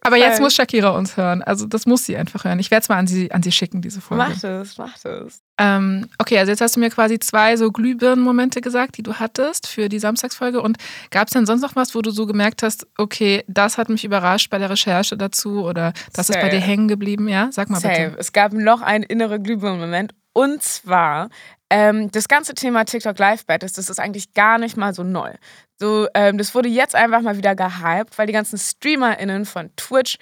Aber 0.00 0.16
jetzt 0.16 0.32
Geil. 0.34 0.40
muss 0.40 0.54
Shakira 0.54 0.90
uns 0.90 1.16
hören. 1.16 1.42
Also 1.42 1.66
das 1.66 1.86
muss 1.86 2.04
sie 2.04 2.16
einfach 2.16 2.44
hören. 2.44 2.58
Ich 2.58 2.70
werde 2.72 2.82
es 2.82 2.88
mal 2.88 2.96
an 2.96 3.06
sie, 3.06 3.30
an 3.30 3.42
sie 3.42 3.52
schicken, 3.52 3.80
diese 3.82 4.00
Folge. 4.00 4.24
Mach 4.28 4.40
das, 4.40 4.76
mach 4.78 4.98
das. 4.98 5.40
Ähm, 5.60 6.08
okay, 6.18 6.38
also 6.38 6.50
jetzt 6.50 6.60
hast 6.60 6.74
du 6.74 6.80
mir 6.80 6.90
quasi 6.90 7.20
zwei 7.20 7.56
so 7.56 7.70
Glühbirnen-Momente 7.70 8.60
gesagt, 8.60 8.96
die 8.98 9.04
du 9.04 9.14
hattest 9.14 9.68
für 9.68 9.88
die 9.88 10.00
Samstagsfolge. 10.00 10.60
Und 10.60 10.78
gab 11.10 11.28
es 11.28 11.34
denn 11.34 11.46
sonst 11.46 11.62
noch 11.62 11.76
was, 11.76 11.94
wo 11.94 12.02
du 12.02 12.10
so 12.10 12.26
gemerkt 12.26 12.64
hast, 12.64 12.88
okay, 12.98 13.44
das 13.46 13.78
hat 13.78 13.88
mich 13.88 14.04
überrascht 14.04 14.50
bei 14.50 14.58
der 14.58 14.70
Recherche 14.70 15.16
dazu 15.16 15.64
oder 15.64 15.92
das 16.12 16.28
ist 16.28 16.34
bei 16.34 16.42
Safe. 16.42 16.56
dir 16.56 16.60
hängen 16.60 16.88
geblieben? 16.88 17.28
Ja, 17.28 17.48
sag 17.52 17.70
mal 17.70 17.78
Safe. 17.80 18.06
bitte. 18.08 18.16
Es 18.18 18.32
gab 18.32 18.52
noch 18.52 18.82
einen 18.82 19.04
inneren 19.04 19.40
Glühbirnen-Moment. 19.44 20.14
Und 20.34 20.62
zwar, 20.62 21.30
ähm, 21.70 22.10
das 22.10 22.28
ganze 22.28 22.54
Thema 22.54 22.84
TikTok 22.84 23.18
Live 23.18 23.46
Battles, 23.46 23.72
das 23.72 23.88
ist 23.88 23.98
eigentlich 23.98 24.34
gar 24.34 24.58
nicht 24.58 24.76
mal 24.76 24.92
so 24.92 25.02
neu. 25.02 25.32
So, 25.80 26.06
ähm, 26.14 26.36
das 26.38 26.54
wurde 26.54 26.68
jetzt 26.68 26.94
einfach 26.94 27.22
mal 27.22 27.36
wieder 27.36 27.54
gehypt, 27.54 28.18
weil 28.18 28.26
die 28.26 28.32
ganzen 28.32 28.58
StreamerInnen 28.58 29.46
von 29.46 29.70
Twitch 29.76 30.18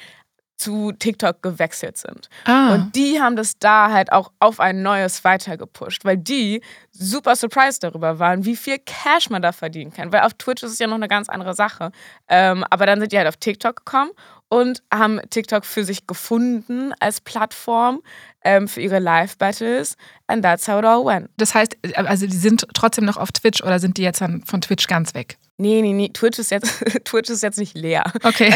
zu 0.62 0.92
TikTok 0.92 1.42
gewechselt 1.42 1.96
sind. 1.96 2.29
Ah, 2.44 2.75
Und 2.75 2.94
die 2.94 3.20
haben 3.20 3.35
das 3.35 3.59
da 3.59 3.90
halt 3.90 4.12
auch 4.12 4.31
auf 4.38 4.61
ein 4.61 4.83
neues 4.83 5.25
weitergepusht, 5.25 6.05
weil 6.05 6.16
die 6.16 6.62
super 6.92 7.35
surprised 7.35 7.83
darüber 7.83 8.20
waren, 8.20 8.44
wie 8.44 8.55
viel 8.55 8.79
Cash 8.79 9.29
man 9.29 9.42
da 9.42 9.51
verdienen 9.51 9.92
kann. 9.92 10.12
Weil 10.12 10.20
auf 10.20 10.35
Twitch 10.35 10.62
ist 10.62 10.72
es 10.72 10.79
ja 10.79 10.87
noch 10.87 10.94
eine 10.94 11.09
ganz 11.09 11.29
andere 11.29 11.55
Sache. 11.55 11.90
Ähm, 12.29 12.64
aber 12.70 12.87
dann 12.87 13.01
sind 13.01 13.11
die 13.11 13.18
halt 13.18 13.27
auf 13.27 13.38
TikTok 13.38 13.85
gekommen 13.85 14.12
und 14.53 14.83
haben 14.93 15.19
TikTok 15.31 15.65
für 15.65 15.83
sich 15.83 16.07
gefunden 16.07 16.93
als 17.01 17.23
Plattform 17.23 18.03
ähm, 18.45 18.69
für 18.69 18.83
ihre 18.83 18.99
Live-Battles. 18.99 19.97
And 20.27 20.45
that's 20.45 20.69
how 20.69 20.79
it 20.79 20.85
all 20.85 21.07
went. 21.07 21.31
das 21.38 21.55
heißt, 21.55 21.79
also 21.95 22.27
die 22.27 22.37
sind 22.37 22.67
trotzdem 22.75 23.07
noch 23.07 23.17
auf 23.17 23.33
Twitch 23.33 23.62
oder 23.62 23.79
sind 23.79 23.97
die 23.97 24.03
jetzt 24.03 24.21
dann 24.21 24.45
von 24.45 24.61
Twitch 24.61 24.88
ganz 24.88 25.15
weg? 25.15 25.38
Nee, 25.57 25.81
nee, 25.81 25.95
nee, 25.95 26.11
Twitch 26.11 26.38
ist 26.38 26.51
jetzt, 26.51 26.67
Twitch 27.07 27.31
ist 27.31 27.43
jetzt 27.43 27.59
nicht 27.59 27.75
leer. 27.79 28.05
Okay. 28.25 28.55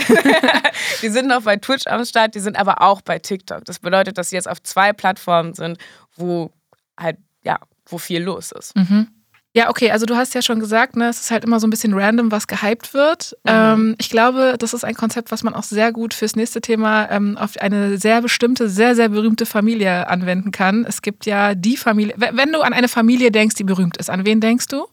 die 1.03 1.09
sind 1.09 1.29
noch 1.29 1.45
bei 1.45 1.57
Twitch 1.57 1.87
am 1.87 2.05
Start, 2.05 2.35
die 2.35 2.41
sind 2.41 2.59
aber 2.59 2.83
auch 2.83 3.01
bei 3.01 3.19
TikTok. 3.19 3.65
Das 3.65 3.79
bedeutet, 3.79 4.19
dass 4.19 4.29
sie 4.29 4.37
jetzt 4.37 4.51
auf 4.51 4.63
zwei 4.63 4.93
Plattformen 4.93 5.55
sind, 5.55 5.79
wo 6.15 6.53
halt, 7.01 7.17
ja, 7.43 7.59
wo 7.87 7.97
viel 7.97 8.23
los 8.23 8.53
ist. 8.53 8.77
Mhm. 8.77 9.16
Ja, 9.57 9.71
okay, 9.71 9.91
also 9.91 10.05
du 10.05 10.17
hast 10.17 10.35
ja 10.35 10.43
schon 10.43 10.61
gesagt, 10.61 10.97
ne, 10.97 11.09
es 11.09 11.19
ist 11.19 11.31
halt 11.31 11.43
immer 11.43 11.59
so 11.61 11.67
ein 11.67 11.71
bisschen 11.71 11.95
random, 11.95 12.31
was 12.31 12.47
gehypt 12.47 12.93
wird. 12.93 13.35
Ähm, 13.47 13.95
ich 13.97 14.11
glaube, 14.11 14.57
das 14.59 14.75
ist 14.75 14.85
ein 14.85 14.95
Konzept, 14.95 15.31
was 15.31 15.43
man 15.43 15.55
auch 15.55 15.63
sehr 15.63 15.93
gut 15.93 16.13
fürs 16.13 16.37
nächste 16.37 16.61
Thema 16.61 17.11
ähm, 17.11 17.39
auf 17.39 17.57
eine 17.59 17.97
sehr 17.97 18.21
bestimmte, 18.21 18.69
sehr, 18.69 18.95
sehr 18.95 19.09
berühmte 19.09 19.47
Familie 19.47 20.11
anwenden 20.11 20.51
kann. 20.51 20.85
Es 20.87 21.01
gibt 21.01 21.25
ja 21.25 21.55
die 21.55 21.79
Familie, 21.79 22.13
wenn 22.19 22.37
wenn 22.37 22.53
du 22.53 22.61
an 22.61 22.75
eine 22.75 22.89
Familie 22.89 23.31
denkst, 23.31 23.55
die 23.55 23.65
berühmt 23.65 23.97
ist, 23.97 24.11
an 24.11 24.27
wen 24.27 24.43
denkst 24.43 24.67
du? 24.67 24.85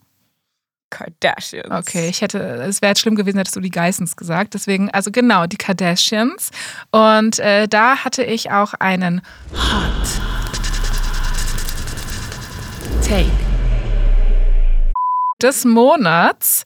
Kardashians. 0.91 1.69
Okay, 1.69 2.07
ich 2.07 2.21
hätte, 2.21 2.39
es 2.39 2.81
wäre 2.81 2.91
jetzt 2.91 3.01
schlimm 3.01 3.15
gewesen, 3.15 3.39
hättest 3.39 3.57
du 3.57 3.59
die 3.59 3.69
Geissens 3.69 4.15
gesagt. 4.15 4.53
Deswegen, 4.53 4.89
also 4.91 5.11
genau, 5.11 5.45
die 5.45 5.57
Kardashians. 5.57 6.51
Und 6.89 7.37
äh, 7.39 7.67
da 7.67 7.97
hatte 7.97 8.23
ich 8.23 8.51
auch 8.51 8.75
einen 8.75 9.21
Hot 9.51 10.21
Take 13.05 13.52
des 15.43 15.65
Monats 15.65 16.63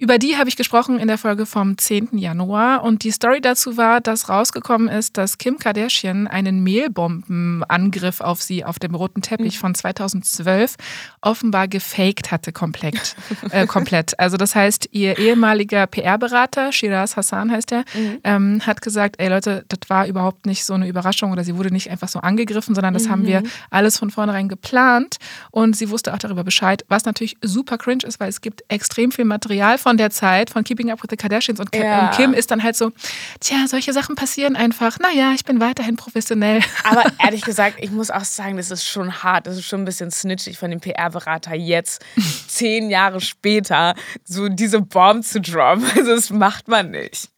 über 0.00 0.18
die 0.18 0.36
habe 0.36 0.48
ich 0.48 0.56
gesprochen 0.56 0.98
in 0.98 1.08
der 1.08 1.18
Folge 1.18 1.46
vom 1.46 1.78
10. 1.78 2.18
Januar. 2.18 2.82
Und 2.82 3.04
die 3.04 3.10
Story 3.10 3.40
dazu 3.40 3.76
war, 3.76 4.00
dass 4.00 4.28
rausgekommen 4.28 4.88
ist, 4.88 5.16
dass 5.16 5.38
Kim 5.38 5.58
Kardashian 5.58 6.26
einen 6.26 6.62
Mehlbombenangriff 6.62 8.20
auf 8.20 8.42
sie 8.42 8.64
auf 8.64 8.78
dem 8.78 8.94
roten 8.94 9.22
Teppich 9.22 9.58
von 9.58 9.74
2012 9.74 10.76
offenbar 11.20 11.68
gefaked 11.68 12.30
hatte 12.30 12.52
komplett. 12.52 13.16
äh, 13.50 13.66
komplett. 13.66 14.18
Also 14.18 14.36
das 14.36 14.54
heißt, 14.54 14.88
ihr 14.92 15.18
ehemaliger 15.18 15.86
PR-Berater, 15.86 16.72
Shiraz 16.72 17.16
Hassan 17.16 17.50
heißt 17.50 17.72
er, 17.72 17.84
mhm. 17.94 18.18
ähm, 18.24 18.66
hat 18.66 18.82
gesagt, 18.82 19.16
ey 19.18 19.28
Leute, 19.28 19.64
das 19.68 19.88
war 19.88 20.06
überhaupt 20.06 20.46
nicht 20.46 20.64
so 20.64 20.74
eine 20.74 20.88
Überraschung 20.88 21.32
oder 21.32 21.44
sie 21.44 21.56
wurde 21.56 21.72
nicht 21.72 21.90
einfach 21.90 22.08
so 22.08 22.20
angegriffen, 22.20 22.74
sondern 22.74 22.94
das 22.94 23.04
mhm. 23.06 23.10
haben 23.10 23.26
wir 23.26 23.42
alles 23.70 23.98
von 23.98 24.10
vornherein 24.10 24.48
geplant. 24.48 25.16
Und 25.50 25.76
sie 25.76 25.90
wusste 25.90 26.12
auch 26.14 26.18
darüber 26.18 26.44
Bescheid, 26.44 26.84
was 26.88 27.04
natürlich 27.04 27.36
super 27.42 27.78
cringe 27.78 28.04
ist, 28.06 28.20
weil 28.20 28.28
es 28.28 28.40
gibt 28.40 28.62
extrem 28.68 29.10
viel 29.12 29.24
Material 29.24 29.78
von 29.86 29.96
der 29.96 30.10
Zeit, 30.10 30.50
von 30.50 30.64
Keeping 30.64 30.90
Up 30.90 31.00
with 31.00 31.10
the 31.10 31.16
Kardashians 31.16 31.60
und, 31.60 31.72
ja. 31.72 32.06
und 32.06 32.16
Kim 32.16 32.34
ist 32.34 32.50
dann 32.50 32.64
halt 32.64 32.74
so, 32.74 32.90
tja, 33.38 33.68
solche 33.68 33.92
Sachen 33.92 34.16
passieren 34.16 34.56
einfach. 34.56 34.98
Naja, 34.98 35.30
ich 35.32 35.44
bin 35.44 35.60
weiterhin 35.60 35.94
professionell. 35.94 36.60
Aber 36.82 37.04
ehrlich 37.22 37.42
gesagt, 37.42 37.76
ich 37.78 37.92
muss 37.92 38.10
auch 38.10 38.24
sagen, 38.24 38.56
das 38.56 38.72
ist 38.72 38.84
schon 38.84 39.22
hart, 39.22 39.46
das 39.46 39.58
ist 39.58 39.66
schon 39.66 39.82
ein 39.82 39.84
bisschen 39.84 40.10
snitchig 40.10 40.58
von 40.58 40.72
dem 40.72 40.80
PR-Berater 40.80 41.54
jetzt, 41.54 42.04
zehn 42.48 42.90
Jahre 42.90 43.20
später, 43.20 43.94
so 44.24 44.48
diese 44.48 44.80
Bomb 44.80 45.24
zu 45.24 45.40
droppen. 45.40 45.84
Also 45.96 46.14
das 46.14 46.30
macht 46.30 46.66
man 46.68 46.90
nicht. 46.90 47.28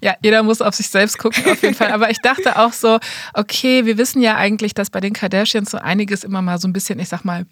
Ja, 0.00 0.14
jeder 0.22 0.42
muss 0.42 0.62
auf 0.62 0.74
sich 0.74 0.88
selbst 0.88 1.18
gucken, 1.18 1.44
auf 1.50 1.62
jeden 1.62 1.74
Fall. 1.74 1.92
Aber 1.92 2.10
ich 2.10 2.18
dachte 2.20 2.58
auch 2.58 2.72
so, 2.72 2.98
okay, 3.34 3.84
wir 3.84 3.98
wissen 3.98 4.22
ja 4.22 4.36
eigentlich, 4.36 4.72
dass 4.72 4.88
bei 4.88 5.00
den 5.00 5.12
Kardashians 5.12 5.70
so 5.70 5.78
einiges 5.78 6.24
immer 6.24 6.40
mal 6.40 6.58
so 6.58 6.68
ein 6.68 6.72
bisschen, 6.72 6.98
ich 6.98 7.08
sag 7.08 7.24
mal, 7.24 7.44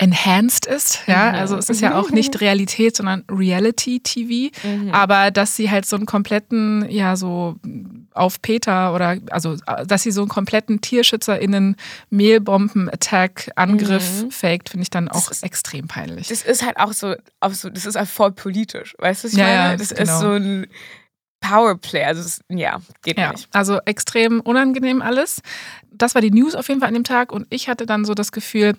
enhanced 0.00 0.64
ist. 0.64 1.00
Ja, 1.06 1.28
mhm. 1.28 1.34
also 1.34 1.58
es 1.58 1.68
ist 1.68 1.82
ja 1.82 1.98
auch 1.98 2.10
nicht 2.10 2.40
Realität, 2.40 2.96
sondern 2.96 3.22
Reality-TV. 3.30 4.50
Mhm. 4.66 4.92
Aber 4.92 5.30
dass 5.30 5.56
sie 5.56 5.70
halt 5.70 5.84
so 5.84 5.96
einen 5.96 6.06
kompletten, 6.06 6.90
ja, 6.90 7.16
so 7.16 7.56
auf 8.14 8.40
Peter 8.40 8.94
oder 8.94 9.18
also 9.30 9.56
dass 9.86 10.02
sie 10.02 10.10
so 10.10 10.22
einen 10.22 10.30
kompletten 10.30 10.80
TierschützerInnen 10.80 11.76
Mehlbomben-Attack-Angriff 12.08 14.22
mhm. 14.22 14.30
faked, 14.30 14.70
finde 14.70 14.84
ich 14.84 14.90
dann 14.90 15.08
auch 15.08 15.30
ist, 15.30 15.42
extrem 15.42 15.86
peinlich. 15.86 16.28
Das 16.28 16.40
ist 16.42 16.64
halt 16.64 16.78
auch 16.78 16.94
so, 16.94 17.14
auch 17.40 17.52
so, 17.52 17.68
das 17.68 17.84
ist 17.84 17.96
halt 17.96 18.08
voll 18.08 18.32
politisch. 18.32 18.96
Weißt 18.98 19.24
du, 19.24 19.28
ich 19.28 19.34
ja, 19.34 19.44
meine? 19.44 19.56
Ja, 19.56 19.76
das 19.76 19.90
genau. 19.90 20.02
ist 20.02 20.20
so 20.20 20.30
ein 20.30 20.66
Powerplay. 21.40 22.04
Also 22.04 22.22
das, 22.22 22.40
ja, 22.48 22.80
geht 23.02 23.18
ja, 23.18 23.32
nicht. 23.32 23.48
Also 23.52 23.78
extrem 23.84 24.40
unangenehm 24.40 25.02
alles. 25.02 25.42
Das 25.92 26.14
war 26.14 26.22
die 26.22 26.30
News 26.30 26.54
auf 26.54 26.68
jeden 26.68 26.80
Fall 26.80 26.88
an 26.88 26.94
dem 26.94 27.04
Tag 27.04 27.32
und 27.32 27.46
ich 27.50 27.68
hatte 27.68 27.84
dann 27.84 28.04
so 28.04 28.14
das 28.14 28.32
Gefühl, 28.32 28.74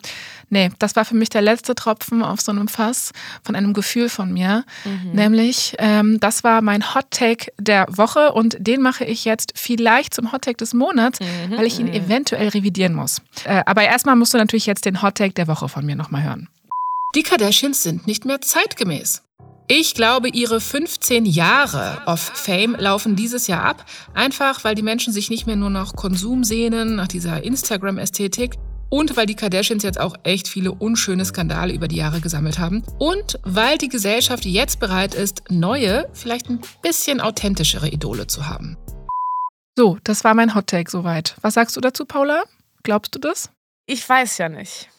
nee, 0.50 0.71
das 0.80 0.95
war 0.95 1.06
für 1.06 1.15
mich 1.15 1.30
der 1.30 1.41
letzte 1.41 1.76
Tropfen 1.76 2.24
auf 2.24 2.41
so 2.41 2.52
einem 2.52 2.67
Fass 2.67 3.12
von 3.43 3.56
einem 3.56 3.74
Gefühl 3.74 4.10
von 4.10 4.32
mir. 4.32 4.63
Mhm. 4.86 5.12
Nämlich, 5.12 5.76
ähm, 5.80 6.19
das 6.19 6.43
war 6.43 6.62
mein 6.62 6.95
Hot 6.95 7.12
Take 7.12 7.52
der 7.60 7.86
Woche 7.89 8.32
und 8.32 8.58
den 8.60 8.82
mache 8.82 9.04
ich 9.06 9.26
jetzt 9.26 9.54
vielleicht 9.56 10.13
zum 10.13 10.32
Hot 10.32 10.43
Take 10.43 10.58
des 10.58 10.74
Monats, 10.74 11.19
mhm. 11.19 11.58
weil 11.58 11.65
ich 11.65 11.80
ihn 11.80 11.91
eventuell 11.91 12.47
revidieren 12.50 12.93
muss. 12.93 13.21
Äh, 13.43 13.63
aber 13.65 13.84
erstmal 13.84 14.15
musst 14.15 14.34
du 14.34 14.38
natürlich 14.38 14.65
jetzt 14.65 14.86
den 14.86 15.02
Hot 15.02 15.15
Take 15.15 15.34
der 15.34 15.47
Woche 15.47 15.67
von 15.67 15.86
mir 15.86 15.95
nochmal 15.95 16.24
hören. 16.24 16.47
Die 17.13 17.24
Kardashians 17.24 17.84
sind 17.84 18.08
nicht 18.08 18.26
mehr 18.26 18.39
zeitgemäß. 18.39 19.21
Ich 19.73 19.93
glaube, 19.93 20.27
ihre 20.27 20.60
15 20.60 21.25
Jahre 21.25 22.01
of 22.05 22.19
Fame 22.19 22.75
laufen 22.77 23.15
dieses 23.15 23.47
Jahr 23.47 23.63
ab, 23.63 23.86
einfach 24.13 24.65
weil 24.65 24.75
die 24.75 24.81
Menschen 24.81 25.13
sich 25.13 25.29
nicht 25.29 25.47
mehr 25.47 25.55
nur 25.55 25.69
nach 25.69 25.95
Konsum 25.95 26.43
sehnen, 26.43 26.97
nach 26.97 27.07
dieser 27.07 27.41
Instagram-Ästhetik 27.41 28.55
und 28.89 29.15
weil 29.15 29.27
die 29.27 29.36
Kardashians 29.36 29.84
jetzt 29.84 29.97
auch 29.97 30.15
echt 30.23 30.49
viele 30.49 30.73
unschöne 30.73 31.23
Skandale 31.23 31.71
über 31.73 31.88
die 31.88 31.95
Jahre 31.95 32.19
gesammelt 32.19 32.60
haben 32.60 32.84
und 32.99 33.39
weil 33.43 33.77
die 33.77 33.88
Gesellschaft 33.88 34.43
jetzt 34.43 34.81
bereit 34.81 35.15
ist, 35.15 35.43
neue, 35.49 36.10
vielleicht 36.12 36.49
ein 36.49 36.60
bisschen 36.81 37.21
authentischere 37.21 37.88
Idole 37.88 38.27
zu 38.27 38.49
haben. 38.49 38.75
So, 39.77 39.97
das 40.03 40.25
war 40.25 40.34
mein 40.34 40.53
Hot 40.53 40.67
Take 40.67 40.91
soweit. 40.91 41.38
Was 41.39 41.53
sagst 41.53 41.77
du 41.77 41.79
dazu, 41.79 42.03
Paula? 42.03 42.43
Glaubst 42.84 43.15
du 43.15 43.19
das? 43.19 43.51
Ich 43.86 44.07
weiß 44.10 44.38
ja 44.38 44.49
nicht. 44.49 44.89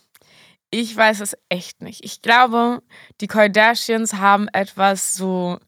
Ich 0.75 0.97
weiß 0.97 1.21
es 1.21 1.37
echt 1.51 1.83
nicht. 1.83 2.03
Ich 2.03 2.23
glaube, 2.23 2.83
die 3.21 3.27
Kardashians 3.27 4.15
haben 4.15 4.49
etwas 4.49 5.15
so 5.15 5.59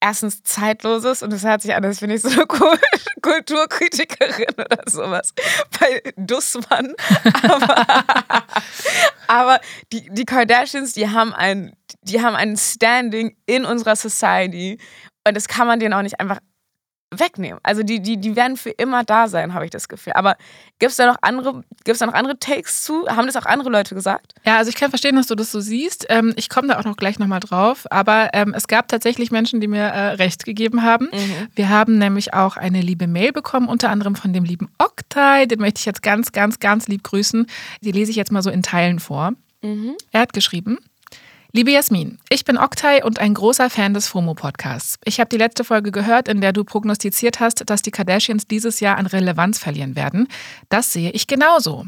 erstens 0.00 0.42
zeitloses 0.42 1.22
und 1.22 1.32
das 1.32 1.44
hört 1.44 1.62
sich 1.62 1.74
an, 1.74 1.82
als 1.82 2.00
bin 2.00 2.10
ich 2.10 2.20
so 2.20 2.28
eine 2.28 2.46
Kulturkritikerin 3.22 4.54
oder 4.58 4.82
sowas 4.86 5.32
bei 5.78 6.02
Dussmann. 6.16 6.94
Aber, 7.42 7.86
aber 9.28 9.60
die, 9.94 10.10
die 10.10 10.26
Kardashians, 10.26 10.92
die 10.92 11.08
haben 11.08 11.32
ein, 11.32 11.74
die 12.02 12.20
haben 12.20 12.36
ein 12.36 12.58
Standing 12.58 13.38
in 13.46 13.64
unserer 13.64 13.96
Society 13.96 14.78
und 15.26 15.34
das 15.34 15.48
kann 15.48 15.66
man 15.66 15.80
denen 15.80 15.94
auch 15.94 16.02
nicht 16.02 16.20
einfach 16.20 16.40
wegnehmen. 17.10 17.58
Also 17.62 17.82
die, 17.82 18.00
die, 18.00 18.16
die 18.18 18.36
werden 18.36 18.56
für 18.56 18.70
immer 18.70 19.04
da 19.04 19.28
sein, 19.28 19.54
habe 19.54 19.64
ich 19.64 19.70
das 19.70 19.88
Gefühl. 19.88 20.12
Aber 20.14 20.36
gibt 20.78 20.90
es 20.90 20.96
da 20.96 21.06
noch 21.06 21.18
andere, 21.22 21.64
gibt's 21.84 21.98
da 21.98 22.06
noch 22.06 22.14
andere 22.14 22.38
Takes 22.38 22.82
zu? 22.82 23.06
Haben 23.08 23.26
das 23.26 23.36
auch 23.36 23.46
andere 23.46 23.70
Leute 23.70 23.94
gesagt? 23.94 24.34
Ja, 24.44 24.58
also 24.58 24.68
ich 24.68 24.76
kann 24.76 24.90
verstehen, 24.90 25.16
dass 25.16 25.26
du 25.26 25.34
das 25.34 25.50
so 25.50 25.60
siehst. 25.60 26.06
Ähm, 26.08 26.32
ich 26.36 26.48
komme 26.48 26.68
da 26.68 26.78
auch 26.78 26.84
noch 26.84 26.96
gleich 26.96 27.18
nochmal 27.18 27.40
drauf. 27.40 27.86
Aber 27.90 28.30
ähm, 28.32 28.54
es 28.56 28.68
gab 28.68 28.88
tatsächlich 28.88 29.30
Menschen, 29.30 29.60
die 29.60 29.68
mir 29.68 29.82
äh, 29.82 30.08
recht 30.14 30.44
gegeben 30.44 30.82
haben. 30.82 31.06
Mhm. 31.12 31.48
Wir 31.54 31.68
haben 31.68 31.98
nämlich 31.98 32.32
auch 32.34 32.56
eine 32.56 32.80
liebe 32.80 33.06
Mail 33.06 33.32
bekommen, 33.32 33.68
unter 33.68 33.90
anderem 33.90 34.14
von 34.14 34.32
dem 34.32 34.44
lieben 34.44 34.68
Oktay. 34.78 35.46
Den 35.46 35.60
möchte 35.60 35.80
ich 35.80 35.86
jetzt 35.86 36.02
ganz, 36.02 36.32
ganz, 36.32 36.60
ganz 36.60 36.86
lieb 36.86 37.02
grüßen. 37.02 37.46
Die 37.80 37.92
lese 37.92 38.10
ich 38.10 38.16
jetzt 38.16 38.30
mal 38.32 38.42
so 38.42 38.50
in 38.50 38.62
Teilen 38.62 39.00
vor. 39.00 39.32
Mhm. 39.62 39.96
Er 40.12 40.22
hat 40.22 40.32
geschrieben, 40.32 40.78
Liebe 41.52 41.72
Jasmin, 41.72 42.18
ich 42.28 42.44
bin 42.44 42.56
Oktay 42.58 43.02
und 43.02 43.18
ein 43.18 43.34
großer 43.34 43.70
Fan 43.70 43.92
des 43.92 44.06
FOMO-Podcasts. 44.06 45.00
Ich 45.04 45.18
habe 45.18 45.30
die 45.30 45.36
letzte 45.36 45.64
Folge 45.64 45.90
gehört, 45.90 46.28
in 46.28 46.40
der 46.40 46.52
du 46.52 46.62
prognostiziert 46.62 47.40
hast, 47.40 47.68
dass 47.68 47.82
die 47.82 47.90
Kardashians 47.90 48.46
dieses 48.46 48.78
Jahr 48.78 48.98
an 48.98 49.06
Relevanz 49.06 49.58
verlieren 49.58 49.96
werden. 49.96 50.28
Das 50.68 50.92
sehe 50.92 51.10
ich 51.10 51.26
genauso. 51.26 51.86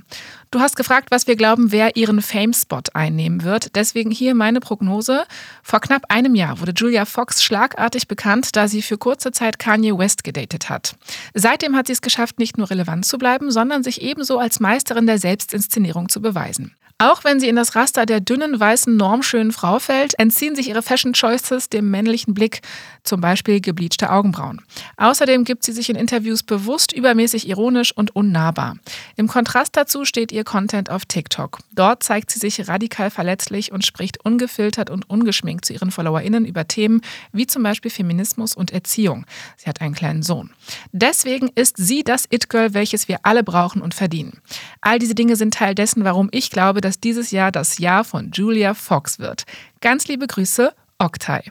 Du 0.50 0.58
hast 0.58 0.74
gefragt, 0.74 1.12
was 1.12 1.28
wir 1.28 1.36
glauben, 1.36 1.70
wer 1.70 1.94
ihren 1.94 2.22
Fame-Spot 2.22 2.82
einnehmen 2.92 3.44
wird. 3.44 3.76
Deswegen 3.76 4.10
hier 4.10 4.34
meine 4.34 4.58
Prognose. 4.58 5.26
Vor 5.62 5.80
knapp 5.80 6.06
einem 6.08 6.34
Jahr 6.34 6.58
wurde 6.58 6.72
Julia 6.74 7.04
Fox 7.04 7.40
schlagartig 7.44 8.08
bekannt, 8.08 8.56
da 8.56 8.66
sie 8.66 8.82
für 8.82 8.98
kurze 8.98 9.30
Zeit 9.30 9.60
Kanye 9.60 9.96
West 9.96 10.24
gedatet 10.24 10.70
hat. 10.70 10.96
Seitdem 11.34 11.76
hat 11.76 11.86
sie 11.86 11.92
es 11.92 12.02
geschafft, 12.02 12.40
nicht 12.40 12.58
nur 12.58 12.68
relevant 12.68 13.06
zu 13.06 13.16
bleiben, 13.16 13.52
sondern 13.52 13.84
sich 13.84 14.02
ebenso 14.02 14.40
als 14.40 14.58
Meisterin 14.58 15.06
der 15.06 15.18
Selbstinszenierung 15.18 16.08
zu 16.08 16.20
beweisen. 16.20 16.74
Auch 17.02 17.24
wenn 17.24 17.40
sie 17.40 17.48
in 17.48 17.56
das 17.56 17.74
Raster 17.74 18.06
der 18.06 18.20
dünnen, 18.20 18.60
weißen, 18.60 18.96
normschönen 18.96 19.50
Frau 19.50 19.80
fällt, 19.80 20.16
entziehen 20.20 20.54
sich 20.54 20.68
ihre 20.68 20.82
Fashion 20.82 21.14
Choices 21.14 21.68
dem 21.68 21.90
männlichen 21.90 22.32
Blick, 22.32 22.60
zum 23.02 23.20
Beispiel 23.20 23.60
gebleachte 23.60 24.08
Augenbrauen. 24.08 24.60
Außerdem 24.98 25.42
gibt 25.42 25.64
sie 25.64 25.72
sich 25.72 25.90
in 25.90 25.96
Interviews 25.96 26.44
bewusst 26.44 26.92
übermäßig 26.92 27.48
ironisch 27.48 27.90
und 27.90 28.14
unnahbar. 28.14 28.76
Im 29.16 29.26
Kontrast 29.26 29.76
dazu 29.76 30.04
steht 30.04 30.30
ihr 30.30 30.44
Content 30.44 30.90
auf 30.90 31.04
TikTok. 31.04 31.58
Dort 31.72 32.04
zeigt 32.04 32.30
sie 32.30 32.38
sich 32.38 32.68
radikal 32.68 33.10
verletzlich 33.10 33.72
und 33.72 33.84
spricht 33.84 34.24
ungefiltert 34.24 34.88
und 34.88 35.10
ungeschminkt 35.10 35.64
zu 35.64 35.72
ihren 35.72 35.90
FollowerInnen 35.90 36.44
über 36.44 36.68
Themen 36.68 37.00
wie 37.32 37.48
zum 37.48 37.64
Beispiel 37.64 37.90
Feminismus 37.90 38.54
und 38.54 38.70
Erziehung. 38.70 39.26
Sie 39.56 39.68
hat 39.68 39.80
einen 39.80 39.96
kleinen 39.96 40.22
Sohn. 40.22 40.50
Deswegen 40.92 41.50
ist 41.56 41.78
sie 41.78 42.04
das 42.04 42.26
It-Girl, 42.30 42.74
welches 42.74 43.08
wir 43.08 43.18
alle 43.24 43.42
brauchen 43.42 43.82
und 43.82 43.92
verdienen. 43.92 44.38
All 44.80 45.00
diese 45.00 45.16
Dinge 45.16 45.34
sind 45.34 45.54
Teil 45.54 45.74
dessen, 45.74 46.04
warum 46.04 46.28
ich 46.30 46.50
glaube, 46.50 46.80
dass 46.80 46.91
dieses 47.00 47.30
Jahr 47.30 47.52
das 47.52 47.78
Jahr 47.78 48.04
von 48.04 48.30
Julia 48.32 48.74
Fox 48.74 49.18
wird. 49.18 49.44
Ganz 49.80 50.08
liebe 50.08 50.26
Grüße, 50.26 50.72
Oktay. 50.98 51.42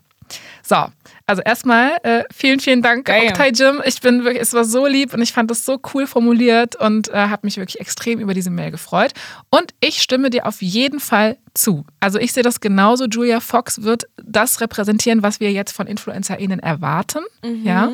So, 0.63 0.86
also 1.25 1.41
erstmal 1.41 1.97
äh, 2.04 2.23
vielen, 2.34 2.60
vielen 2.60 2.82
Dank, 2.82 3.10
Oktay 3.10 3.51
Jim. 3.51 3.82
Ich 3.86 4.01
bin 4.01 4.23
wirklich, 4.23 4.41
es 4.41 4.54
war 4.54 4.63
so 4.63 4.88
lieb 4.88 5.13
und 5.13 5.21
ich 5.21 5.34
fand 5.34 5.51
es 5.51 5.65
so 5.65 5.80
cool 5.93 6.08
formuliert 6.08 6.75
und 6.75 7.10
äh, 7.10 7.13
habe 7.13 7.41
mich 7.43 7.58
wirklich 7.58 7.80
extrem 7.80 8.19
über 8.19 8.34
diese 8.34 8.49
Mail 8.49 8.71
gefreut. 8.71 9.12
Und 9.49 9.73
ich 9.80 10.01
stimme 10.01 10.30
dir 10.30 10.45
auf 10.45 10.62
jeden 10.62 10.99
Fall 10.99 11.38
zu. 11.53 11.85
Also 11.99 12.19
ich 12.19 12.33
sehe 12.33 12.43
das 12.43 12.59
genauso. 12.59 13.05
Julia 13.05 13.39
Fox 13.39 13.83
wird 13.83 14.05
das 14.23 14.61
repräsentieren, 14.61 15.23
was 15.23 15.39
wir 15.39 15.51
jetzt 15.51 15.71
von 15.71 15.87
InfluencerInnen 15.87 16.59
erwarten. 16.59 17.19
Mhm. 17.43 17.65
Ja. 17.65 17.89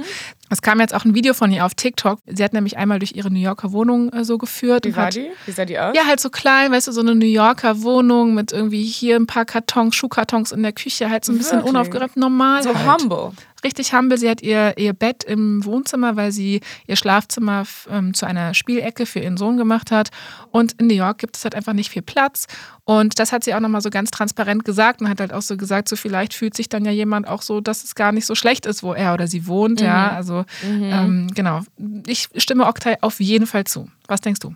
Es 0.50 0.62
kam 0.62 0.80
jetzt 0.80 0.94
auch 0.94 1.04
ein 1.04 1.14
Video 1.14 1.34
von 1.34 1.52
ihr 1.52 1.66
auf 1.66 1.76
TikTok. 1.76 2.20
Sie 2.26 2.44
hat 2.44 2.54
nämlich 2.54 2.78
einmal 2.78 3.00
durch 3.00 3.14
ihre 3.14 3.30
New 3.30 3.40
Yorker 3.40 3.72
Wohnung 3.72 4.14
äh, 4.14 4.24
so 4.24 4.38
geführt. 4.38 4.86
Wie 4.86 4.96
war 4.96 5.08
hat, 5.08 5.16
die? 5.16 5.30
Wie 5.46 5.52
sah 5.52 5.66
die 5.66 5.78
aus? 5.78 5.96
Ja, 5.96 6.06
halt 6.06 6.20
so 6.20 6.30
klein, 6.30 6.72
weißt 6.72 6.88
du, 6.88 6.92
so 6.92 7.02
eine 7.02 7.16
New 7.16 7.26
Yorker 7.26 7.82
Wohnung 7.82 8.34
mit 8.34 8.54
irgendwie 8.54 8.84
hier 8.84 9.18
ein 9.18 9.28
paar 9.28 9.46
Kartons, 9.46 9.96
Schuhkartons 9.96 10.52
in 10.52 10.64
der 10.64 10.72
Küche, 10.72 11.10
halt 11.10 11.26
so 11.26 11.34
ein 11.34 11.38
bisschen 11.38 11.58
Wirklich? 11.60 11.70
unaufgeräumt, 11.70 12.16
normal. 12.16 12.64
So 12.64 12.74
halt. 12.74 13.02
humble 13.02 13.32
richtig 13.64 13.94
humble. 13.94 14.18
Sie 14.18 14.30
hat 14.30 14.42
ihr, 14.42 14.78
ihr 14.78 14.94
Bett 14.94 15.24
im 15.24 15.64
Wohnzimmer, 15.66 16.16
weil 16.16 16.32
sie 16.32 16.62
ihr 16.86 16.96
Schlafzimmer 16.96 17.66
ähm, 17.90 18.14
zu 18.14 18.26
einer 18.26 18.54
Spielecke 18.54 19.06
für 19.06 19.20
ihren 19.20 19.38
Sohn 19.38 19.58
gemacht 19.58 19.92
hat. 19.92 20.10
Und 20.52 20.74
in 20.74 20.88
New 20.88 20.96
York 20.96 21.18
gibt 21.18 21.38
es 21.38 21.44
halt 21.44 21.56
einfach 21.56 21.74
nicht 21.74 21.90
viel 21.90 22.02
Platz. 22.02 22.48
Und 22.86 23.20
das 23.20 23.32
hat 23.32 23.44
sie 23.44 23.54
auch 23.54 23.60
nochmal 23.60 23.82
so 23.82 23.90
ganz 23.90 24.12
transparent 24.12 24.64
gesagt 24.64 25.02
und 25.02 25.10
hat 25.10 25.20
halt 25.20 25.34
auch 25.34 25.42
so 25.42 25.58
gesagt, 25.58 25.90
so 25.90 25.96
vielleicht 25.96 26.34
fühlt 26.34 26.56
sich 26.56 26.70
dann 26.70 26.86
ja 26.86 26.92
jemand 26.92 27.28
auch 27.28 27.42
so, 27.42 27.62
dass 27.62 27.84
es 27.84 27.96
gar 27.96 28.12
nicht 28.12 28.26
so 28.26 28.36
schlecht 28.36 28.66
ist, 28.66 28.84
wo 28.84 28.94
er 28.94 29.14
oder 29.14 29.28
sie 29.28 29.48
wohnt. 29.48 29.80
Mhm. 29.80 29.86
Ja, 29.86 30.12
also 30.12 30.46
mhm. 30.64 30.84
ähm, 30.84 31.28
genau. 31.34 31.62
Ich 32.06 32.30
stimme 32.38 32.66
Oktay 32.66 32.98
auf 33.02 33.20
jeden 33.20 33.48
Fall 33.48 33.66
zu. 33.66 33.90
Was 34.08 34.22
denkst 34.22 34.40
du? 34.40 34.56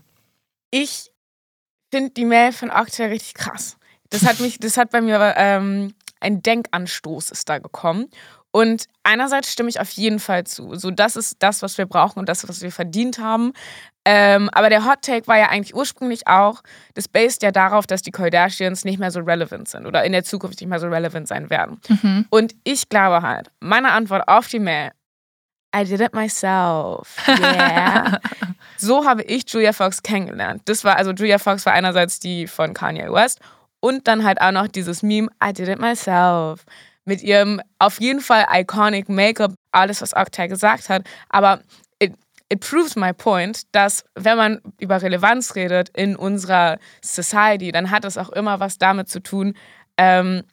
Ich 0.69 1.11
finde 1.93 2.11
die 2.11 2.25
Mail 2.25 2.53
von 2.53 2.69
Oktay 2.69 3.07
richtig 3.07 3.33
krass. 3.33 3.77
Das 4.09 4.25
hat 4.25 4.39
mich, 4.39 4.59
das 4.59 4.77
hat 4.77 4.91
bei 4.91 5.01
mir 5.01 5.33
ähm, 5.37 5.93
ein 6.19 6.41
Denkanstoß 6.41 7.31
ist 7.31 7.49
da 7.49 7.57
gekommen. 7.57 8.07
Und 8.51 8.85
einerseits 9.03 9.51
stimme 9.51 9.69
ich 9.69 9.79
auf 9.79 9.89
jeden 9.91 10.19
Fall 10.19 10.45
zu. 10.45 10.75
So, 10.75 10.91
das 10.91 11.15
ist 11.15 11.37
das, 11.39 11.61
was 11.61 11.77
wir 11.77 11.85
brauchen 11.85 12.19
und 12.19 12.27
das, 12.27 12.47
was 12.47 12.61
wir 12.61 12.71
verdient 12.71 13.17
haben. 13.17 13.53
Ähm, 14.03 14.49
aber 14.51 14.69
der 14.69 14.85
Hot 14.85 15.03
Take 15.03 15.27
war 15.27 15.37
ja 15.37 15.49
eigentlich 15.49 15.75
ursprünglich 15.75 16.27
auch, 16.27 16.61
das 16.95 17.07
based 17.07 17.43
ja 17.43 17.51
darauf, 17.51 17.85
dass 17.85 18.01
die 18.01 18.11
Kardashians 18.11 18.83
nicht 18.83 18.99
mehr 18.99 19.11
so 19.11 19.19
relevant 19.19 19.69
sind 19.69 19.85
oder 19.85 20.03
in 20.03 20.11
der 20.11 20.23
Zukunft 20.23 20.59
nicht 20.59 20.69
mehr 20.69 20.79
so 20.79 20.87
relevant 20.87 21.27
sein 21.27 21.49
werden. 21.49 21.79
Mhm. 21.87 22.25
Und 22.29 22.55
ich 22.63 22.89
glaube 22.89 23.21
halt, 23.21 23.51
meine 23.59 23.91
Antwort 23.91 24.27
auf 24.27 24.47
die 24.47 24.59
Mail, 24.59 24.91
I 25.73 25.85
did 25.85 26.01
it 26.01 26.13
myself. 26.13 27.15
Yeah. 27.27 28.19
so 28.77 29.05
habe 29.05 29.21
ich 29.23 29.45
Julia 29.47 29.71
Fox 29.71 30.01
kennengelernt. 30.03 30.63
Das 30.65 30.83
war, 30.83 30.97
also 30.97 31.11
Julia 31.11 31.37
Fox 31.37 31.65
war 31.65 31.73
einerseits 31.73 32.19
die 32.19 32.47
von 32.47 32.73
Kanye 32.73 33.11
West 33.13 33.39
und 33.79 34.07
dann 34.07 34.23
halt 34.23 34.41
auch 34.41 34.51
noch 34.51 34.67
dieses 34.67 35.03
Meme, 35.03 35.29
I 35.43 35.53
did 35.53 35.69
it 35.69 35.79
myself. 35.79 36.65
Mit 37.05 37.23
ihrem 37.23 37.61
auf 37.79 37.99
jeden 37.99 38.21
Fall 38.21 38.45
iconic 38.51 39.09
Make-up, 39.09 39.53
alles, 39.71 40.01
was 40.01 40.15
Octa 40.15 40.47
gesagt 40.47 40.89
hat. 40.89 41.03
Aber 41.29 41.61
it, 41.99 42.13
it 42.49 42.59
proves 42.59 42.95
my 42.95 43.11
point, 43.13 43.63
dass 43.71 44.03
wenn 44.15 44.37
man 44.37 44.61
über 44.79 45.01
Relevanz 45.01 45.55
redet 45.55 45.89
in 45.89 46.15
unserer 46.15 46.77
Society, 47.03 47.71
dann 47.71 47.89
hat 47.89 48.03
das 48.03 48.17
auch 48.17 48.29
immer 48.29 48.59
was 48.59 48.77
damit 48.77 49.09
zu 49.09 49.21
tun, 49.21 49.55
ähm, 49.97 50.43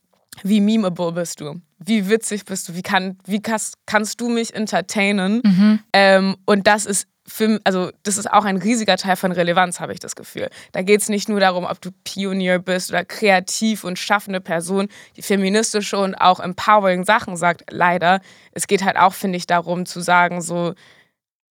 wie 0.42 0.60
memeable 0.60 1.12
bist 1.12 1.40
du? 1.40 1.60
Wie 1.78 2.08
witzig 2.08 2.44
bist 2.44 2.68
du? 2.68 2.74
Wie, 2.74 2.82
kann, 2.82 3.18
wie 3.24 3.40
kannst, 3.40 3.74
kannst 3.86 4.20
du 4.20 4.28
mich 4.28 4.54
entertainen? 4.54 5.42
Mhm. 5.44 5.80
Ähm, 5.92 6.36
und 6.44 6.66
das 6.66 6.86
ist 6.86 7.06
für, 7.28 7.60
also 7.64 7.92
das 8.02 8.16
ist 8.16 8.30
auch 8.30 8.44
ein 8.44 8.56
riesiger 8.56 8.96
Teil 8.96 9.16
von 9.16 9.30
Relevanz, 9.32 9.80
habe 9.80 9.92
ich 9.92 10.00
das 10.00 10.16
Gefühl. 10.16 10.48
Da 10.72 10.82
geht 10.82 11.02
es 11.02 11.08
nicht 11.08 11.28
nur 11.28 11.38
darum, 11.38 11.64
ob 11.64 11.80
du 11.80 11.90
Pionier 12.02 12.58
bist 12.58 12.90
oder 12.90 13.04
kreativ 13.04 13.84
und 13.84 13.98
schaffende 13.98 14.40
Person, 14.40 14.88
die 15.16 15.22
feministische 15.22 15.98
und 15.98 16.14
auch 16.14 16.40
empowering 16.40 17.04
Sachen 17.04 17.36
sagt. 17.36 17.64
Leider. 17.70 18.20
Es 18.52 18.66
geht 18.66 18.82
halt 18.82 18.96
auch, 18.96 19.14
finde 19.14 19.36
ich, 19.36 19.46
darum 19.46 19.86
zu 19.86 20.00
sagen, 20.00 20.40
so, 20.40 20.74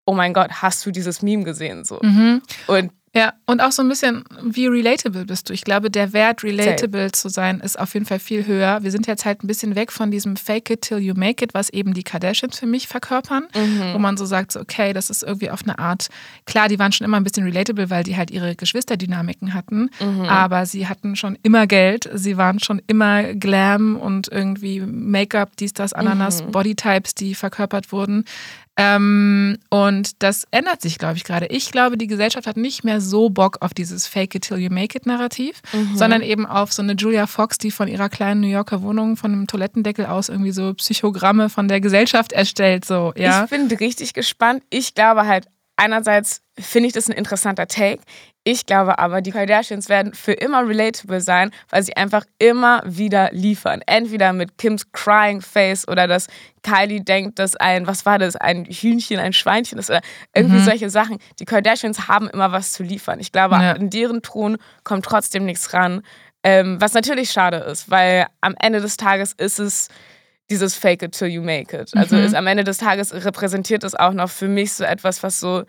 oh 0.06 0.14
mein 0.14 0.32
Gott, 0.32 0.62
hast 0.62 0.86
du 0.86 0.90
dieses 0.90 1.22
Meme 1.22 1.44
gesehen? 1.44 1.84
So. 1.84 1.98
Mhm. 2.02 2.42
Und 2.68 2.92
Ja, 3.16 3.32
und 3.46 3.60
auch 3.60 3.70
so 3.70 3.80
ein 3.80 3.88
bisschen, 3.88 4.24
wie 4.42 4.66
relatable 4.66 5.24
bist 5.24 5.48
du? 5.48 5.52
Ich 5.52 5.62
glaube, 5.62 5.88
der 5.88 6.12
Wert, 6.12 6.42
relatable 6.42 7.12
zu 7.12 7.28
sein, 7.28 7.60
ist 7.60 7.78
auf 7.78 7.94
jeden 7.94 8.06
Fall 8.06 8.18
viel 8.18 8.44
höher. 8.44 8.82
Wir 8.82 8.90
sind 8.90 9.06
jetzt 9.06 9.24
halt 9.24 9.44
ein 9.44 9.46
bisschen 9.46 9.76
weg 9.76 9.92
von 9.92 10.10
diesem 10.10 10.36
Fake 10.36 10.68
it 10.70 10.82
till 10.82 10.98
you 10.98 11.14
make 11.14 11.44
it, 11.44 11.54
was 11.54 11.68
eben 11.70 11.94
die 11.94 12.02
Kardashians 12.02 12.58
für 12.58 12.66
mich 12.66 12.88
verkörpern, 12.88 13.44
wo 13.92 13.98
man 14.00 14.16
so 14.16 14.24
sagt, 14.26 14.50
so, 14.50 14.60
okay, 14.60 14.92
das 14.92 15.10
ist 15.10 15.22
irgendwie 15.22 15.50
auf 15.50 15.62
eine 15.62 15.78
Art, 15.78 16.08
klar, 16.44 16.66
die 16.68 16.78
waren 16.80 16.90
schon 16.90 17.04
immer 17.04 17.16
ein 17.16 17.22
bisschen 17.24 17.44
relatable, 17.44 17.88
weil 17.88 18.02
die 18.02 18.16
halt 18.16 18.32
ihre 18.32 18.56
Geschwisterdynamiken 18.56 19.54
hatten, 19.54 19.90
aber 20.26 20.66
sie 20.66 20.88
hatten 20.88 21.14
schon 21.14 21.38
immer 21.44 21.68
Geld, 21.68 22.10
sie 22.14 22.36
waren 22.36 22.58
schon 22.58 22.82
immer 22.88 23.34
Glam 23.34 23.96
und 23.96 24.26
irgendwie 24.32 24.80
Make-up, 24.80 25.56
dies, 25.56 25.72
das, 25.72 25.92
Ananas, 25.92 26.42
Bodytypes, 26.50 27.14
die 27.14 27.36
verkörpert 27.36 27.92
wurden. 27.92 28.24
Ähm, 28.76 29.58
und 29.70 30.22
das 30.22 30.46
ändert 30.50 30.82
sich, 30.82 30.98
glaube 30.98 31.16
ich, 31.16 31.24
gerade. 31.24 31.46
Ich 31.46 31.70
glaube, 31.70 31.96
die 31.96 32.08
Gesellschaft 32.08 32.46
hat 32.46 32.56
nicht 32.56 32.82
mehr 32.82 33.00
so 33.00 33.30
Bock 33.30 33.58
auf 33.60 33.72
dieses 33.72 34.06
Fake 34.06 34.34
it 34.34 34.42
till 34.42 34.58
you 34.58 34.70
make 34.70 34.96
it 34.96 35.06
Narrativ, 35.06 35.62
sondern 35.94 36.22
eben 36.22 36.44
auf 36.44 36.72
so 36.72 36.82
eine 36.82 36.94
Julia 36.94 37.26
Fox, 37.26 37.58
die 37.58 37.70
von 37.70 37.86
ihrer 37.86 38.08
kleinen 38.08 38.40
New 38.40 38.48
Yorker 38.48 38.82
Wohnung 38.82 39.16
von 39.16 39.32
einem 39.32 39.46
Toilettendeckel 39.46 40.06
aus 40.06 40.28
irgendwie 40.28 40.50
so 40.50 40.74
Psychogramme 40.74 41.50
von 41.50 41.68
der 41.68 41.80
Gesellschaft 41.80 42.32
erstellt. 42.32 42.84
So, 42.84 43.12
ja. 43.16 43.44
Ich 43.44 43.50
bin 43.50 43.68
richtig 43.68 44.12
gespannt. 44.12 44.62
Ich 44.70 44.94
glaube 44.94 45.26
halt, 45.26 45.46
einerseits 45.76 46.40
finde 46.58 46.86
ich 46.88 46.92
das 46.92 47.08
ein 47.08 47.12
interessanter 47.16 47.66
Take. 47.66 48.00
Ich 48.46 48.66
glaube 48.66 48.98
aber, 48.98 49.22
die 49.22 49.30
Kardashians 49.32 49.88
werden 49.88 50.12
für 50.12 50.32
immer 50.32 50.68
relatable 50.68 51.20
sein, 51.20 51.50
weil 51.70 51.82
sie 51.82 51.96
einfach 51.96 52.24
immer 52.38 52.82
wieder 52.84 53.30
liefern. 53.32 53.80
Entweder 53.86 54.32
mit 54.34 54.58
Kims 54.58 54.92
Crying 54.92 55.40
Face 55.40 55.88
oder 55.88 56.06
dass 56.06 56.26
Kylie 56.62 57.02
denkt, 57.02 57.38
dass 57.38 57.56
ein, 57.56 57.86
was 57.86 58.04
war 58.04 58.18
das, 58.18 58.36
ein 58.36 58.66
Hühnchen, 58.66 59.18
ein 59.18 59.32
Schweinchen 59.32 59.78
ist 59.78 59.88
oder 59.88 60.02
irgendwie 60.34 60.60
solche 60.60 60.90
Sachen. 60.90 61.18
Die 61.40 61.46
Kardashians 61.46 62.06
haben 62.06 62.28
immer 62.28 62.52
was 62.52 62.72
zu 62.72 62.82
liefern. 62.82 63.18
Ich 63.18 63.32
glaube, 63.32 63.54
Ja. 63.56 63.72
in 63.72 63.88
deren 63.88 64.20
Thron 64.22 64.58
kommt 64.84 65.06
trotzdem 65.06 65.46
nichts 65.46 65.72
ran. 65.72 66.02
Ähm, 66.42 66.78
was 66.78 66.92
natürlich 66.92 67.30
schade 67.30 67.56
ist, 67.56 67.90
weil 67.90 68.26
am 68.42 68.54
Ende 68.60 68.82
des 68.82 68.98
Tages 68.98 69.32
ist 69.32 69.58
es 69.58 69.88
dieses 70.50 70.74
Fake 70.74 71.02
it 71.02 71.12
till 71.12 71.28
you 71.28 71.42
make 71.42 71.74
it. 71.76 71.90
Also 71.96 72.16
ist, 72.16 72.34
am 72.34 72.46
Ende 72.46 72.64
des 72.64 72.78
Tages 72.78 73.12
repräsentiert 73.14 73.82
es 73.84 73.94
auch 73.94 74.12
noch 74.12 74.30
für 74.30 74.48
mich 74.48 74.72
so 74.74 74.84
etwas, 74.84 75.22
was 75.22 75.40
so 75.40 75.64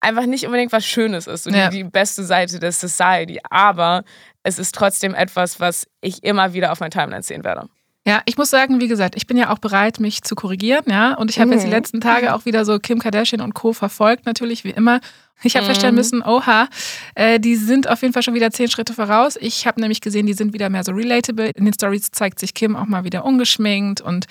einfach 0.00 0.24
nicht 0.26 0.46
unbedingt 0.46 0.72
was 0.72 0.86
Schönes 0.86 1.26
ist, 1.26 1.44
so 1.44 1.50
Ja. 1.50 1.68
die, 1.68 1.78
die 1.78 1.84
beste 1.84 2.24
Seite 2.24 2.58
der 2.58 2.72
Society. 2.72 3.40
Aber 3.50 4.04
es 4.42 4.58
ist 4.58 4.74
trotzdem 4.74 5.14
etwas, 5.14 5.60
was 5.60 5.86
ich 6.00 6.24
immer 6.24 6.54
wieder 6.54 6.72
auf 6.72 6.80
meiner 6.80 6.90
Timeline 6.90 7.22
sehen 7.22 7.44
werde. 7.44 7.68
Ja, 8.06 8.22
ich 8.24 8.38
muss 8.38 8.48
sagen, 8.48 8.80
wie 8.80 8.88
gesagt, 8.88 9.14
ich 9.14 9.26
bin 9.26 9.36
ja 9.36 9.50
auch 9.52 9.58
bereit, 9.58 10.00
mich 10.00 10.22
zu 10.22 10.34
korrigieren, 10.34 10.84
ja. 10.88 11.12
Und 11.14 11.28
ich 11.30 11.38
habe 11.38 11.52
jetzt 11.52 11.66
die 11.66 11.70
letzten 11.70 12.00
Tage 12.00 12.34
auch 12.34 12.46
wieder 12.46 12.64
so 12.64 12.78
Kim 12.78 12.98
Kardashian 12.98 13.42
und 13.42 13.52
Co. 13.52 13.74
verfolgt, 13.74 14.24
natürlich, 14.24 14.64
wie 14.64 14.70
immer. 14.70 15.00
Ich 15.42 15.56
habe 15.56 15.66
feststellen 15.66 15.94
müssen, 15.94 16.22
oha, 16.22 16.68
äh, 17.14 17.40
die 17.40 17.56
sind 17.56 17.88
auf 17.88 18.02
jeden 18.02 18.12
Fall 18.12 18.22
schon 18.22 18.34
wieder 18.34 18.50
zehn 18.50 18.68
Schritte 18.68 18.92
voraus. 18.92 19.36
Ich 19.40 19.66
habe 19.66 19.80
nämlich 19.80 20.00
gesehen, 20.00 20.26
die 20.26 20.34
sind 20.34 20.52
wieder 20.52 20.68
mehr 20.68 20.84
so 20.84 20.92
relatable. 20.92 21.50
In 21.50 21.64
den 21.64 21.72
Stories 21.72 22.10
zeigt 22.10 22.38
sich 22.38 22.52
Kim 22.54 22.76
auch 22.76 22.86
mal 22.86 23.04
wieder 23.04 23.24
ungeschminkt 23.24 24.00
und 24.00 24.26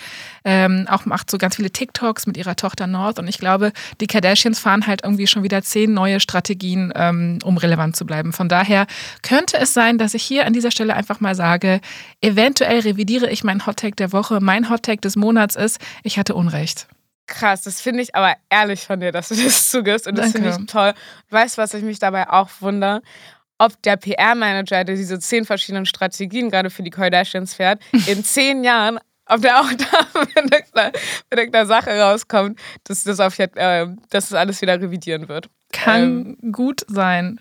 ähm, 0.45 0.85
auch 0.89 1.05
macht 1.05 1.31
so 1.31 1.37
ganz 1.37 1.55
viele 1.55 1.71
TikToks 1.71 2.27
mit 2.27 2.37
ihrer 2.37 2.55
Tochter 2.55 2.85
North. 2.85 3.17
Und 3.17 3.27
ich 3.27 3.39
glaube, 3.39 3.71
die 3.99 4.07
Kardashians 4.07 4.59
fahren 4.59 4.85
halt 4.85 5.03
irgendwie 5.03 5.27
schon 5.27 5.43
wieder 5.43 5.61
zehn 5.63 5.93
neue 5.93 6.19
Strategien, 6.19 6.93
ähm, 6.95 7.39
um 7.43 7.57
relevant 7.57 7.95
zu 7.95 8.05
bleiben. 8.05 8.31
Von 8.31 8.49
daher 8.49 8.85
könnte 9.23 9.57
es 9.57 9.73
sein, 9.73 9.97
dass 9.97 10.13
ich 10.13 10.23
hier 10.23 10.45
an 10.45 10.53
dieser 10.53 10.71
Stelle 10.71 10.95
einfach 10.95 11.19
mal 11.19 11.35
sage, 11.35 11.81
eventuell 12.21 12.79
revidiere 12.81 13.29
ich 13.29 13.43
meinen 13.43 13.65
Hottag 13.65 13.95
der 13.95 14.11
Woche. 14.11 14.39
Mein 14.41 14.69
Hottag 14.69 15.01
des 15.01 15.15
Monats 15.15 15.55
ist, 15.55 15.79
ich 16.03 16.19
hatte 16.19 16.35
Unrecht. 16.35 16.87
Krass, 17.29 17.61
das 17.61 17.79
finde 17.79 18.01
ich 18.01 18.15
aber 18.15 18.33
ehrlich 18.49 18.81
von 18.81 18.99
dir, 18.99 19.11
dass 19.11 19.29
du 19.29 19.35
das 19.43 19.69
zugibst. 19.69 20.07
Und 20.07 20.17
das 20.17 20.31
finde 20.31 20.49
ich 20.49 20.65
toll. 20.65 20.93
Weißt 21.29 21.57
du, 21.57 21.61
was 21.61 21.73
ich 21.73 21.83
mich 21.83 21.99
dabei 21.99 22.29
auch 22.29 22.49
wundere? 22.59 23.01
Ob 23.59 23.79
der 23.83 23.97
PR-Manager, 23.97 24.83
der 24.83 24.95
diese 24.95 25.19
zehn 25.19 25.45
verschiedenen 25.45 25.85
Strategien 25.85 26.49
gerade 26.49 26.69
für 26.69 26.81
die 26.81 26.89
Kardashians 26.89 27.53
fährt, 27.53 27.81
in 28.07 28.23
zehn 28.23 28.63
Jahren, 28.63 28.99
ob 29.27 29.41
der 29.41 29.59
auch 29.59 29.71
da 29.73 30.19
mit 30.19 30.35
irgendeiner, 30.35 30.91
mit 31.29 31.39
irgendeiner 31.39 31.65
Sache 31.67 31.91
rauskommt, 31.91 32.59
dass 32.85 33.03
das, 33.03 33.19
auf, 33.19 33.37
äh, 33.37 33.47
dass 34.09 34.29
das 34.29 34.33
alles 34.33 34.61
wieder 34.61 34.81
revidieren 34.81 35.27
wird. 35.29 35.49
Kann 35.71 36.35
gut 36.51 36.83
sein. 36.87 37.39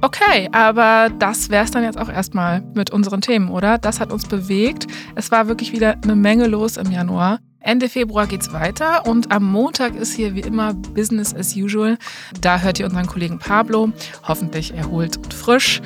Okay, 0.00 0.48
aber 0.50 1.10
das 1.20 1.48
wäre 1.48 1.64
es 1.64 1.70
dann 1.70 1.84
jetzt 1.84 1.96
auch 1.96 2.08
erstmal 2.08 2.60
mit 2.74 2.90
unseren 2.90 3.20
Themen, 3.20 3.50
oder? 3.50 3.78
Das 3.78 4.00
hat 4.00 4.10
uns 4.10 4.26
bewegt. 4.26 4.88
Es 5.14 5.30
war 5.30 5.46
wirklich 5.46 5.70
wieder 5.70 5.96
eine 6.02 6.16
Menge 6.16 6.48
los 6.48 6.76
im 6.76 6.90
Januar. 6.90 7.38
Ende 7.62 7.88
Februar 7.88 8.26
geht's 8.26 8.52
weiter 8.52 9.06
und 9.06 9.30
am 9.30 9.44
Montag 9.44 9.94
ist 9.94 10.14
hier 10.14 10.34
wie 10.34 10.40
immer 10.40 10.74
Business 10.74 11.34
as 11.34 11.54
usual. 11.54 11.96
Da 12.40 12.58
hört 12.58 12.80
ihr 12.80 12.86
unseren 12.86 13.06
Kollegen 13.06 13.38
Pablo, 13.38 13.92
hoffentlich 14.26 14.74
erholt 14.74 15.16
und 15.16 15.32
frisch. 15.32 15.80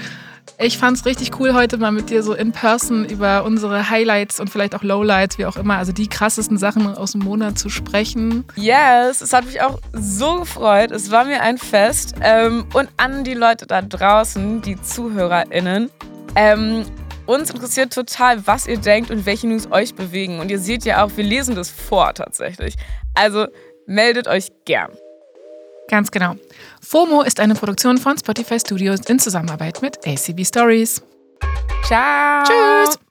Ich 0.58 0.78
fand's 0.78 1.04
richtig 1.04 1.38
cool, 1.38 1.52
heute 1.52 1.76
mal 1.76 1.92
mit 1.92 2.08
dir 2.08 2.22
so 2.22 2.32
in 2.32 2.52
person 2.52 3.04
über 3.04 3.44
unsere 3.44 3.90
Highlights 3.90 4.40
und 4.40 4.48
vielleicht 4.48 4.74
auch 4.74 4.82
Lowlights, 4.82 5.36
wie 5.36 5.44
auch 5.44 5.56
immer, 5.56 5.76
also 5.76 5.92
die 5.92 6.08
krassesten 6.08 6.56
Sachen 6.56 6.86
aus 6.96 7.12
dem 7.12 7.20
Monat 7.20 7.58
zu 7.58 7.68
sprechen. 7.68 8.44
Yes, 8.54 9.20
es 9.20 9.34
hat 9.34 9.44
mich 9.44 9.60
auch 9.60 9.78
so 9.92 10.40
gefreut. 10.40 10.92
Es 10.92 11.10
war 11.10 11.26
mir 11.26 11.42
ein 11.42 11.58
Fest. 11.58 12.14
Ähm, 12.22 12.64
und 12.72 12.88
an 12.96 13.22
die 13.24 13.34
Leute 13.34 13.66
da 13.66 13.82
draußen, 13.82 14.62
die 14.62 14.80
ZuhörerInnen. 14.80 15.90
Uns 17.26 17.50
interessiert 17.50 17.92
total, 17.92 18.46
was 18.46 18.66
ihr 18.66 18.78
denkt 18.78 19.10
und 19.10 19.26
welche 19.26 19.48
News 19.48 19.70
euch 19.70 19.94
bewegen. 19.94 20.38
Und 20.38 20.50
ihr 20.50 20.58
seht 20.58 20.84
ja 20.84 21.04
auch, 21.04 21.10
wir 21.16 21.24
lesen 21.24 21.54
das 21.54 21.70
vor 21.70 22.14
tatsächlich. 22.14 22.76
Also 23.14 23.46
meldet 23.86 24.28
euch 24.28 24.48
gern. 24.64 24.92
Ganz 25.88 26.10
genau. 26.10 26.34
FOMO 26.82 27.22
ist 27.22 27.40
eine 27.40 27.54
Produktion 27.54 27.98
von 27.98 28.18
Spotify 28.18 28.58
Studios 28.58 29.00
in 29.06 29.18
Zusammenarbeit 29.18 29.82
mit 29.82 29.98
ACB 30.06 30.44
Stories. 30.44 31.02
Ciao. 31.84 32.42
Tschüss! 32.44 33.05